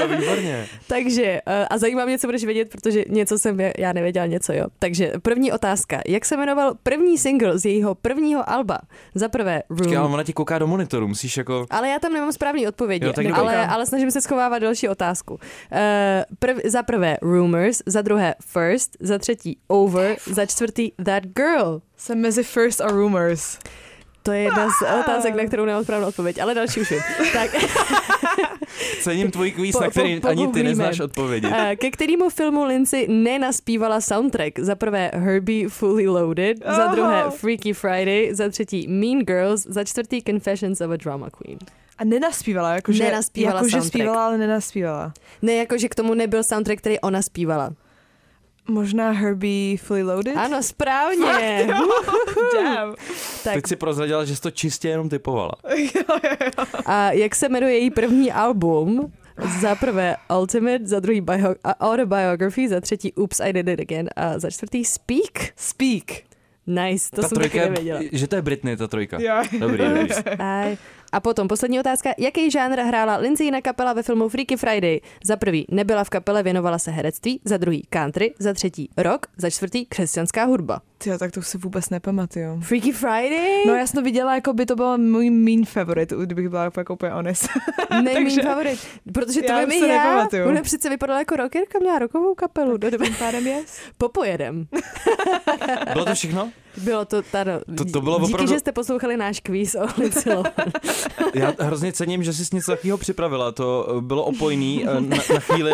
to 0.00 0.08
výborně. 0.08 0.66
Takže, 0.86 1.40
eh, 1.46 1.66
a 1.70 1.78
zajímá 1.78 2.04
mě, 2.04 2.18
co 2.18 2.26
budeš 2.26 2.44
vědět, 2.44 2.68
protože 2.68 3.04
něco 3.08 3.38
jsem 3.38 3.58
já 3.78 3.92
nevěděla, 3.92 4.26
něco 4.26 4.52
jo. 4.52 4.66
Takže 4.78 5.12
první 5.22 5.52
otázka. 5.52 6.00
Jak 6.08 6.24
se 6.24 6.36
jmenoval 6.36 6.74
první 6.82 7.18
single 7.18 7.58
z 7.58 7.64
jejího 7.64 7.94
prvního 7.94 8.50
alba? 8.50 8.78
Za 9.14 9.28
prvé 9.28 9.62
Počkej, 9.68 9.96
ale 9.96 10.04
Room. 10.04 10.14
ona 10.14 10.22
ti 10.24 10.32
kouká 10.32 10.58
do 10.58 10.66
monitoru, 10.80 11.08
musíš 11.08 11.36
jako... 11.36 11.66
Ale 11.70 11.88
já 11.88 11.98
tam 11.98 12.12
nemám 12.12 12.32
správný 12.32 12.68
odpovědi, 12.68 13.06
Jo, 13.06 13.12
tak 13.12 13.26
dobrý. 13.26 13.40
ale, 13.40 13.66
ale 13.66 13.86
snažím 13.86 14.10
se 14.10 14.20
schovávat 14.22 14.62
další 14.62 14.88
otázku. 14.88 15.34
Uh, 15.34 15.38
prv, 16.38 16.56
za 16.64 16.82
prvé 16.82 17.16
Rumors, 17.22 17.82
za 17.86 18.02
druhé 18.02 18.34
First, 18.46 18.96
za 19.00 19.18
třetí 19.18 19.58
Over, 19.68 20.16
za 20.26 20.46
čtvrtý 20.46 20.90
That 21.04 21.22
Girl. 21.26 21.80
Jsem 21.96 22.20
mezi 22.20 22.42
First 22.42 22.80
a 22.80 22.88
Rumors. 22.88 23.58
To 24.22 24.32
je 24.32 24.42
jedna 24.42 24.68
z 24.68 25.00
otázek, 25.00 25.34
na 25.34 25.44
kterou 25.44 25.64
nemám 25.64 25.84
správnou 25.84 26.08
odpověď, 26.08 26.38
ale 26.38 26.54
další 26.54 26.80
už 26.80 26.90
vím. 26.90 27.00
Tak, 27.32 27.50
Cením 29.02 29.30
tvůj 29.30 29.50
kvíz, 29.50 29.72
Po- 29.76 29.80
na 29.80 29.86
po- 29.86 29.90
který 29.90 30.20
ani 30.22 30.48
ty 30.48 30.62
neznáš 30.62 31.00
odpovědi. 31.00 31.48
Eh, 31.56 31.76
ke 31.76 31.90
kterému 31.90 32.30
filmu 32.30 32.64
Lindsay 32.64 33.06
nenaspívala 33.08 34.00
soundtrack? 34.00 34.58
Za 34.58 34.74
prvé 34.74 35.10
Herbie 35.14 35.68
Fully 35.68 36.08
Loaded, 36.08 36.58
za 36.76 36.86
druhé 36.86 37.24
Freaky 37.30 37.72
Friday, 37.72 38.28
za 38.34 38.48
třetí 38.48 38.88
Mean 38.88 39.18
Girls, 39.18 39.62
za 39.66 39.84
čtvrtý 39.84 40.22
Confessions 40.22 40.80
of 40.80 40.90
a 40.90 40.96
Drama 40.96 41.30
Queen. 41.30 41.58
A 41.98 42.04
nenaspívala, 42.04 42.74
jakože, 42.74 43.04
Nenaspívala 43.04 43.56
jakože 43.56 43.70
soundtrack. 43.70 43.92
zpívala, 43.92 44.26
ale 44.26 44.38
nenaspívala. 44.38 45.12
Ne, 45.42 45.52
jako 45.54 45.78
že 45.78 45.88
k 45.88 45.94
tomu 45.94 46.14
nebyl 46.14 46.42
soundtrack, 46.42 46.78
který 46.78 47.00
ona 47.00 47.22
zpívala. 47.22 47.70
Možná 48.68 49.10
Herbie 49.10 49.78
Fully 49.78 50.02
Loaded? 50.02 50.36
Ano, 50.36 50.62
správně. 50.62 51.66
Damn. 52.54 52.94
tak 53.44 53.54
Teď 53.54 53.66
si 53.66 53.76
prozradila, 53.76 54.24
že 54.24 54.36
jsi 54.36 54.42
to 54.42 54.50
čistě 54.50 54.88
jenom 54.88 55.08
typovala. 55.08 55.52
a 56.86 57.12
jak 57.12 57.34
se 57.34 57.48
jmenuje 57.48 57.72
její 57.78 57.90
první 57.90 58.32
album? 58.32 59.12
Za 59.60 59.74
prvé 59.74 60.16
Ultimate, 60.38 60.86
za 60.86 61.00
druhý 61.00 61.22
bio- 61.22 61.54
Autobiography, 61.80 62.68
za 62.68 62.80
třetí 62.80 63.12
Oops, 63.12 63.40
I 63.40 63.52
Did 63.52 63.68
It 63.68 63.80
Again 63.80 64.08
a 64.16 64.38
za 64.38 64.50
čtvrtý 64.50 64.84
Speak. 64.84 65.52
Speak. 65.56 66.04
Nice, 66.66 67.10
to 67.10 67.22
ta 67.22 67.28
jsem 67.28 67.36
trojka, 67.36 67.58
taky 67.58 67.70
nevěděla. 67.70 68.00
že 68.12 68.26
to 68.28 68.36
je 68.36 68.42
Britney, 68.42 68.76
ta 68.76 68.86
trojka. 68.88 69.18
Jo. 69.20 69.42
Dobrý, 69.58 69.78
dobrý. 69.78 70.14
A 71.12 71.20
potom 71.20 71.48
poslední 71.48 71.80
otázka. 71.80 72.10
Jaký 72.18 72.50
žánr 72.50 72.78
hrála 72.78 73.16
Lindsay 73.16 73.62
kapela 73.62 73.92
ve 73.92 74.02
filmu 74.02 74.28
Freaky 74.28 74.56
Friday? 74.56 75.00
Za 75.24 75.36
prvý 75.36 75.66
nebyla 75.70 76.04
v 76.04 76.10
kapele, 76.10 76.42
věnovala 76.42 76.78
se 76.78 76.90
herectví, 76.90 77.40
za 77.44 77.56
druhý 77.56 77.82
country, 77.90 78.34
za 78.38 78.52
třetí 78.52 78.90
rock, 78.96 79.26
za 79.36 79.50
čtvrtý 79.50 79.86
křesťanská 79.86 80.44
hudba. 80.44 80.80
Tyjo, 81.02 81.18
tak 81.18 81.32
to 81.32 81.42
si 81.42 81.58
vůbec 81.58 81.90
nepamatuju. 81.90 82.60
Freaky 82.60 82.92
Friday? 82.92 83.66
No 83.66 83.74
já 83.74 83.86
jsem 83.86 83.98
to 84.00 84.04
viděla, 84.04 84.34
jako 84.34 84.52
by 84.52 84.66
to 84.66 84.76
byl 84.76 84.98
můj 84.98 85.30
mean 85.30 85.64
favorite, 85.64 86.14
kdybych 86.22 86.48
byla 86.48 86.70
jako 86.76 86.94
úplně 86.94 87.12
honest. 87.12 87.48
Nejmín 88.02 88.14
takže- 88.24 88.42
favorit. 88.42 88.78
Protože 89.12 89.42
to 89.42 89.52
Já 89.52 89.58
vím 89.60 89.68
už 89.68 89.74
i 89.74 89.78
se 89.78 89.88
já. 89.88 90.02
nepamatuju. 90.04 90.48
Ona 90.48 90.62
přece 90.62 90.88
vypadala 90.88 91.18
jako 91.18 91.36
rockerka, 91.36 91.78
měla 91.78 91.98
rokovou 91.98 92.34
kapelu. 92.34 92.76
Do 92.76 92.90
Tím 92.90 93.14
pádem 93.18 93.46
je. 93.46 93.62
Popojedem. 93.98 94.66
Bylo 95.92 96.04
to 96.04 96.14
všechno? 96.14 96.50
Bylo 96.76 97.04
to 97.04 97.22
tady. 97.22 97.50
To- 97.78 97.84
to 97.84 98.00
bylo 98.00 98.18
Díky, 98.18 98.32
opravdu- 98.32 98.52
že 98.52 98.58
jste 98.58 98.72
poslouchali 98.72 99.16
náš 99.16 99.40
kvíz 99.40 99.74
o. 99.74 99.86
Já 101.34 101.52
hrozně 101.60 101.92
cením, 101.92 102.22
že 102.22 102.32
jsi 102.32 102.56
něco 102.56 102.72
takového 102.72 102.98
připravila. 102.98 103.52
To 103.52 103.94
eh, 103.98 104.00
bylo 104.00 104.24
opojný. 104.24 104.84
Eh, 104.88 105.00
Na, 105.00 105.16
na, 105.34 105.40
chvíli, 105.40 105.72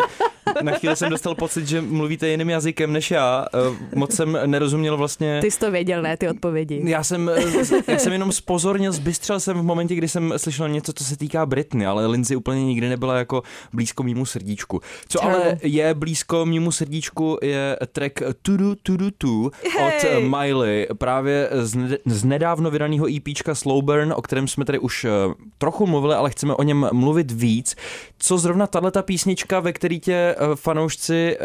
na 0.61 0.71
chvíli 0.71 0.95
jsem 0.95 1.09
dostal 1.09 1.35
pocit, 1.35 1.67
že 1.67 1.81
mluvíte 1.81 2.27
jiným 2.27 2.49
jazykem 2.49 2.93
než 2.93 3.11
já. 3.11 3.45
Eh, 3.53 3.95
Moc 3.95 4.15
jsem 4.15 4.37
nerozuměl 4.45 4.97
vlastně... 4.97 5.16
Ty 5.41 5.51
jsi 5.51 5.59
to 5.59 5.71
věděl, 5.71 6.01
ne, 6.01 6.17
ty 6.17 6.29
odpovědi. 6.29 6.81
Já 6.85 7.03
jsem, 7.03 7.29
eh, 7.29 7.41
já 7.87 7.97
jsem 7.99 8.13
jenom 8.13 8.31
spozornil, 8.31 8.91
zbystřel 8.91 9.39
jsem 9.39 9.57
v 9.59 9.63
momentě, 9.63 9.95
kdy 9.95 10.07
jsem 10.07 10.33
slyšel 10.37 10.69
něco, 10.69 10.93
co 10.93 11.03
se 11.03 11.17
týká 11.17 11.45
Britny, 11.45 11.85
ale 11.85 12.07
Lindsay 12.07 12.37
úplně 12.37 12.65
nikdy 12.65 12.89
nebyla 12.89 13.17
jako 13.17 13.43
blízko 13.73 14.03
mýmu 14.03 14.25
srdíčku. 14.25 14.81
Co 15.09 15.23
ale 15.23 15.57
je 15.63 15.93
blízko 15.93 16.45
mýmu 16.45 16.71
srdíčku 16.71 17.37
je 17.41 17.77
track 17.91 18.21
Tudu 18.41 18.75
Tudu 18.75 19.11
Tu 19.11 19.51
od. 19.79 20.05
Miley, 20.19 20.87
právě 20.97 21.49
z, 21.51 21.75
ned- 21.75 21.97
z 22.05 22.23
nedávno 22.23 22.71
vydaného 22.71 23.07
EPčka 23.15 23.55
Slow 23.55 23.83
Burn, 23.83 24.13
o 24.17 24.21
kterém 24.21 24.47
jsme 24.47 24.65
tady 24.65 24.79
už 24.79 25.05
eh, 25.05 25.09
trochu 25.57 25.87
mluvili, 25.87 26.15
ale 26.15 26.29
chceme 26.29 26.53
o 26.55 26.63
něm 26.63 26.89
mluvit 26.93 27.31
víc. 27.31 27.75
Co 28.19 28.37
zrovna 28.37 28.67
tahle 28.67 28.91
ta 28.91 29.01
písnička, 29.01 29.59
ve 29.59 29.73
který 29.73 29.99
tě 29.99 30.13
eh, 30.13 30.35
fanoušci, 30.55 31.37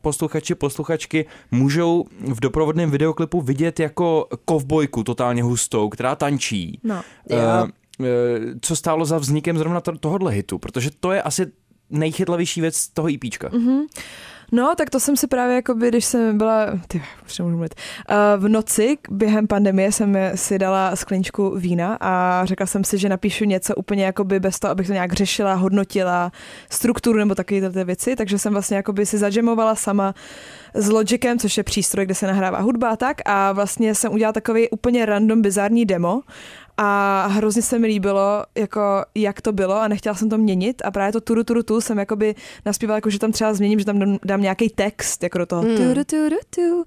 posluchači, 0.00 0.54
posluchačky 0.54 1.26
můžou 1.50 2.04
v 2.20 2.40
doprovodném 2.40 2.90
videoklipu 2.90 3.19
vidět 3.40 3.80
jako 3.80 4.26
kovbojku 4.44 5.04
totálně 5.04 5.42
hustou, 5.42 5.88
která 5.88 6.16
tančí. 6.16 6.80
No. 6.84 7.02
Eh, 7.30 7.36
Co 8.60 8.76
stálo 8.76 9.04
za 9.04 9.18
vznikem 9.18 9.58
zrovna 9.58 9.80
to- 9.80 9.98
tohohle 9.98 10.32
hitu? 10.32 10.58
Protože 10.58 10.90
to 11.00 11.12
je 11.12 11.22
asi 11.22 11.46
nejchytlavější 11.90 12.60
věc 12.60 12.88
toho 12.88 13.10
E 13.10 13.14
EPčka. 13.14 13.50
Mhm. 13.52 13.80
No, 14.52 14.74
tak 14.76 14.90
to 14.90 15.00
jsem 15.00 15.16
si 15.16 15.26
právě, 15.26 15.56
jakoby, 15.56 15.88
když 15.88 16.04
jsem 16.04 16.38
byla, 16.38 16.66
ty, 16.88 17.02
už 17.26 17.38
nemůžu 17.38 17.56
mluvit, 17.56 17.74
uh, 18.10 18.16
v 18.44 18.48
noci 18.48 18.98
během 19.10 19.46
pandemie 19.46 19.92
jsem 19.92 20.16
si 20.34 20.58
dala 20.58 20.96
skleničku 20.96 21.56
vína 21.56 21.98
a 22.00 22.42
řekla 22.44 22.66
jsem 22.66 22.84
si, 22.84 22.98
že 22.98 23.08
napíšu 23.08 23.44
něco 23.44 23.74
úplně 23.74 24.04
jakoby 24.04 24.40
bez 24.40 24.58
toho, 24.58 24.70
abych 24.70 24.86
to 24.86 24.92
nějak 24.92 25.12
řešila, 25.12 25.54
hodnotila 25.54 26.32
strukturu 26.70 27.18
nebo 27.18 27.34
takové 27.34 27.70
ty 27.70 27.84
věci, 27.84 28.16
takže 28.16 28.38
jsem 28.38 28.52
vlastně 28.52 28.76
jakoby 28.76 29.06
si 29.06 29.18
zadžemovala 29.18 29.74
sama 29.74 30.14
s 30.74 30.90
Logicem, 30.90 31.38
což 31.38 31.56
je 31.56 31.62
přístroj, 31.62 32.04
kde 32.04 32.14
se 32.14 32.26
nahrává 32.26 32.60
hudba 32.60 32.88
a 32.90 32.96
tak 32.96 33.16
a 33.24 33.52
vlastně 33.52 33.94
jsem 33.94 34.12
udělala 34.12 34.32
takový 34.32 34.70
úplně 34.70 35.06
random 35.06 35.42
bizarní 35.42 35.84
demo 35.84 36.20
a 36.82 37.26
hrozně 37.26 37.62
se 37.62 37.78
mi 37.78 37.86
líbilo, 37.86 38.44
jako 38.58 39.04
jak 39.14 39.40
to 39.40 39.52
bylo 39.52 39.80
a 39.80 39.88
nechtěla 39.88 40.14
jsem 40.14 40.28
to 40.28 40.38
měnit 40.38 40.82
a 40.84 40.90
právě 40.90 41.12
to 41.12 41.20
turu 41.20 41.44
turu 41.44 41.62
tu 41.62 41.80
jsem 41.80 41.98
jakoby 41.98 42.34
naspívala, 42.66 42.96
jako 42.96 43.10
že 43.10 43.18
tam 43.18 43.32
třeba 43.32 43.54
změním, 43.54 43.78
že 43.78 43.84
tam 43.84 43.98
dám, 43.98 44.18
dám 44.24 44.42
nějaký 44.42 44.68
text, 44.68 45.22
jako 45.22 45.38
do 45.38 45.46
toho 45.46 45.62
Hmm. 45.62 45.76
turu 45.76 46.04
turu 46.04 46.36
tu. 46.50 46.84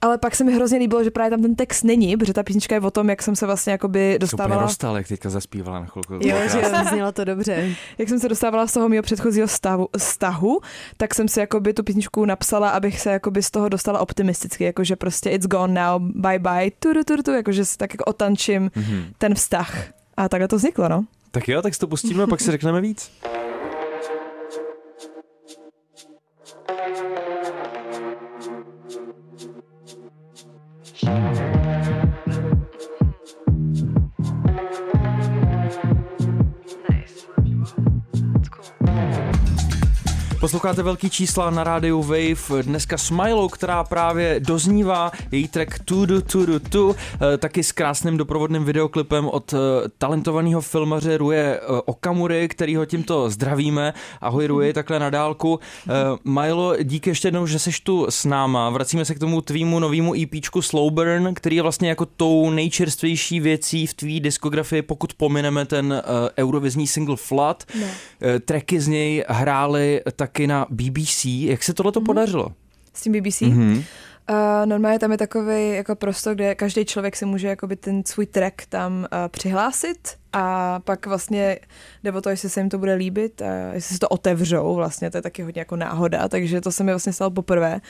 Ale 0.00 0.18
pak 0.18 0.34
se 0.36 0.44
mi 0.44 0.52
hrozně 0.54 0.78
líbilo, 0.78 1.04
že 1.04 1.10
právě 1.10 1.30
tam 1.30 1.42
ten 1.42 1.54
text 1.54 1.82
není, 1.84 2.16
protože 2.16 2.32
ta 2.32 2.42
písnička 2.42 2.74
je 2.74 2.80
o 2.80 2.90
tom, 2.90 3.08
jak 3.10 3.22
jsem 3.22 3.36
se 3.36 3.46
vlastně 3.46 3.70
jakoby 3.70 4.12
Super 4.12 4.20
dostávala, 4.20 4.62
dostal, 4.62 4.96
jak 4.96 5.08
teďka 5.08 5.30
zaspívala 5.30 5.80
na 5.80 5.86
chvilku. 5.86 6.14
Jo, 6.14 6.36
že 6.52 6.62
znělo 6.90 7.12
to 7.12 7.24
dobře. 7.24 7.68
jak 7.98 8.08
jsem 8.08 8.18
se 8.18 8.28
dostávala 8.28 8.66
z 8.66 8.72
toho 8.72 8.88
mého 8.88 9.02
předchozího 9.02 9.48
stavu, 9.48 9.88
stahu, 9.96 10.60
tak 10.96 11.14
jsem 11.14 11.28
si 11.28 11.40
jakoby 11.40 11.74
tu 11.74 11.82
písničku 11.82 12.24
napsala, 12.24 12.70
abych 12.70 13.00
se 13.00 13.10
jakoby 13.10 13.42
z 13.42 13.50
toho 13.50 13.68
dostala 13.68 13.98
optimisticky, 14.00 14.64
jakože 14.64 14.96
prostě 14.96 15.30
it's 15.30 15.46
gone 15.46 15.74
now, 15.82 16.02
bye 16.02 16.38
bye, 16.38 16.70
turu 16.78 17.04
turu 17.04 17.22
tu, 17.22 17.30
jakože 17.32 17.64
si 17.64 17.76
tak 17.76 17.94
jako 17.94 18.04
otančím 18.04 18.70
Mhm. 18.76 19.04
ten 19.18 19.27
vztah. 19.34 19.92
A 20.16 20.28
takhle 20.28 20.48
to 20.48 20.56
vzniklo, 20.56 20.88
no. 20.88 21.04
Tak 21.30 21.48
jo, 21.48 21.62
tak 21.62 21.74
si 21.74 21.80
to 21.80 21.86
pustíme 21.86 22.22
a 22.22 22.26
pak 22.26 22.40
si 22.40 22.50
řekneme 22.50 22.80
víc. 22.80 23.10
Posloucháte 40.40 40.82
velký 40.82 41.10
čísla 41.10 41.50
na 41.50 41.64
rádiu 41.64 42.02
Wave, 42.02 42.62
dneska 42.62 42.98
s 42.98 43.10
Milou, 43.10 43.48
která 43.48 43.84
právě 43.84 44.40
doznívá 44.40 45.12
její 45.32 45.48
track 45.48 45.78
Tudu 45.84 46.20
Tudu 46.20 46.58
Tu, 46.58 46.96
eh, 47.34 47.38
taky 47.38 47.62
s 47.62 47.72
krásným 47.72 48.16
doprovodným 48.16 48.64
videoklipem 48.64 49.28
od 49.28 49.52
eh, 49.52 49.58
talentovaného 49.98 50.60
filmaře 50.60 51.16
Ruje 51.16 51.60
eh, 51.60 51.66
Okamury, 51.84 52.48
kterýho 52.48 52.86
tímto 52.86 53.30
zdravíme. 53.30 53.94
Ahoj 54.20 54.46
Ruje, 54.46 54.72
takhle 54.72 54.98
na 54.98 55.10
dálku. 55.10 55.60
Milo, 56.24 56.76
díky 56.82 57.10
ještě 57.10 57.28
jednou, 57.28 57.46
že 57.46 57.58
seš 57.58 57.80
tu 57.80 58.06
s 58.08 58.24
náma. 58.24 58.70
Vracíme 58.70 59.04
se 59.04 59.14
k 59.14 59.18
tomu 59.18 59.40
tvýmu 59.40 59.78
novému 59.78 60.14
EPčku 60.22 60.62
Slow 60.62 60.92
Burn, 60.92 61.34
který 61.34 61.56
je 61.56 61.62
vlastně 61.62 61.88
jako 61.88 62.06
tou 62.06 62.50
nejčerstvější 62.50 63.40
věcí 63.40 63.86
v 63.86 63.94
tvý 63.94 64.20
diskografii, 64.20 64.82
pokud 64.82 65.14
pomineme 65.14 65.64
ten 65.64 66.02
eurovizní 66.38 66.86
single 66.86 67.16
Flood. 67.16 67.64
No. 67.80 67.86
Tracky 68.44 68.80
z 68.80 68.88
něj 68.88 69.24
hrály 69.28 70.00
taky 70.28 70.46
na 70.46 70.66
BBC. 70.70 71.24
Jak 71.24 71.62
se 71.62 71.74
tohle 71.74 71.92
to 71.92 72.00
podařilo? 72.00 72.48
S 72.94 73.02
tím 73.02 73.12
BBC. 73.12 73.40
Mhm. 73.40 73.82
Uh, 74.30 74.36
normálně 74.64 74.98
tam 74.98 75.12
je 75.12 75.18
takový 75.18 75.70
jako 75.74 75.96
prostor, 75.96 76.34
kde 76.34 76.54
každý 76.54 76.84
člověk 76.84 77.16
si 77.16 77.24
může 77.24 77.48
jakoby 77.48 77.76
ten 77.76 78.02
svůj 78.06 78.26
track 78.26 78.54
tam 78.68 78.92
uh, 78.98 79.06
přihlásit 79.28 79.98
a 80.32 80.80
pak 80.84 81.06
vlastně 81.06 81.58
jde 82.04 82.12
o 82.12 82.20
to, 82.20 82.28
jestli 82.30 82.48
se 82.50 82.60
jim 82.60 82.68
to 82.68 82.78
bude 82.78 82.94
líbit 82.94 83.42
a 83.42 83.72
jestli 83.72 83.94
se 83.94 83.98
to 84.00 84.08
otevřou, 84.08 84.74
vlastně 84.74 85.10
to 85.10 85.18
je 85.18 85.22
taky 85.22 85.42
hodně 85.42 85.60
jako 85.60 85.76
náhoda, 85.76 86.28
takže 86.28 86.60
to 86.60 86.72
se 86.72 86.84
mi 86.84 86.92
vlastně 86.92 87.12
stalo 87.12 87.30
poprvé. 87.30 87.80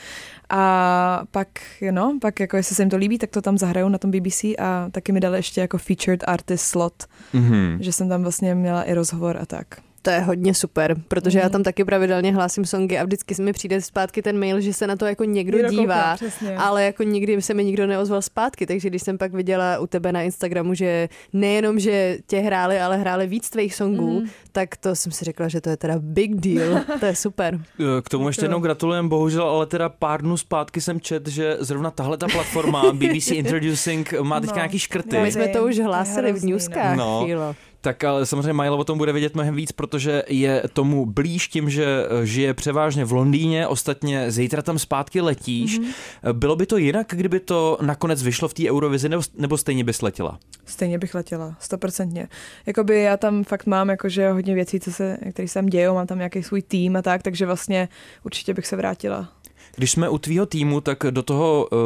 A 0.49 1.21
pak, 1.31 1.47
no, 1.91 2.17
pak 2.21 2.39
jako 2.39 2.57
jestli 2.57 2.75
se 2.75 2.81
jim 2.81 2.89
to 2.89 2.97
líbí, 2.97 3.17
tak 3.17 3.29
to 3.29 3.41
tam 3.41 3.57
zahrajou 3.57 3.89
na 3.89 3.97
tom 3.97 4.11
BBC 4.11 4.43
a 4.43 4.89
taky 4.91 5.11
mi 5.11 5.19
dali 5.19 5.37
ještě 5.37 5.61
jako 5.61 5.77
featured 5.77 6.23
artist 6.27 6.65
slot, 6.65 7.03
Mhm. 7.33 7.77
že 7.81 7.91
jsem 7.93 8.09
tam 8.09 8.21
vlastně 8.21 8.55
měla 8.55 8.83
i 8.83 8.93
rozhovor 8.93 9.37
a 9.41 9.45
tak. 9.45 9.67
To 10.09 10.13
je 10.13 10.19
hodně 10.21 10.53
super, 10.53 10.95
protože 11.07 11.39
já 11.39 11.45
Mhm. 11.45 11.51
tam 11.51 11.63
taky 11.63 11.85
pravidelně 11.85 12.33
hlásím 12.33 12.65
songy 12.65 12.97
a 12.97 13.03
vždycky 13.03 13.41
mi 13.41 13.53
přijde 13.53 13.81
zpátky 13.81 14.21
ten 14.21 14.39
mail, 14.39 14.61
že 14.61 14.73
se 14.73 14.87
na 14.87 14.95
to 14.95 15.05
jako 15.05 15.23
někdo 15.23 15.57
Někdo 15.57 15.69
kouká, 15.69 15.81
dívá, 15.81 16.15
přesně. 16.15 16.57
ale 16.57 16.83
jako 16.83 17.03
nikdy 17.03 17.41
se 17.41 17.53
mi 17.53 17.65
nikdo 17.65 17.87
neozval 17.87 18.21
zpátky, 18.21 18.65
takže 18.65 18.89
když 18.89 19.01
jsem 19.01 19.17
pak 19.17 19.33
viděla 19.33 19.79
u 19.79 19.87
tebe 19.87 20.11
na 20.11 20.21
Instagramu, 20.21 20.73
že 20.73 21.09
nejenom, 21.33 21.79
že 21.79 22.17
tě 22.27 22.39
hráli, 22.39 22.79
ale 22.79 22.97
hráli 22.97 23.27
víc 23.27 23.49
tvých 23.49 23.75
songů, 23.75 24.19
Mhm. 24.19 24.29
tak 24.51 24.77
to 24.77 24.95
jsem 24.95 25.11
si 25.11 25.25
řekla, 25.25 25.47
že 25.47 25.61
to 25.61 25.69
je 25.69 25.77
teda 25.77 25.95
big 25.97 26.35
deal, 26.35 26.81
to 26.99 27.05
je 27.05 27.15
super. 27.15 27.59
Eh, 27.79 28.01
K 28.01 28.09
tomu 28.09 28.27
ještě 28.27 28.45
jednou 28.45 28.59
gratulujem, 28.59 29.09
bohužel, 29.09 29.43
ale 29.43 29.65
teda 29.65 29.89
pár 29.89 30.21
dnů 30.21 30.37
zpátky 30.37 30.81
jsem 30.81 31.01
čet, 31.01 31.27
že 31.27 31.57
zrovna 31.59 31.91
tahle 31.91 32.17
ta 32.17 32.27
platforma 32.27 32.91
BBC 32.93 33.27
Introducing 33.35 34.13
má 34.21 34.39
teďka 34.39 34.55
No. 34.55 34.59
nějaký 34.59 34.79
škrty. 34.79 35.15
Já 35.15 35.23
My 35.23 35.31
jsme 35.31 35.47
to 35.47 35.65
už 35.65 35.79
hlásili 35.79 36.33
v 36.33 36.43
no. 36.43 36.49
newskách, 36.49 36.97
No. 36.97 37.21
chvílo. 37.23 37.55
Tak 37.81 38.03
ale 38.03 38.25
samozřejmě 38.25 38.53
Milo 38.53 38.77
o 38.77 38.83
tom 38.83 38.97
bude 38.97 39.11
vědět 39.11 39.33
mnohem 39.35 39.55
víc, 39.55 39.71
protože 39.71 40.23
je 40.27 40.63
tomu 40.73 41.05
blíž 41.05 41.47
tím, 41.47 41.69
že 41.69 41.85
eh, 41.85 42.25
žije 42.25 42.53
převážně 42.53 43.05
v 43.05 43.11
Londýně, 43.11 43.67
ostatně 43.67 44.31
zítra 44.31 44.61
tam 44.61 44.79
zpátky 44.79 45.21
letíš. 45.21 45.79
Mm-hmm. 45.79 46.33
Bylo 46.33 46.55
by 46.55 46.65
to 46.65 46.77
jinak, 46.77 47.07
kdyby 47.09 47.39
to 47.39 47.77
nakonec 47.81 48.23
vyšlo 48.23 48.47
v 48.47 48.53
té 48.53 48.69
Eurovizi, 48.69 49.09
nebo, 49.09 49.23
nebo 49.37 49.57
stejně 49.57 49.83
bys 49.83 50.01
letěla? 50.01 50.39
Stejně 50.65 50.97
bych 50.97 51.15
letěla, 51.15 51.55
stoprocentně. 51.59 52.27
Jakoby 52.65 53.01
já 53.01 53.17
tam 53.17 53.43
fakt 53.43 53.65
mám 53.65 53.89
jakože 53.89 54.29
hodně 54.29 54.55
věcí, 54.55 54.79
co 54.79 54.91
se, 54.91 55.17
které 55.33 55.47
se 55.47 55.53
tam 55.53 55.65
dějou, 55.65 55.93
mám 55.93 56.07
tam 56.07 56.17
nějaký 56.17 56.43
svůj 56.43 56.61
tým 56.61 56.95
a 56.95 57.01
tak, 57.01 57.23
takže 57.23 57.45
vlastně 57.45 57.89
určitě 58.23 58.53
bych 58.53 58.67
se 58.67 58.75
vrátila. 58.75 59.29
Když 59.75 59.91
jsme 59.91 60.09
u 60.09 60.17
tvýho 60.17 60.45
týmu, 60.45 60.81
tak 60.81 60.97
do 61.09 61.23
toho 61.23 61.67
eh, 61.73 61.77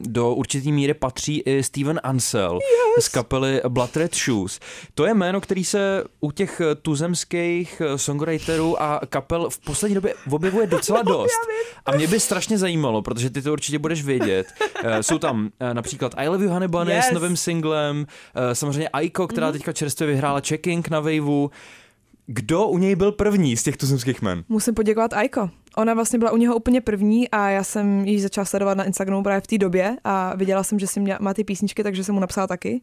do 0.00 0.34
určitý 0.34 0.72
míry 0.72 0.94
patří 0.94 1.40
i 1.40 1.62
Steven 1.62 2.00
Ansel 2.02 2.58
yes. 2.96 3.04
z 3.04 3.08
kapely 3.08 3.60
Blood 3.68 3.96
Red 3.96 4.14
Shoes. 4.16 4.60
To 4.94 5.06
je 5.06 5.14
jméno, 5.14 5.40
který 5.40 5.64
se 5.64 6.04
u 6.20 6.30
těch 6.30 6.60
tuzemských 6.82 7.82
eh, 7.84 7.98
songwriterů 7.98 8.82
a 8.82 9.00
kapel 9.08 9.50
v 9.50 9.58
poslední 9.58 9.94
době 9.94 10.14
objevuje 10.30 10.66
docela 10.66 11.02
dost. 11.06 11.40
A 11.86 11.92
mě 11.96 12.06
by 12.06 12.20
strašně 12.20 12.58
zajímalo, 12.58 13.02
protože 13.02 13.30
ty 13.30 13.42
to 13.42 13.52
určitě 13.52 13.78
budeš 13.78 14.04
vědět. 14.04 14.46
Eh, 14.84 15.02
Jsou 15.02 15.18
tam 15.18 15.50
například 15.72 16.14
I 16.16 16.28
Love 16.28 16.44
You 16.44 16.50
Honey 16.50 16.68
Bunny 16.68 16.92
Yes. 16.92 17.04
s 17.06 17.12
novým 17.12 17.36
singlem, 17.36 18.06
samozřejmě 18.52 18.88
Aiko, 18.88 19.26
která 19.26 19.52
teďka 19.52 19.72
čerstvě 19.72 20.06
vyhrála 20.06 20.40
Checking 20.48 20.88
na 20.88 21.00
Waveu. 21.00 21.50
Kdo 22.34 22.66
u 22.66 22.78
něj 22.78 22.96
byl 22.96 23.12
první 23.12 23.56
z 23.56 23.62
těch 23.62 23.76
tuzemských 23.76 24.22
men? 24.22 24.44
Musím 24.48 24.74
poděkovat 24.74 25.12
Aiko. 25.12 25.50
Ona 25.76 25.94
vlastně 25.94 26.18
byla 26.18 26.30
u 26.30 26.36
něho 26.36 26.56
úplně 26.56 26.80
první 26.80 27.30
a 27.30 27.48
já 27.48 27.64
jsem 27.64 28.04
ji 28.04 28.20
začala 28.20 28.44
sledovat 28.44 28.78
na 28.78 28.84
Instagramu 28.84 29.22
právě 29.22 29.40
v 29.40 29.46
té 29.46 29.58
době 29.58 29.96
a 30.04 30.36
viděla 30.36 30.62
jsem, 30.62 30.78
že 30.78 30.86
si 30.86 31.00
mě, 31.00 31.16
má 31.20 31.34
ty 31.34 31.44
písničky, 31.44 31.82
takže 31.82 32.04
jsem 32.04 32.14
mu 32.14 32.20
napsala 32.20 32.46
taky. 32.46 32.80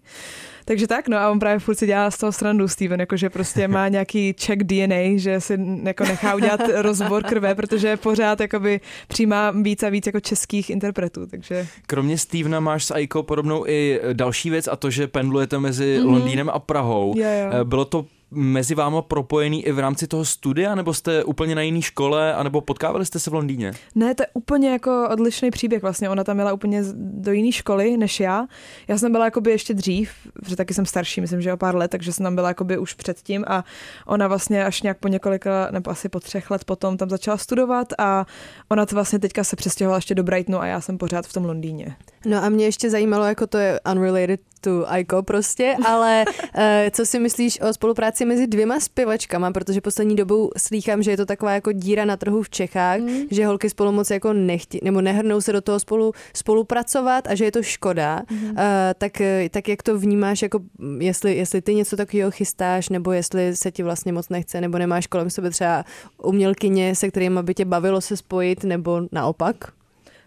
Takže 0.65 0.87
tak, 0.87 1.07
no 1.07 1.17
a 1.17 1.29
on 1.31 1.39
právě 1.39 1.59
furt 1.59 1.75
si 1.75 1.85
dělá 1.85 2.11
z 2.11 2.17
toho 2.17 2.31
srandu, 2.31 2.67
Steven, 2.67 2.99
jakože 2.99 3.29
prostě 3.29 3.67
má 3.67 3.87
nějaký 3.97 4.35
check 4.41 4.63
DNA, 4.63 4.95
že 5.15 5.41
si 5.41 5.59
jako 5.83 6.03
nechá 6.03 6.35
udělat 6.35 6.61
rozbor 6.75 7.23
krve, 7.23 7.55
protože 7.55 7.97
pořád 7.97 8.39
jakoby 8.39 8.81
přijímá 9.07 9.51
víc 9.51 9.83
a 9.83 9.89
víc 9.89 10.05
jako 10.05 10.19
českých 10.19 10.69
interpretů, 10.69 11.27
takže 11.27 11.67
Kromě 11.87 12.17
Stevena 12.17 12.59
máš 12.59 12.85
s 12.85 12.91
Aiko 12.91 13.23
podobnou 13.23 13.67
i 13.67 13.99
další 14.13 14.49
věc 14.49 14.67
a 14.67 14.75
to, 14.75 14.89
že 14.89 15.07
pendlujete 15.07 15.59
mezi 15.59 15.99
mm-hmm. 15.99 16.05
Londýnem 16.05 16.49
a 16.49 16.59
Prahou. 16.59 17.13
Jo, 17.17 17.23
jo. 17.23 17.49
Eh, 17.61 17.63
Bylo 17.63 17.85
to 17.85 18.05
mezi 18.31 18.75
váma 18.75 19.01
propojený 19.01 19.65
i 19.65 19.71
v 19.71 19.79
rámci 19.79 20.07
toho 20.07 20.25
studia, 20.25 20.75
nebo 20.75 20.93
jste 20.93 21.23
úplně 21.23 21.55
na 21.55 21.61
jiné 21.61 21.81
škole, 21.81 22.33
anebo 22.33 22.61
potkávali 22.61 23.05
jste 23.05 23.19
se 23.19 23.29
v 23.29 23.33
Londýně? 23.33 23.73
Ne, 23.95 24.15
to 24.15 24.23
je 24.23 24.27
úplně 24.33 24.69
jako 24.69 25.09
odlišný 25.11 25.51
příběh 25.51 25.81
vlastně. 25.81 26.09
Ona 26.09 26.23
tam 26.23 26.39
jela 26.39 26.53
úplně 26.53 26.83
do 26.95 27.31
jiné 27.31 27.51
školy 27.51 27.97
než 27.97 28.19
já. 28.19 28.47
Já 28.87 28.97
jsem 28.97 29.11
byla 29.11 29.25
jakoby 29.25 29.51
ještě 29.51 29.73
dřív, 29.73 30.11
protože 30.33 30.55
taky 30.55 30.73
jsem 30.73 30.85
starší, 30.85 31.21
myslím, 31.21 31.41
že 31.41 31.53
o 31.53 31.57
pár 31.57 31.75
let, 31.75 31.91
takže 31.91 32.13
jsem 32.13 32.23
tam 32.23 32.35
byla 32.35 32.47
jakoby 32.47 32.77
už 32.77 32.93
předtím 32.93 33.45
a 33.47 33.63
ona 34.05 34.27
vlastně 34.27 34.65
až 34.65 34.81
nějak 34.81 34.97
po 34.97 35.07
několika, 35.07 35.67
nebo 35.71 35.91
asi 35.91 36.09
po 36.09 36.19
třech 36.19 36.51
let 36.51 36.65
potom 36.65 36.97
tam 36.97 37.09
začala 37.09 37.37
studovat 37.37 37.93
a 37.97 38.25
ona 38.69 38.85
to 38.85 38.95
vlastně 38.95 39.19
teďka 39.19 39.43
se 39.43 39.55
přestěhovala 39.55 39.97
ještě 39.97 40.15
do 40.15 40.23
Brightonu 40.23 40.61
a 40.61 40.65
já 40.65 40.81
jsem 40.81 40.97
pořád 40.97 41.27
v 41.27 41.33
tom 41.33 41.45
Londýně. 41.45 41.95
No 42.25 42.43
a 42.43 42.49
mě 42.49 42.65
ještě 42.65 42.89
zajímalo, 42.89 43.25
jako 43.25 43.47
to 43.47 43.57
je 43.57 43.79
unrelated 43.91 44.39
to 44.61 44.91
Aiko 44.91 45.23
prostě, 45.23 45.75
ale 45.85 46.25
eh, 46.55 46.91
co 46.93 47.05
si 47.05 47.19
myslíš 47.19 47.61
o 47.61 47.73
spolupráci 47.73 48.25
mezi 48.25 48.47
dvěma 48.47 48.79
zpěvačkama, 48.79 49.51
protože 49.51 49.81
poslední 49.81 50.15
dobou 50.15 50.51
slýchám, 50.57 51.03
že 51.03 51.11
je 51.11 51.17
to 51.17 51.25
taková 51.25 51.51
jako 51.53 51.71
díra 51.71 52.05
na 52.05 52.17
trhu 52.17 52.43
v 52.43 52.49
Čechách, 52.49 52.99
mm. 52.99 53.19
že 53.31 53.45
holky 53.45 53.69
spolu 53.69 53.91
moc 53.91 54.09
jako 54.09 54.33
nechti, 54.33 54.79
nebo 54.83 55.01
nehrnou 55.01 55.41
se 55.41 55.53
do 55.53 55.61
toho 55.61 55.79
spolu 55.79 56.13
spolupracovat 56.33 57.27
a 57.27 57.35
že 57.35 57.45
je 57.45 57.51
to 57.51 57.63
škoda, 57.63 58.21
mm. 58.31 58.55
tak, 58.97 59.21
eh, 59.21 59.49
tak 59.49 59.67
jak 59.67 59.83
to 59.83 59.99
vnímáš, 59.99 60.41
jako 60.41 60.59
jestli, 60.99 61.35
jestli 61.35 61.61
ty 61.61 61.75
něco 61.75 61.97
takového 61.97 62.31
chystáš, 62.31 62.89
nebo 62.89 63.11
jestli 63.11 63.55
se 63.55 63.71
ti 63.71 63.83
vlastně 63.83 64.13
moc 64.13 64.29
nechce, 64.29 64.61
nebo 64.61 64.77
nemáš 64.77 65.07
kolem 65.07 65.29
sebe 65.29 65.49
třeba 65.49 65.85
umělkyně, 66.23 66.95
se 66.95 67.07
kterými 67.09 67.43
by 67.43 67.53
tě 67.53 67.65
bavilo 67.65 68.01
se 68.01 68.17
spojit, 68.17 68.63
nebo 68.63 69.01
naopak? 69.11 69.78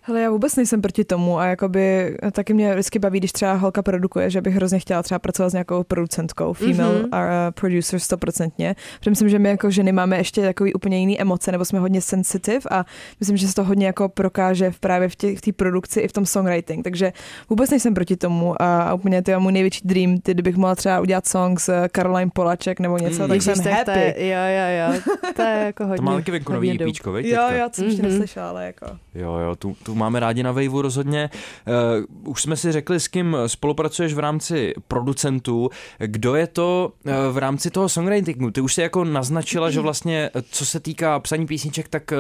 Hele, 0.05 0.20
já 0.20 0.30
vůbec 0.30 0.57
nejsem 0.57 0.82
proti 0.82 1.05
tomu 1.05 1.38
a 1.38 1.46
jakoby 1.46 2.16
taky 2.32 2.55
mě 2.55 2.72
vždycky 2.72 2.98
baví, 2.98 3.18
když 3.18 3.32
třeba 3.32 3.53
holka 3.53 3.82
produkuje, 3.82 4.30
že 4.30 4.40
bych 4.40 4.55
hrozně 4.55 4.78
chtěla 4.78 5.03
třeba 5.03 5.18
pracovat 5.18 5.50
s 5.50 5.53
nějakou 5.53 5.84
producentkou, 5.84 6.53
female 6.53 6.94
Mhm. 6.94 7.03
mm-hmm. 7.05 7.46
uh, 7.46 7.50
producer 7.61 8.00
stoprocentně, 8.00 8.74
protože 8.98 9.11
myslím, 9.11 9.28
že 9.28 9.38
my 9.38 9.48
jako 9.48 9.70
ženy 9.70 9.92
máme 9.92 10.16
ještě 10.16 10.42
takový 10.42 10.74
úplně 10.74 10.98
jiný 10.98 11.20
emoce, 11.20 11.53
nebo 11.53 11.64
jsme 11.64 11.78
hodně 11.78 12.00
sensitive 12.00 12.61
a 12.70 12.84
myslím, 13.20 13.36
že 13.36 13.48
se 13.48 13.55
to 13.55 13.64
hodně 13.64 13.86
jako 13.86 14.09
prokáže 14.09 14.70
v 14.70 14.80
právě 14.80 15.09
v 15.09 15.16
té 15.16 15.36
v 15.36 15.40
té 15.40 15.53
produkci 15.53 16.00
i 16.00 16.09
v 16.09 16.12
tom 16.12 16.26
songwriting, 16.26 16.84
takže 16.84 17.12
vůbec 17.50 17.70
nejsem 17.70 17.94
proti 17.94 18.16
tomu 18.16 18.62
a, 18.62 18.82
a 18.82 18.94
úplně 18.94 19.22
to 19.22 19.30
je 19.30 19.38
můj 19.38 19.53
největší 19.53 19.80
dream, 19.84 20.18
ty, 20.20 20.34
kdybych 20.34 20.57
mohla 20.57 20.74
třeba 20.74 21.00
udělat 21.00 21.26
song 21.26 21.61
s 21.61 21.88
Caroline 21.96 22.30
Polaček 22.34 22.80
nebo 22.80 22.98
něco, 22.98 23.22
Mm. 23.22 23.28
tak 23.28 23.34
Ježiš, 23.36 23.44
jsem 23.55 23.64
tak 23.64 23.72
happy. 23.72 23.84
To 23.84 23.98
je, 23.98 24.14
jo, 24.28 24.38
jo, 24.57 24.94
jo, 24.96 25.14
to 25.36 25.42
je 25.42 25.64
jako 25.66 25.84
hodně. 25.84 25.96
To 25.96 26.03
má 26.03 26.14
taky 26.14 26.30
venku 26.30 26.53
nový 26.53 26.78
Jo, 27.22 27.42
jo, 27.59 27.68
to 27.68 27.74
jsem 27.74 27.84
ještě 27.86 28.03
Mhm. 28.03 28.11
neslyšela, 28.11 28.48
ale 28.48 28.66
jako... 28.66 28.86
Jo, 29.14 29.34
jo, 29.38 29.57
tu, 29.57 29.76
tu 29.82 29.91
máme 29.95 30.20
rádi 30.20 30.43
na 30.43 30.53
Waveu 30.53 30.82
rozhodně. 30.82 31.30
Uh, 32.22 32.30
už 32.30 32.43
jsme 32.43 32.57
si 32.57 32.72
řekli, 32.72 33.01
s 33.01 33.09
kým 33.09 33.36
spolupracuješ 33.47 34.14
v 34.14 34.18
rámci 34.18 34.74
producentů. 34.88 35.70
Kdo 35.99 36.34
je 36.34 36.47
to 36.47 36.93
uh, 37.07 37.12
v 37.32 37.38
rámci 37.38 37.70
toho 37.70 37.88
songwritingu? 37.88 38.51
Ty 38.51 38.61
už 38.61 38.74
si 38.74 38.80
jako 38.80 39.05
naznačila, 39.05 39.70
že 39.70 39.80
vlastně, 39.80 40.30
eh, 40.34 40.43
co 40.51 40.66
se 40.66 40.80
týká 40.80 41.20
psaní 41.20 41.47
písniček, 41.47 41.88
tak 41.88 42.12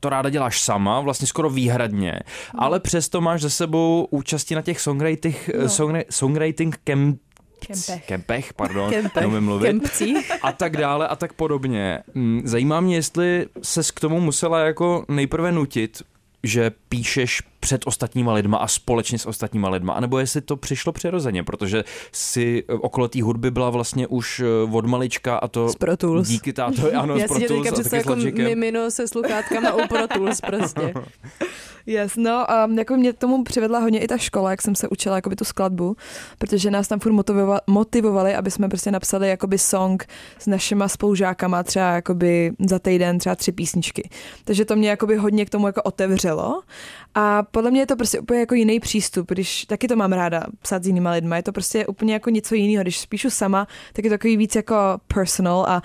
to 0.00 0.08
ráda 0.08 0.30
děláš 0.30 0.60
sama, 0.60 1.00
vlastně 1.00 1.26
skoro 1.26 1.50
výhradně. 1.50 2.20
Ale 2.54 2.80
přesto 2.80 3.20
máš 3.20 3.42
za 3.42 3.50
sebou 3.50 4.08
účasti 4.10 4.54
na 4.54 4.62
těch 4.62 4.80
songwriting, 4.80 5.36
No. 5.54 5.60
no. 5.62 5.66
songwri- 5.68 6.04
songwriting 6.10 6.76
camp, 6.84 7.20
Kempech. 7.66 8.06
kempech, 8.06 8.54
pardon, 8.54 8.90
Kempech. 8.90 9.26
mluvit 9.26 9.66
Kempcích. 9.68 10.32
a 10.42 10.52
tak 10.52 10.76
dále 10.76 11.08
a 11.08 11.16
tak 11.16 11.32
podobně. 11.32 12.02
Mm, 12.14 12.42
Zajímá 12.44 12.80
mě, 12.80 12.94
jestli 12.96 13.46
ses 13.62 13.90
k 13.90 14.00
tomu 14.00 14.20
musela 14.20 14.60
jako 14.60 15.04
nejprve 15.08 15.52
nutit, 15.52 16.02
že 16.42 16.72
píšeš 16.88 17.42
před 17.66 17.86
ostatníma 17.86 18.32
lidma 18.32 18.58
a 18.58 18.68
společně 18.68 19.18
s 19.18 19.26
ostatníma 19.26 19.68
lidma, 19.68 19.92
anebo 19.92 20.18
jestli 20.18 20.40
to 20.40 20.56
přišlo 20.56 20.92
přirozeně, 20.92 21.44
protože 21.44 21.84
si 22.12 22.64
eh, 22.68 22.72
okolo 22.72 23.08
té 23.08 23.22
hudby 23.22 23.50
byla 23.50 23.70
vlastně 23.70 24.06
už 24.06 24.40
eh, 24.40 24.72
od 24.72 24.86
malička 24.86 25.36
a 25.36 25.48
to 25.48 25.68
Z 25.68 25.76
Pro 25.76 25.96
Tools. 25.96 26.28
díky 26.28 26.52
táto, 26.52 26.82
ano, 26.96 27.16
Já 27.16 27.28
si 27.28 27.40
tě 27.40 27.48
teďka 27.48 27.72
představuji 27.72 28.20
s 28.20 28.24
jako 28.24 28.42
mimino 28.42 28.90
se 28.90 29.08
sluchátkama 29.08 29.72
u 29.72 29.88
Pro 29.88 30.08
Tools 30.08 30.40
prostě. 30.40 30.94
Yes, 31.88 32.16
no 32.16 32.50
a 32.50 32.68
jako 32.76 32.96
mě 32.96 33.12
k 33.12 33.18
tomu 33.18 33.44
přivedla 33.44 33.78
hodně 33.78 34.00
i 34.00 34.06
ta 34.06 34.18
škola, 34.18 34.50
jak 34.50 34.62
jsem 34.62 34.74
se 34.74 34.88
učila 34.88 35.16
jakoby 35.16 35.36
tu 35.36 35.44
skladbu, 35.44 35.96
protože 36.38 36.70
nás 36.70 36.88
tam 36.88 37.00
furt 37.00 37.12
motivova- 37.12 37.60
motivovali, 37.66 38.34
aby 38.34 38.50
jsme 38.50 38.68
prostě 38.68 38.90
napsali 38.90 39.28
jakoby 39.28 39.58
song 39.58 40.06
s 40.38 40.46
našima 40.46 40.88
spolužákama 40.88 41.62
třeba 41.62 41.86
jakoby 41.90 42.52
za 42.68 42.78
týden 42.78 43.18
třeba 43.18 43.34
tři 43.36 43.52
písničky. 43.52 44.08
Takže 44.44 44.64
to 44.64 44.76
mě 44.76 44.88
jakoby 44.90 45.16
hodně 45.16 45.46
k 45.46 45.50
tomu 45.50 45.66
jako 45.66 45.82
otevřelo 45.82 46.62
a 47.14 47.42
podle 47.56 47.70
mě 47.70 47.80
je 47.80 47.86
to 47.86 47.96
prostě 47.96 48.20
úplně 48.20 48.40
jako 48.40 48.54
jiný 48.54 48.80
přístup, 48.80 49.30
když 49.30 49.64
taky 49.64 49.88
to 49.88 49.96
mám 49.96 50.12
ráda 50.12 50.44
psát 50.62 50.84
s 50.84 50.86
jinýma 50.86 51.10
lidma, 51.10 51.36
je 51.36 51.42
to 51.42 51.52
prostě 51.52 51.86
úplně 51.86 52.12
jako 52.12 52.30
něco 52.30 52.54
jiného, 52.54 52.82
když 52.82 53.06
píšu 53.06 53.30
sama, 53.30 53.66
tak 53.92 54.04
je 54.04 54.10
to 54.10 54.14
takový 54.14 54.36
víc 54.36 54.56
jako 54.56 54.74
personal 55.14 55.64
a 55.68 55.82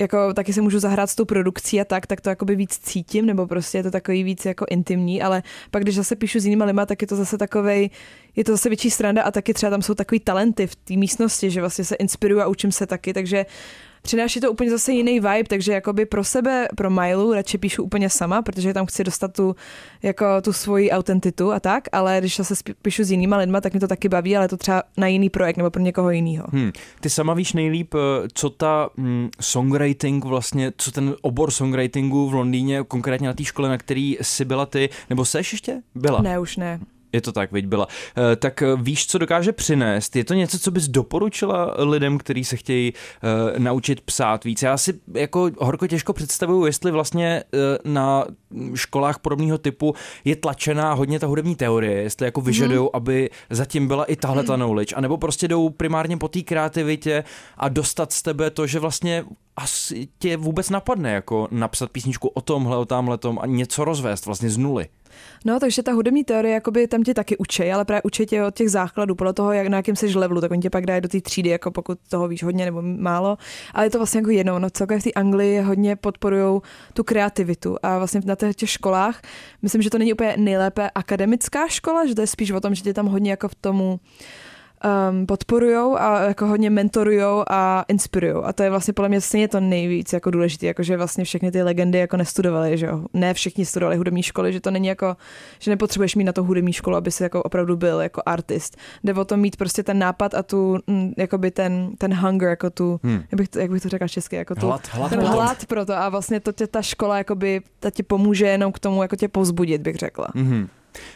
jako 0.00 0.34
taky 0.34 0.52
se 0.52 0.60
můžu 0.60 0.78
zahrát 0.78 1.10
s 1.10 1.14
tou 1.14 1.24
produkcí 1.24 1.80
a 1.80 1.84
tak, 1.84 2.06
tak 2.06 2.20
to 2.20 2.28
jakoby 2.28 2.56
víc 2.56 2.78
cítím, 2.78 3.26
nebo 3.26 3.46
prostě 3.46 3.78
je 3.78 3.82
to 3.82 3.90
takový 3.90 4.22
víc 4.22 4.44
jako 4.44 4.66
intimní, 4.70 5.22
ale 5.22 5.42
pak 5.70 5.82
když 5.82 5.94
zase 5.94 6.16
píšu 6.16 6.40
s 6.40 6.44
jinýma 6.44 6.64
lidma, 6.64 6.86
tak 6.86 7.02
je 7.02 7.08
to 7.08 7.16
zase 7.16 7.38
takovej, 7.38 7.90
je 8.36 8.44
to 8.44 8.52
zase 8.52 8.68
větší 8.68 8.90
sranda 8.90 9.22
a 9.22 9.30
taky 9.30 9.54
třeba 9.54 9.70
tam 9.70 9.82
jsou 9.82 9.94
takový 9.94 10.20
talenty 10.20 10.66
v 10.66 10.76
té 10.76 10.94
místnosti, 10.96 11.50
že 11.50 11.60
vlastně 11.60 11.84
se 11.84 11.94
inspiruju 11.94 12.40
a 12.40 12.46
učím 12.46 12.72
se 12.72 12.86
taky, 12.86 13.12
takže 13.12 13.46
přináší 14.02 14.40
to 14.40 14.52
úplně 14.52 14.70
zase 14.70 14.92
jiný 14.92 15.12
vibe, 15.12 15.44
takže 15.48 15.72
jakoby 15.72 16.06
pro 16.06 16.24
sebe, 16.24 16.68
pro 16.76 16.90
Milu 16.90 17.32
radši 17.32 17.58
píšu 17.58 17.82
úplně 17.82 18.10
sama, 18.10 18.42
protože 18.42 18.74
tam 18.74 18.86
chci 18.86 19.04
dostat 19.04 19.32
tu, 19.32 19.56
jako 20.02 20.24
tu 20.42 20.52
svoji 20.52 20.90
autentitu 20.90 21.52
a 21.52 21.60
tak, 21.60 21.88
ale 21.92 22.16
když 22.20 22.36
zase 22.36 22.54
spí- 22.54 22.74
píšu 22.82 23.04
s 23.04 23.10
jinýma 23.10 23.36
lidma, 23.36 23.60
tak 23.60 23.72
mě 23.72 23.80
to 23.80 23.88
taky 23.88 24.08
baví, 24.08 24.36
ale 24.36 24.48
to 24.48 24.56
třeba 24.56 24.82
na 24.96 25.06
jiný 25.06 25.30
projekt 25.30 25.56
nebo 25.56 25.70
pro 25.70 25.82
někoho 25.82 26.10
jiného. 26.10 26.46
Hmm. 26.50 26.72
Ty 27.00 27.10
sama 27.10 27.34
víš 27.34 27.52
nejlíp, 27.52 27.94
eh, 27.94 28.28
co 28.34 28.50
ta 28.50 28.90
mm, 28.96 29.30
songwriting 29.40 30.24
vlastně, 30.24 30.72
co 30.76 30.90
ten 30.90 31.14
obor 31.20 31.50
songwritingu 31.50 32.28
v 32.28 32.34
Londýně, 32.34 32.84
konkrétně 32.88 33.28
na 33.28 33.34
té 33.34 33.44
škole, 33.44 33.68
na 33.68 33.78
který 33.78 34.18
jsi 34.20 34.44
byla 34.44 34.66
ty, 34.66 34.88
nebo 35.10 35.24
seš 35.24 35.52
ještě? 35.52 35.82
Byla. 35.94 36.22
Ne, 36.22 36.38
už 36.38 36.56
ne. 36.56 36.80
Je 37.12 37.20
to 37.20 37.32
tak, 37.32 37.52
viď 37.52 37.66
byla. 37.66 37.86
Eh, 38.32 38.36
Tak 38.36 38.62
eh, 38.62 38.66
víš, 38.76 39.06
co 39.06 39.18
dokáže 39.18 39.52
přinést? 39.52 40.16
Je 40.16 40.24
to 40.24 40.34
něco, 40.34 40.58
co 40.58 40.70
bys 40.70 40.88
doporučila 40.88 41.74
lidem, 41.78 42.18
kteří 42.18 42.44
se 42.44 42.56
chtějí 42.56 42.92
uh, 42.92 43.58
naučit 43.58 44.00
psát 44.00 44.44
víc? 44.44 44.62
Já 44.62 44.76
si 44.76 45.00
jako 45.14 45.50
horko 45.58 45.86
těžko 45.86 46.12
představuju, 46.12 46.66
jestli 46.66 46.90
vlastně 46.90 47.44
na 47.84 48.24
školách 48.74 49.18
podobného 49.18 49.58
typu 49.58 49.94
je 50.24 50.36
tlačená 50.36 50.92
hodně 50.92 51.18
ta 51.18 51.26
hudební 51.26 51.56
teorie, 51.56 52.02
jestli 52.02 52.26
jako 52.26 52.40
vyžadují, 52.40 52.80
mm. 52.80 52.88
aby 52.92 53.30
zatím 53.50 53.86
byla 53.86 54.04
i 54.04 54.16
tahle 54.16 54.44
ta 54.44 54.56
knowledge, 54.56 54.94
anebo 54.94 55.16
prostě 55.16 55.48
jdou 55.48 55.70
primárně 55.70 56.16
po 56.16 56.28
té 56.28 56.40
kreativitě 56.40 57.24
a 57.56 57.68
dostat 57.68 58.12
z 58.12 58.22
tebe 58.22 58.50
to, 58.50 58.66
že 58.66 58.78
vlastně 58.78 59.24
asi 59.56 60.08
tě 60.18 60.36
vůbec 60.36 60.70
napadne 60.70 61.12
jako 61.12 61.48
napsat 61.50 61.90
písničku 61.90 62.28
o 62.28 62.40
tomhle, 62.40 62.76
o 62.76 62.84
tamhletom 62.84 63.38
a 63.42 63.46
něco 63.46 63.84
rozvést 63.84 64.26
vlastně 64.26 64.50
z 64.50 64.56
nuly. 64.56 64.88
No, 65.44 65.60
takže 65.60 65.82
ta 65.82 65.92
hudební 65.92 66.24
teorie, 66.24 66.54
jakoby 66.54 66.88
tam 66.88 67.02
tě 67.02 67.14
taky 67.14 67.36
učí, 67.36 67.72
ale 67.72 67.84
právě 67.84 68.02
učí 68.04 68.26
tě 68.26 68.44
od 68.44 68.54
těch 68.54 68.70
základů, 68.70 69.14
podle 69.14 69.32
toho, 69.32 69.52
jak, 69.52 69.66
na 69.66 69.76
jakém 69.76 69.96
jsi 69.96 70.18
levelu, 70.18 70.40
tak 70.40 70.50
on 70.50 70.60
tě 70.60 70.70
pak 70.70 70.86
dají 70.86 71.00
do 71.00 71.08
té 71.08 71.20
třídy, 71.20 71.50
jako 71.50 71.70
pokud 71.70 71.98
toho 72.08 72.28
víš 72.28 72.42
hodně 72.42 72.64
nebo 72.64 72.82
málo. 72.82 73.38
Ale 73.74 73.86
je 73.86 73.90
to 73.90 73.98
vlastně 73.98 74.18
jako 74.18 74.30
jedno, 74.30 74.58
no 74.58 74.70
celkově 74.70 75.00
v 75.00 75.04
té 75.04 75.12
Anglii 75.12 75.60
hodně 75.60 75.96
podporují 75.96 76.60
tu 76.94 77.04
kreativitu 77.04 77.76
a 77.82 77.98
vlastně 77.98 78.20
na 78.24 78.36
těch 78.36 78.56
těch 78.56 78.70
školách, 78.70 79.22
myslím, 79.62 79.82
že 79.82 79.90
to 79.90 79.98
není 79.98 80.12
úplně 80.12 80.34
nejlépe 80.36 80.90
akademická 80.94 81.68
škola, 81.68 82.06
že 82.06 82.14
to 82.14 82.20
je 82.20 82.26
spíš 82.26 82.50
o 82.50 82.60
tom, 82.60 82.74
že 82.74 82.82
tě 82.82 82.94
tam 82.94 83.06
hodně 83.06 83.30
jako 83.30 83.48
v 83.48 83.54
tomu 83.54 84.00
um, 85.10 85.26
podporujou 85.26 85.96
a 85.98 86.20
jako 86.20 86.46
hodně 86.46 86.70
mentorujou 86.70 87.44
a 87.50 87.84
inspirujou. 87.88 88.44
A 88.44 88.52
to 88.52 88.62
je 88.62 88.70
vlastně 88.70 88.94
podle 88.94 89.08
mě 89.08 89.20
stejně 89.20 89.48
to 89.48 89.60
nejvíc 89.60 90.12
jako 90.12 90.30
důležité, 90.30 90.66
jako 90.66 90.82
že 90.82 90.96
vlastně 90.96 91.24
všechny 91.24 91.50
ty 91.52 91.62
legendy 91.62 91.98
jako 91.98 92.16
nestudovali, 92.16 92.78
že 92.78 92.86
jo. 92.86 93.04
Ne 93.14 93.34
všichni 93.34 93.66
studovali 93.66 93.96
hudební 93.96 94.22
školy, 94.22 94.52
že 94.52 94.60
to 94.60 94.70
není 94.70 94.88
jako, 94.88 95.16
že 95.58 95.70
nepotřebuješ 95.70 96.14
mít 96.14 96.24
na 96.24 96.32
to 96.32 96.44
hudební 96.44 96.72
školu, 96.72 96.96
aby 96.96 97.10
si 97.10 97.22
jako 97.22 97.42
opravdu 97.42 97.76
byl 97.76 98.00
jako 98.00 98.22
artist. 98.26 98.76
Jde 99.04 99.14
o 99.14 99.24
to 99.24 99.36
mít 99.36 99.56
prostě 99.56 99.82
ten 99.82 99.98
nápad 99.98 100.34
a 100.34 100.42
tu, 100.42 100.78
mm, 100.86 101.12
jakoby 101.18 101.50
ten, 101.50 101.90
ten 101.98 102.14
hunger, 102.14 102.48
jako 102.48 102.70
tu, 102.70 103.00
Hmm. 103.02 103.14
jak, 103.32 103.34
bych 103.34 103.48
to, 103.48 103.58
jak 103.58 103.70
bych 103.70 103.82
to 103.82 103.88
řekla 103.88 104.08
česky, 104.08 104.36
jako 104.36 104.54
tu, 104.54 104.66
Hlad, 104.66 104.88
hlad 104.92 105.08
ten 105.10 105.18
potom. 105.20 105.34
hlad 105.34 105.66
pro 105.66 105.84
to 105.86 105.94
a 105.96 106.08
vlastně 106.08 106.40
to 106.40 106.52
tě 106.52 106.66
ta 106.66 106.82
škola 106.82 107.18
jakoby, 107.18 107.60
ta 107.80 107.90
ti 107.90 108.02
pomůže 108.02 108.46
jenom 108.46 108.72
k 108.72 108.78
tomu 108.78 109.02
jako 109.02 109.16
tě 109.16 109.28
povzbudit, 109.28 109.82
bych 109.82 109.96
řekla. 109.96 110.28
Mhm. 110.34 110.68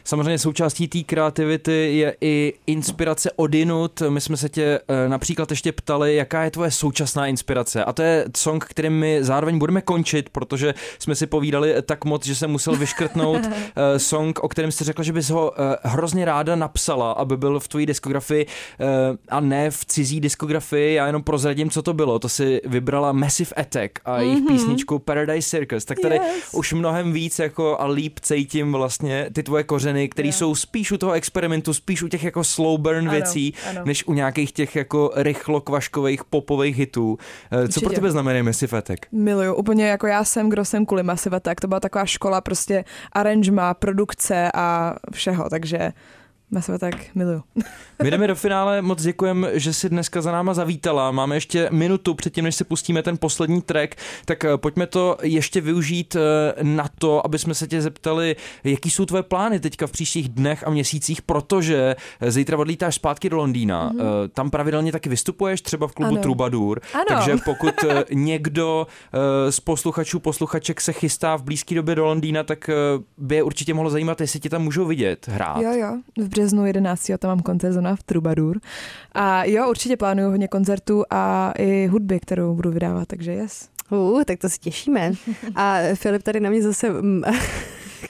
Samozřejmě 0.05 0.39
součástí 0.39 0.89
té 0.89 1.03
kreativity 1.03 1.97
je 1.99 2.17
i 2.21 2.55
inspirace 2.67 3.31
odinut. 3.37 4.03
My 4.09 4.21
jsme 4.21 4.37
se 4.37 4.49
tě 4.49 4.81
eh, 4.89 5.09
například 5.09 5.51
ještě 5.51 5.73
ptali, 5.73 6.17
jaká 6.17 6.45
je 6.45 6.51
tvoje 6.51 6.71
současná 6.71 7.27
inspirace. 7.27 7.85
A 7.85 7.93
to 7.93 8.03
je 8.03 8.25
song, 8.37 8.65
kterým 8.65 8.93
my 8.93 9.19
zároveň 9.25 9.59
budeme 9.59 9.81
končit, 9.83 10.29
protože 10.29 10.75
jsme 10.99 11.15
si 11.15 11.27
povídali 11.27 11.75
tak 11.83 12.05
moc, 12.05 12.27
že 12.27 12.35
jsem 12.35 12.51
musel 12.51 12.77
vyškrtnout 12.77 13.41
eh, 13.77 13.99
song, 13.99 14.39
o 14.39 14.49
kterém 14.49 14.73
jsi 14.73 14.85
řekla, 14.85 15.05
že 15.05 15.13
bys 15.13 15.31
ho 15.31 15.53
eh, 15.61 15.77
hrozně 15.83 16.25
ráda 16.25 16.57
napsala, 16.57 17.13
aby 17.13 17.37
byl 17.37 17.61
v 17.61 17.69
tvojí 17.69 17.87
diskografii 17.87 18.47
a 19.29 19.41
ne 19.41 19.71
v 19.71 19.85
cizí 19.85 20.21
diskografii. 20.21 20.95
Já 20.95 21.07
jenom 21.07 21.23
prozradím, 21.23 21.71
co 21.71 21.83
to 21.83 21.93
bylo. 21.93 22.19
To 22.19 22.29
si 22.29 22.61
vybrala 22.65 23.13
Massive 23.13 23.51
Attack 23.57 23.93
a 24.05 24.21
jejich 24.21 24.45
písničku 24.49 24.99
Paradise 24.99 25.49
Circus. 25.49 25.85
Tak 25.85 25.99
tady 26.01 26.17
Yes. 26.17 26.49
už 26.53 26.73
mnohem 26.73 27.13
víc 27.13 27.39
jako 27.39 27.81
a 27.81 27.87
líp 27.87 28.21
cítím 28.21 28.73
vlastně 28.73 29.31
ty 29.33 29.43
tvoje 29.43 29.65
kořeny, 29.67 30.09
které 30.09 30.29
jsou 30.29 30.55
spíš 30.55 30.93
u 30.93 30.99
toho 30.99 31.13
experimentu, 31.13 31.75
spíš 31.75 32.03
u 32.03 32.09
těch 32.09 32.25
jako 32.25 32.45
slow 32.45 32.81
burn 32.81 32.99
Ano, 32.99 33.11
věcí, 33.11 33.55
ano. 33.71 33.81
než 33.85 34.07
u 34.07 34.13
nějakých 34.15 34.53
těch 34.53 34.77
jako 34.77 35.11
rychlo 35.17 35.61
kvaškových 35.61 36.25
popových 36.25 36.77
hitů. 36.79 37.19
Eh, 37.45 37.69
Co 37.69 37.81
pro 37.81 37.87
Určitě. 37.87 37.95
tebe 37.95 38.11
znamená 38.11 38.43
Massive 38.43 38.79
Attack? 38.79 39.07
Miluju, 39.13 39.55
úplně 39.55 39.87
jako 39.87 40.07
já 40.07 40.25
jsem, 40.25 40.49
kdo 40.49 40.65
jsem 40.65 40.87
kvůli 40.87 41.03
Massive 41.03 41.37
Attack, 41.37 41.61
to 41.61 41.69
byla 41.69 41.81
taková 41.81 42.07
škola 42.07 42.41
prostě 42.41 42.85
aranžma, 43.13 43.75
produkce 43.75 44.51
a 44.55 44.95
všeho, 45.13 45.51
takže 45.51 45.93
Massive 46.51 46.75
Attack 46.75 47.15
miluju. 47.15 47.43
My 48.03 48.11
jdeme 48.11 48.27
do 48.27 48.35
finále, 48.35 48.83
moc 48.83 49.03
děkujem, 49.03 49.47
že 49.53 49.73
jsi 49.73 49.89
dneska 49.89 50.23
za 50.23 50.33
náma 50.33 50.55
zavítala. 50.55 51.11
Máme 51.11 51.37
ještě 51.37 51.69
minutu 51.73 52.15
předtím, 52.15 52.45
než 52.45 52.55
si 52.55 52.65
pustíme 52.65 53.03
ten 53.03 53.19
poslední 53.19 53.63
track, 53.63 53.95
tak 54.25 54.45
eh, 54.45 54.57
pojďme 54.57 54.87
to 54.87 55.17
ještě 55.23 55.61
využít 55.61 56.17
eh, 56.17 56.65
na 56.65 56.89
to, 56.99 57.27
aby 57.27 57.39
jsme 57.39 57.55
se 57.55 57.67
tě 57.67 57.83
zeptali, 57.83 58.37
jaký 58.65 58.91
jsou 58.91 59.07
tvoje 59.07 59.23
plány 59.23 59.61
teďka 59.61 59.87
v 59.87 59.91
příštích 59.91 60.29
dnech 60.29 60.67
a 60.67 60.71
měsících, 60.71 61.23
protože 61.23 61.97
eh, 62.21 62.31
zítra 62.31 62.59
odlítáš 62.59 62.95
zpátky 62.95 63.31
do 63.31 63.37
Londýna. 63.37 63.93
Mm-hmm. 63.93 64.29
Tam 64.33 64.51
pravidelně 64.51 64.93
taky 64.93 65.09
vystupuješ, 65.09 65.61
třeba 65.61 65.89
v 65.89 65.93
klubu 65.93 66.13
Ano. 66.13 66.23
Troubadour. 66.23 66.81
Ano. 66.95 67.05
Takže 67.09 67.37
pokud 67.45 67.75
někdo 68.13 68.87
z 69.51 69.61
posluchačů, 69.61 70.21
posluchaček 70.21 70.81
se 70.81 70.93
chystá 70.93 71.37
v 71.37 71.43
blízké 71.43 71.75
době 71.75 71.95
do 71.95 72.05
Londýna, 72.05 72.43
tak 72.43 72.71
by 73.19 73.35
je 73.35 73.43
určitě 73.43 73.75
mohlo 73.75 73.91
zajímat, 73.91 74.21
jestli 74.21 74.41
tě 74.41 74.51
tam 74.51 74.63
můžou 74.63 74.85
vidět 74.85 75.29
hrát. 75.29 75.61
Jo, 75.61 75.73
jo, 75.73 75.99
v 76.17 76.29
březnu 76.37 76.67
11. 76.67 77.11
tam 77.19 77.29
mám 77.29 77.41
koncert 77.41 77.73
zóna 77.73 77.97
v 77.97 78.03
Troubadour. 78.03 78.61
A 79.13 79.45
jo, 79.45 79.71
určitě 79.71 79.97
plánuju 79.97 80.31
hodně 80.31 80.49
koncertů 80.49 81.05
a 81.11 81.53
i 81.59 81.87
hudby, 81.87 82.21
kterou 82.21 82.55
budu 82.55 82.71
vydávat, 82.71 83.09
takže 83.09 83.33
yes. 83.33 83.69
Uh, 83.91 84.25
tak 84.25 84.39
to 84.39 84.49
se 84.49 84.59
těšíme. 84.59 85.13
A 85.55 85.79
Filip 85.95 86.23
tady 86.23 86.41
na 86.41 86.51
mě 86.51 86.63
zase 86.63 86.91
mm, 86.91 87.23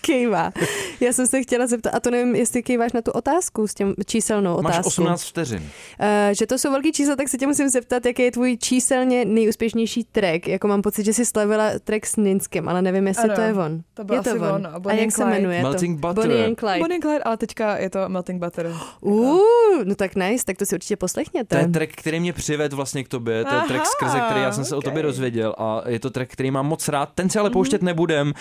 kejvá. 0.00 0.52
Já 1.00 1.12
jsem 1.12 1.26
se 1.26 1.42
chtěla 1.42 1.66
zeptat, 1.66 1.90
a 1.94 2.00
to 2.00 2.10
nevím, 2.10 2.34
jestli 2.34 2.62
kejváš 2.62 2.92
na 2.92 3.02
tu 3.02 3.10
otázku 3.10 3.66
s 3.68 3.74
těm 3.74 3.94
číselnou 4.06 4.62
Máš 4.62 4.72
otázku. 4.74 4.88
18 4.88 5.22
vteřin. 5.24 5.58
Uh, 5.62 6.06
že 6.32 6.46
to 6.46 6.58
jsou 6.58 6.70
velký 6.70 6.92
čísla, 6.92 7.16
tak 7.16 7.28
se 7.28 7.38
tě 7.38 7.46
musím 7.46 7.68
zeptat, 7.68 8.06
jaký 8.06 8.22
je 8.22 8.30
tvůj 8.32 8.56
číselně 8.56 9.24
nejúspěšnější 9.24 10.04
track. 10.04 10.48
Jako 10.48 10.68
mám 10.68 10.82
pocit, 10.82 11.04
že 11.04 11.12
jsi 11.12 11.26
slavila 11.26 11.70
track 11.84 12.06
s 12.06 12.16
Ninskem, 12.16 12.68
ale 12.68 12.82
nevím, 12.82 13.06
jestli 13.06 13.24
Ano, 13.24 13.34
to 13.34 13.40
je 13.40 13.54
on. 13.54 13.80
to 13.94 14.04
byl 14.04 14.16
je 14.16 14.22
to 14.22 14.30
asi 14.30 14.38
on. 14.38 14.46
on, 14.54 14.66
a 14.66 14.78
Bonnie 14.78 15.00
jak 15.00 15.06
and 15.06 15.10
se 15.10 15.22
Clyde. 15.22 15.30
jmenuje 15.36 15.62
Melting 15.62 16.00
to? 16.00 16.08
Butter. 16.08 16.24
Bonnie 16.24 16.46
and 16.46 16.58
Clyde. 16.58 16.78
Bonnie 16.78 16.96
and 16.96 17.02
Clyde, 17.02 17.22
ale 17.22 17.36
teďka 17.36 17.76
je 17.76 17.90
to 17.90 17.98
Melting 18.08 18.44
Butter. 18.44 18.74
Uh, 19.00 19.38
no 19.84 19.94
tak 19.94 20.14
nice, 20.16 20.44
tak 20.44 20.56
to 20.56 20.66
si 20.66 20.74
určitě 20.74 20.96
poslechněte. 20.96 21.56
To 21.56 21.62
je 21.62 21.68
track, 21.68 21.90
který 21.96 22.20
mě 22.20 22.32
přived 22.32 22.72
vlastně 22.72 23.04
k 23.04 23.08
tobě, 23.08 23.44
to 23.44 23.50
je 23.54 23.56
Aha, 23.56 23.66
track, 23.66 23.86
skrze 23.86 24.20
který 24.20 24.40
já 24.40 24.52
jsem 24.52 24.64
se 24.64 24.76
o 24.76 24.82
tobě 24.82 25.02
dozvěděl 25.02 25.54
a 25.58 25.82
je 25.86 25.98
to 26.00 26.10
track, 26.10 26.30
který 26.32 26.50
mám 26.50 26.66
moc 26.66 26.88
rád. 26.88 27.08
Ten 27.14 27.30
si 27.30 27.38
Mhm. 27.38 27.40
ale 27.40 27.50
pouštět 27.50 27.82
nebudem. 27.82 28.26
Uh, 28.28 28.32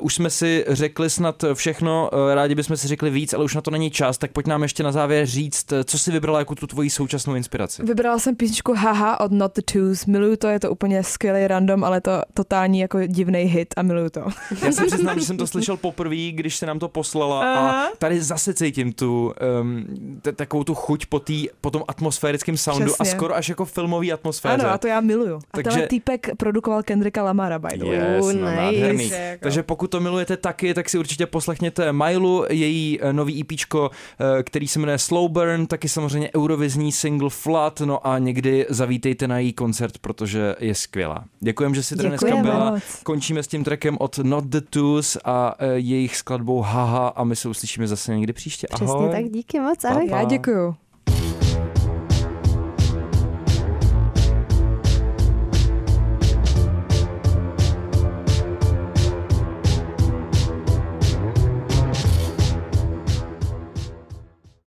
už 0.00 0.14
jsme 0.14 0.30
si 0.30 0.64
řekli 0.78 1.10
snad 1.10 1.44
všechno, 1.54 2.10
uh, 2.12 2.34
rádi 2.34 2.54
bychom 2.54 2.76
si 2.76 2.88
řekli 2.88 3.10
víc, 3.10 3.32
ale 3.34 3.44
už 3.44 3.54
na 3.54 3.60
to 3.60 3.70
není 3.70 3.90
čas, 3.90 4.18
tak 4.18 4.32
pojď 4.32 4.46
nám 4.46 4.62
ještě 4.62 4.82
na 4.82 4.92
závěr 4.92 5.26
říct, 5.26 5.72
eh, 5.72 5.84
co 5.84 5.98
si 5.98 6.12
vybrala 6.12 6.38
jako 6.38 6.54
tu 6.54 6.66
tvoji 6.66 6.90
současnou 6.90 7.34
inspiraci. 7.34 7.82
Vybrala 7.82 8.18
jsem 8.18 8.36
písničku 8.36 8.74
Haha 8.74 9.20
od 9.20 9.32
Not 9.32 9.54
the 9.54 9.62
Twos. 9.72 10.06
Miluju 10.06 10.36
to, 10.36 10.46
je 10.48 10.60
to 10.60 10.70
úplně 10.70 11.02
skvělý 11.02 11.46
random, 11.46 11.84
ale 11.84 12.00
to 12.00 12.22
totální 12.34 12.80
jako 12.80 13.06
divný 13.06 13.38
hit 13.40 13.74
a 13.76 13.82
miluju 13.82 14.10
to. 14.10 14.20
Já 14.64 14.72
se 14.72 14.86
přiznám, 14.86 15.18
že 15.20 15.26
jsem 15.26 15.36
to 15.36 15.46
slyšel 15.46 15.76
poprvé, 15.76 16.16
když 16.32 16.56
se 16.56 16.66
nám 16.66 16.78
to 16.78 16.88
poslala 16.88 17.40
a 17.40 17.54
Aha. 17.58 17.88
tady 17.98 18.22
zase 18.22 18.54
cítím 18.54 18.92
tu 18.92 19.34
um, 19.62 19.86
t- 20.22 20.32
takovou 20.32 20.64
tu 20.64 20.74
chuť 20.74 21.06
po, 21.06 21.20
tý, 21.20 21.48
po 21.60 21.70
tom 21.70 21.82
atmosférickém 21.88 22.56
soundu 22.56 22.92
a 22.92 22.94
Přesně. 22.94 23.10
skoro 23.16 23.34
až 23.36 23.48
jako 23.48 23.64
filmový 23.64 24.12
atmosféře. 24.12 24.54
Ano, 24.54 24.68
a 24.70 24.78
to 24.78 24.86
já 24.86 25.00
miluju. 25.00 25.34
A 25.36 25.40
Takže- 25.50 25.70
tenhle 25.70 25.86
týpek 25.88 26.28
produkoval 26.36 26.82
Kendricka 26.82 27.22
Lamara, 27.22 27.58
by 27.58 27.68
the 27.78 27.84
way. 27.84 27.94
Yes, 27.96 28.26
no, 28.26 28.32
nice. 28.32 28.56
nádherný. 28.56 29.08
Jako- 29.08 29.42
Takže 29.42 29.62
pokud 29.62 29.86
to 29.90 30.00
milujete 30.00 30.36
taky, 30.36 30.67
tak 30.74 30.88
si 30.88 30.98
určitě 30.98 31.26
poslechněte 31.26 31.92
Mailu, 31.92 32.44
její 32.50 32.98
eh, 33.02 33.12
nový 33.12 33.40
EPčko, 33.40 33.90
eh, 34.38 34.42
který 34.42 34.68
se 34.68 34.78
jmenuje 34.78 34.98
Slow 34.98 35.30
Burn, 35.30 35.66
taky 35.66 35.88
samozřejmě 35.88 36.30
eurovizní 36.36 36.92
single 36.92 37.30
Flood, 37.30 37.80
no 37.80 38.06
a 38.06 38.18
někdy 38.18 38.66
zavítejte 38.68 39.28
na 39.28 39.38
její 39.38 39.52
koncert, 39.52 39.98
protože 39.98 40.54
je 40.58 40.74
skvělá. 40.74 41.24
Děkujem, 41.40 41.74
že 41.74 41.82
jsi 41.82 41.96
tady 41.96 42.08
dneska 42.08 42.36
byla. 42.36 42.70
moc. 42.70 42.82
Končíme 43.02 43.42
s 43.42 43.46
tím 43.46 43.64
trackem 43.64 43.96
od 44.00 44.18
Not 44.18 44.44
the 44.44 44.60
Twos 44.60 45.18
a 45.24 45.54
eh, 45.58 45.66
jejich 45.74 46.16
skladbou 46.16 46.60
Haha 46.60 47.08
a 47.08 47.24
my 47.24 47.36
se 47.36 47.48
uslyšíme 47.48 47.86
zase 47.86 48.16
někdy 48.16 48.32
příště. 48.32 48.66
Ahoj. 48.66 48.86
Přesně 48.86 49.22
tak, 49.22 49.32
díky 49.32 49.60
moc, 49.60 49.84
ahoj. 49.84 50.08
Pa, 50.08 50.14
pa. 50.14 50.20
Já 50.20 50.24
děkuju. 50.24 50.74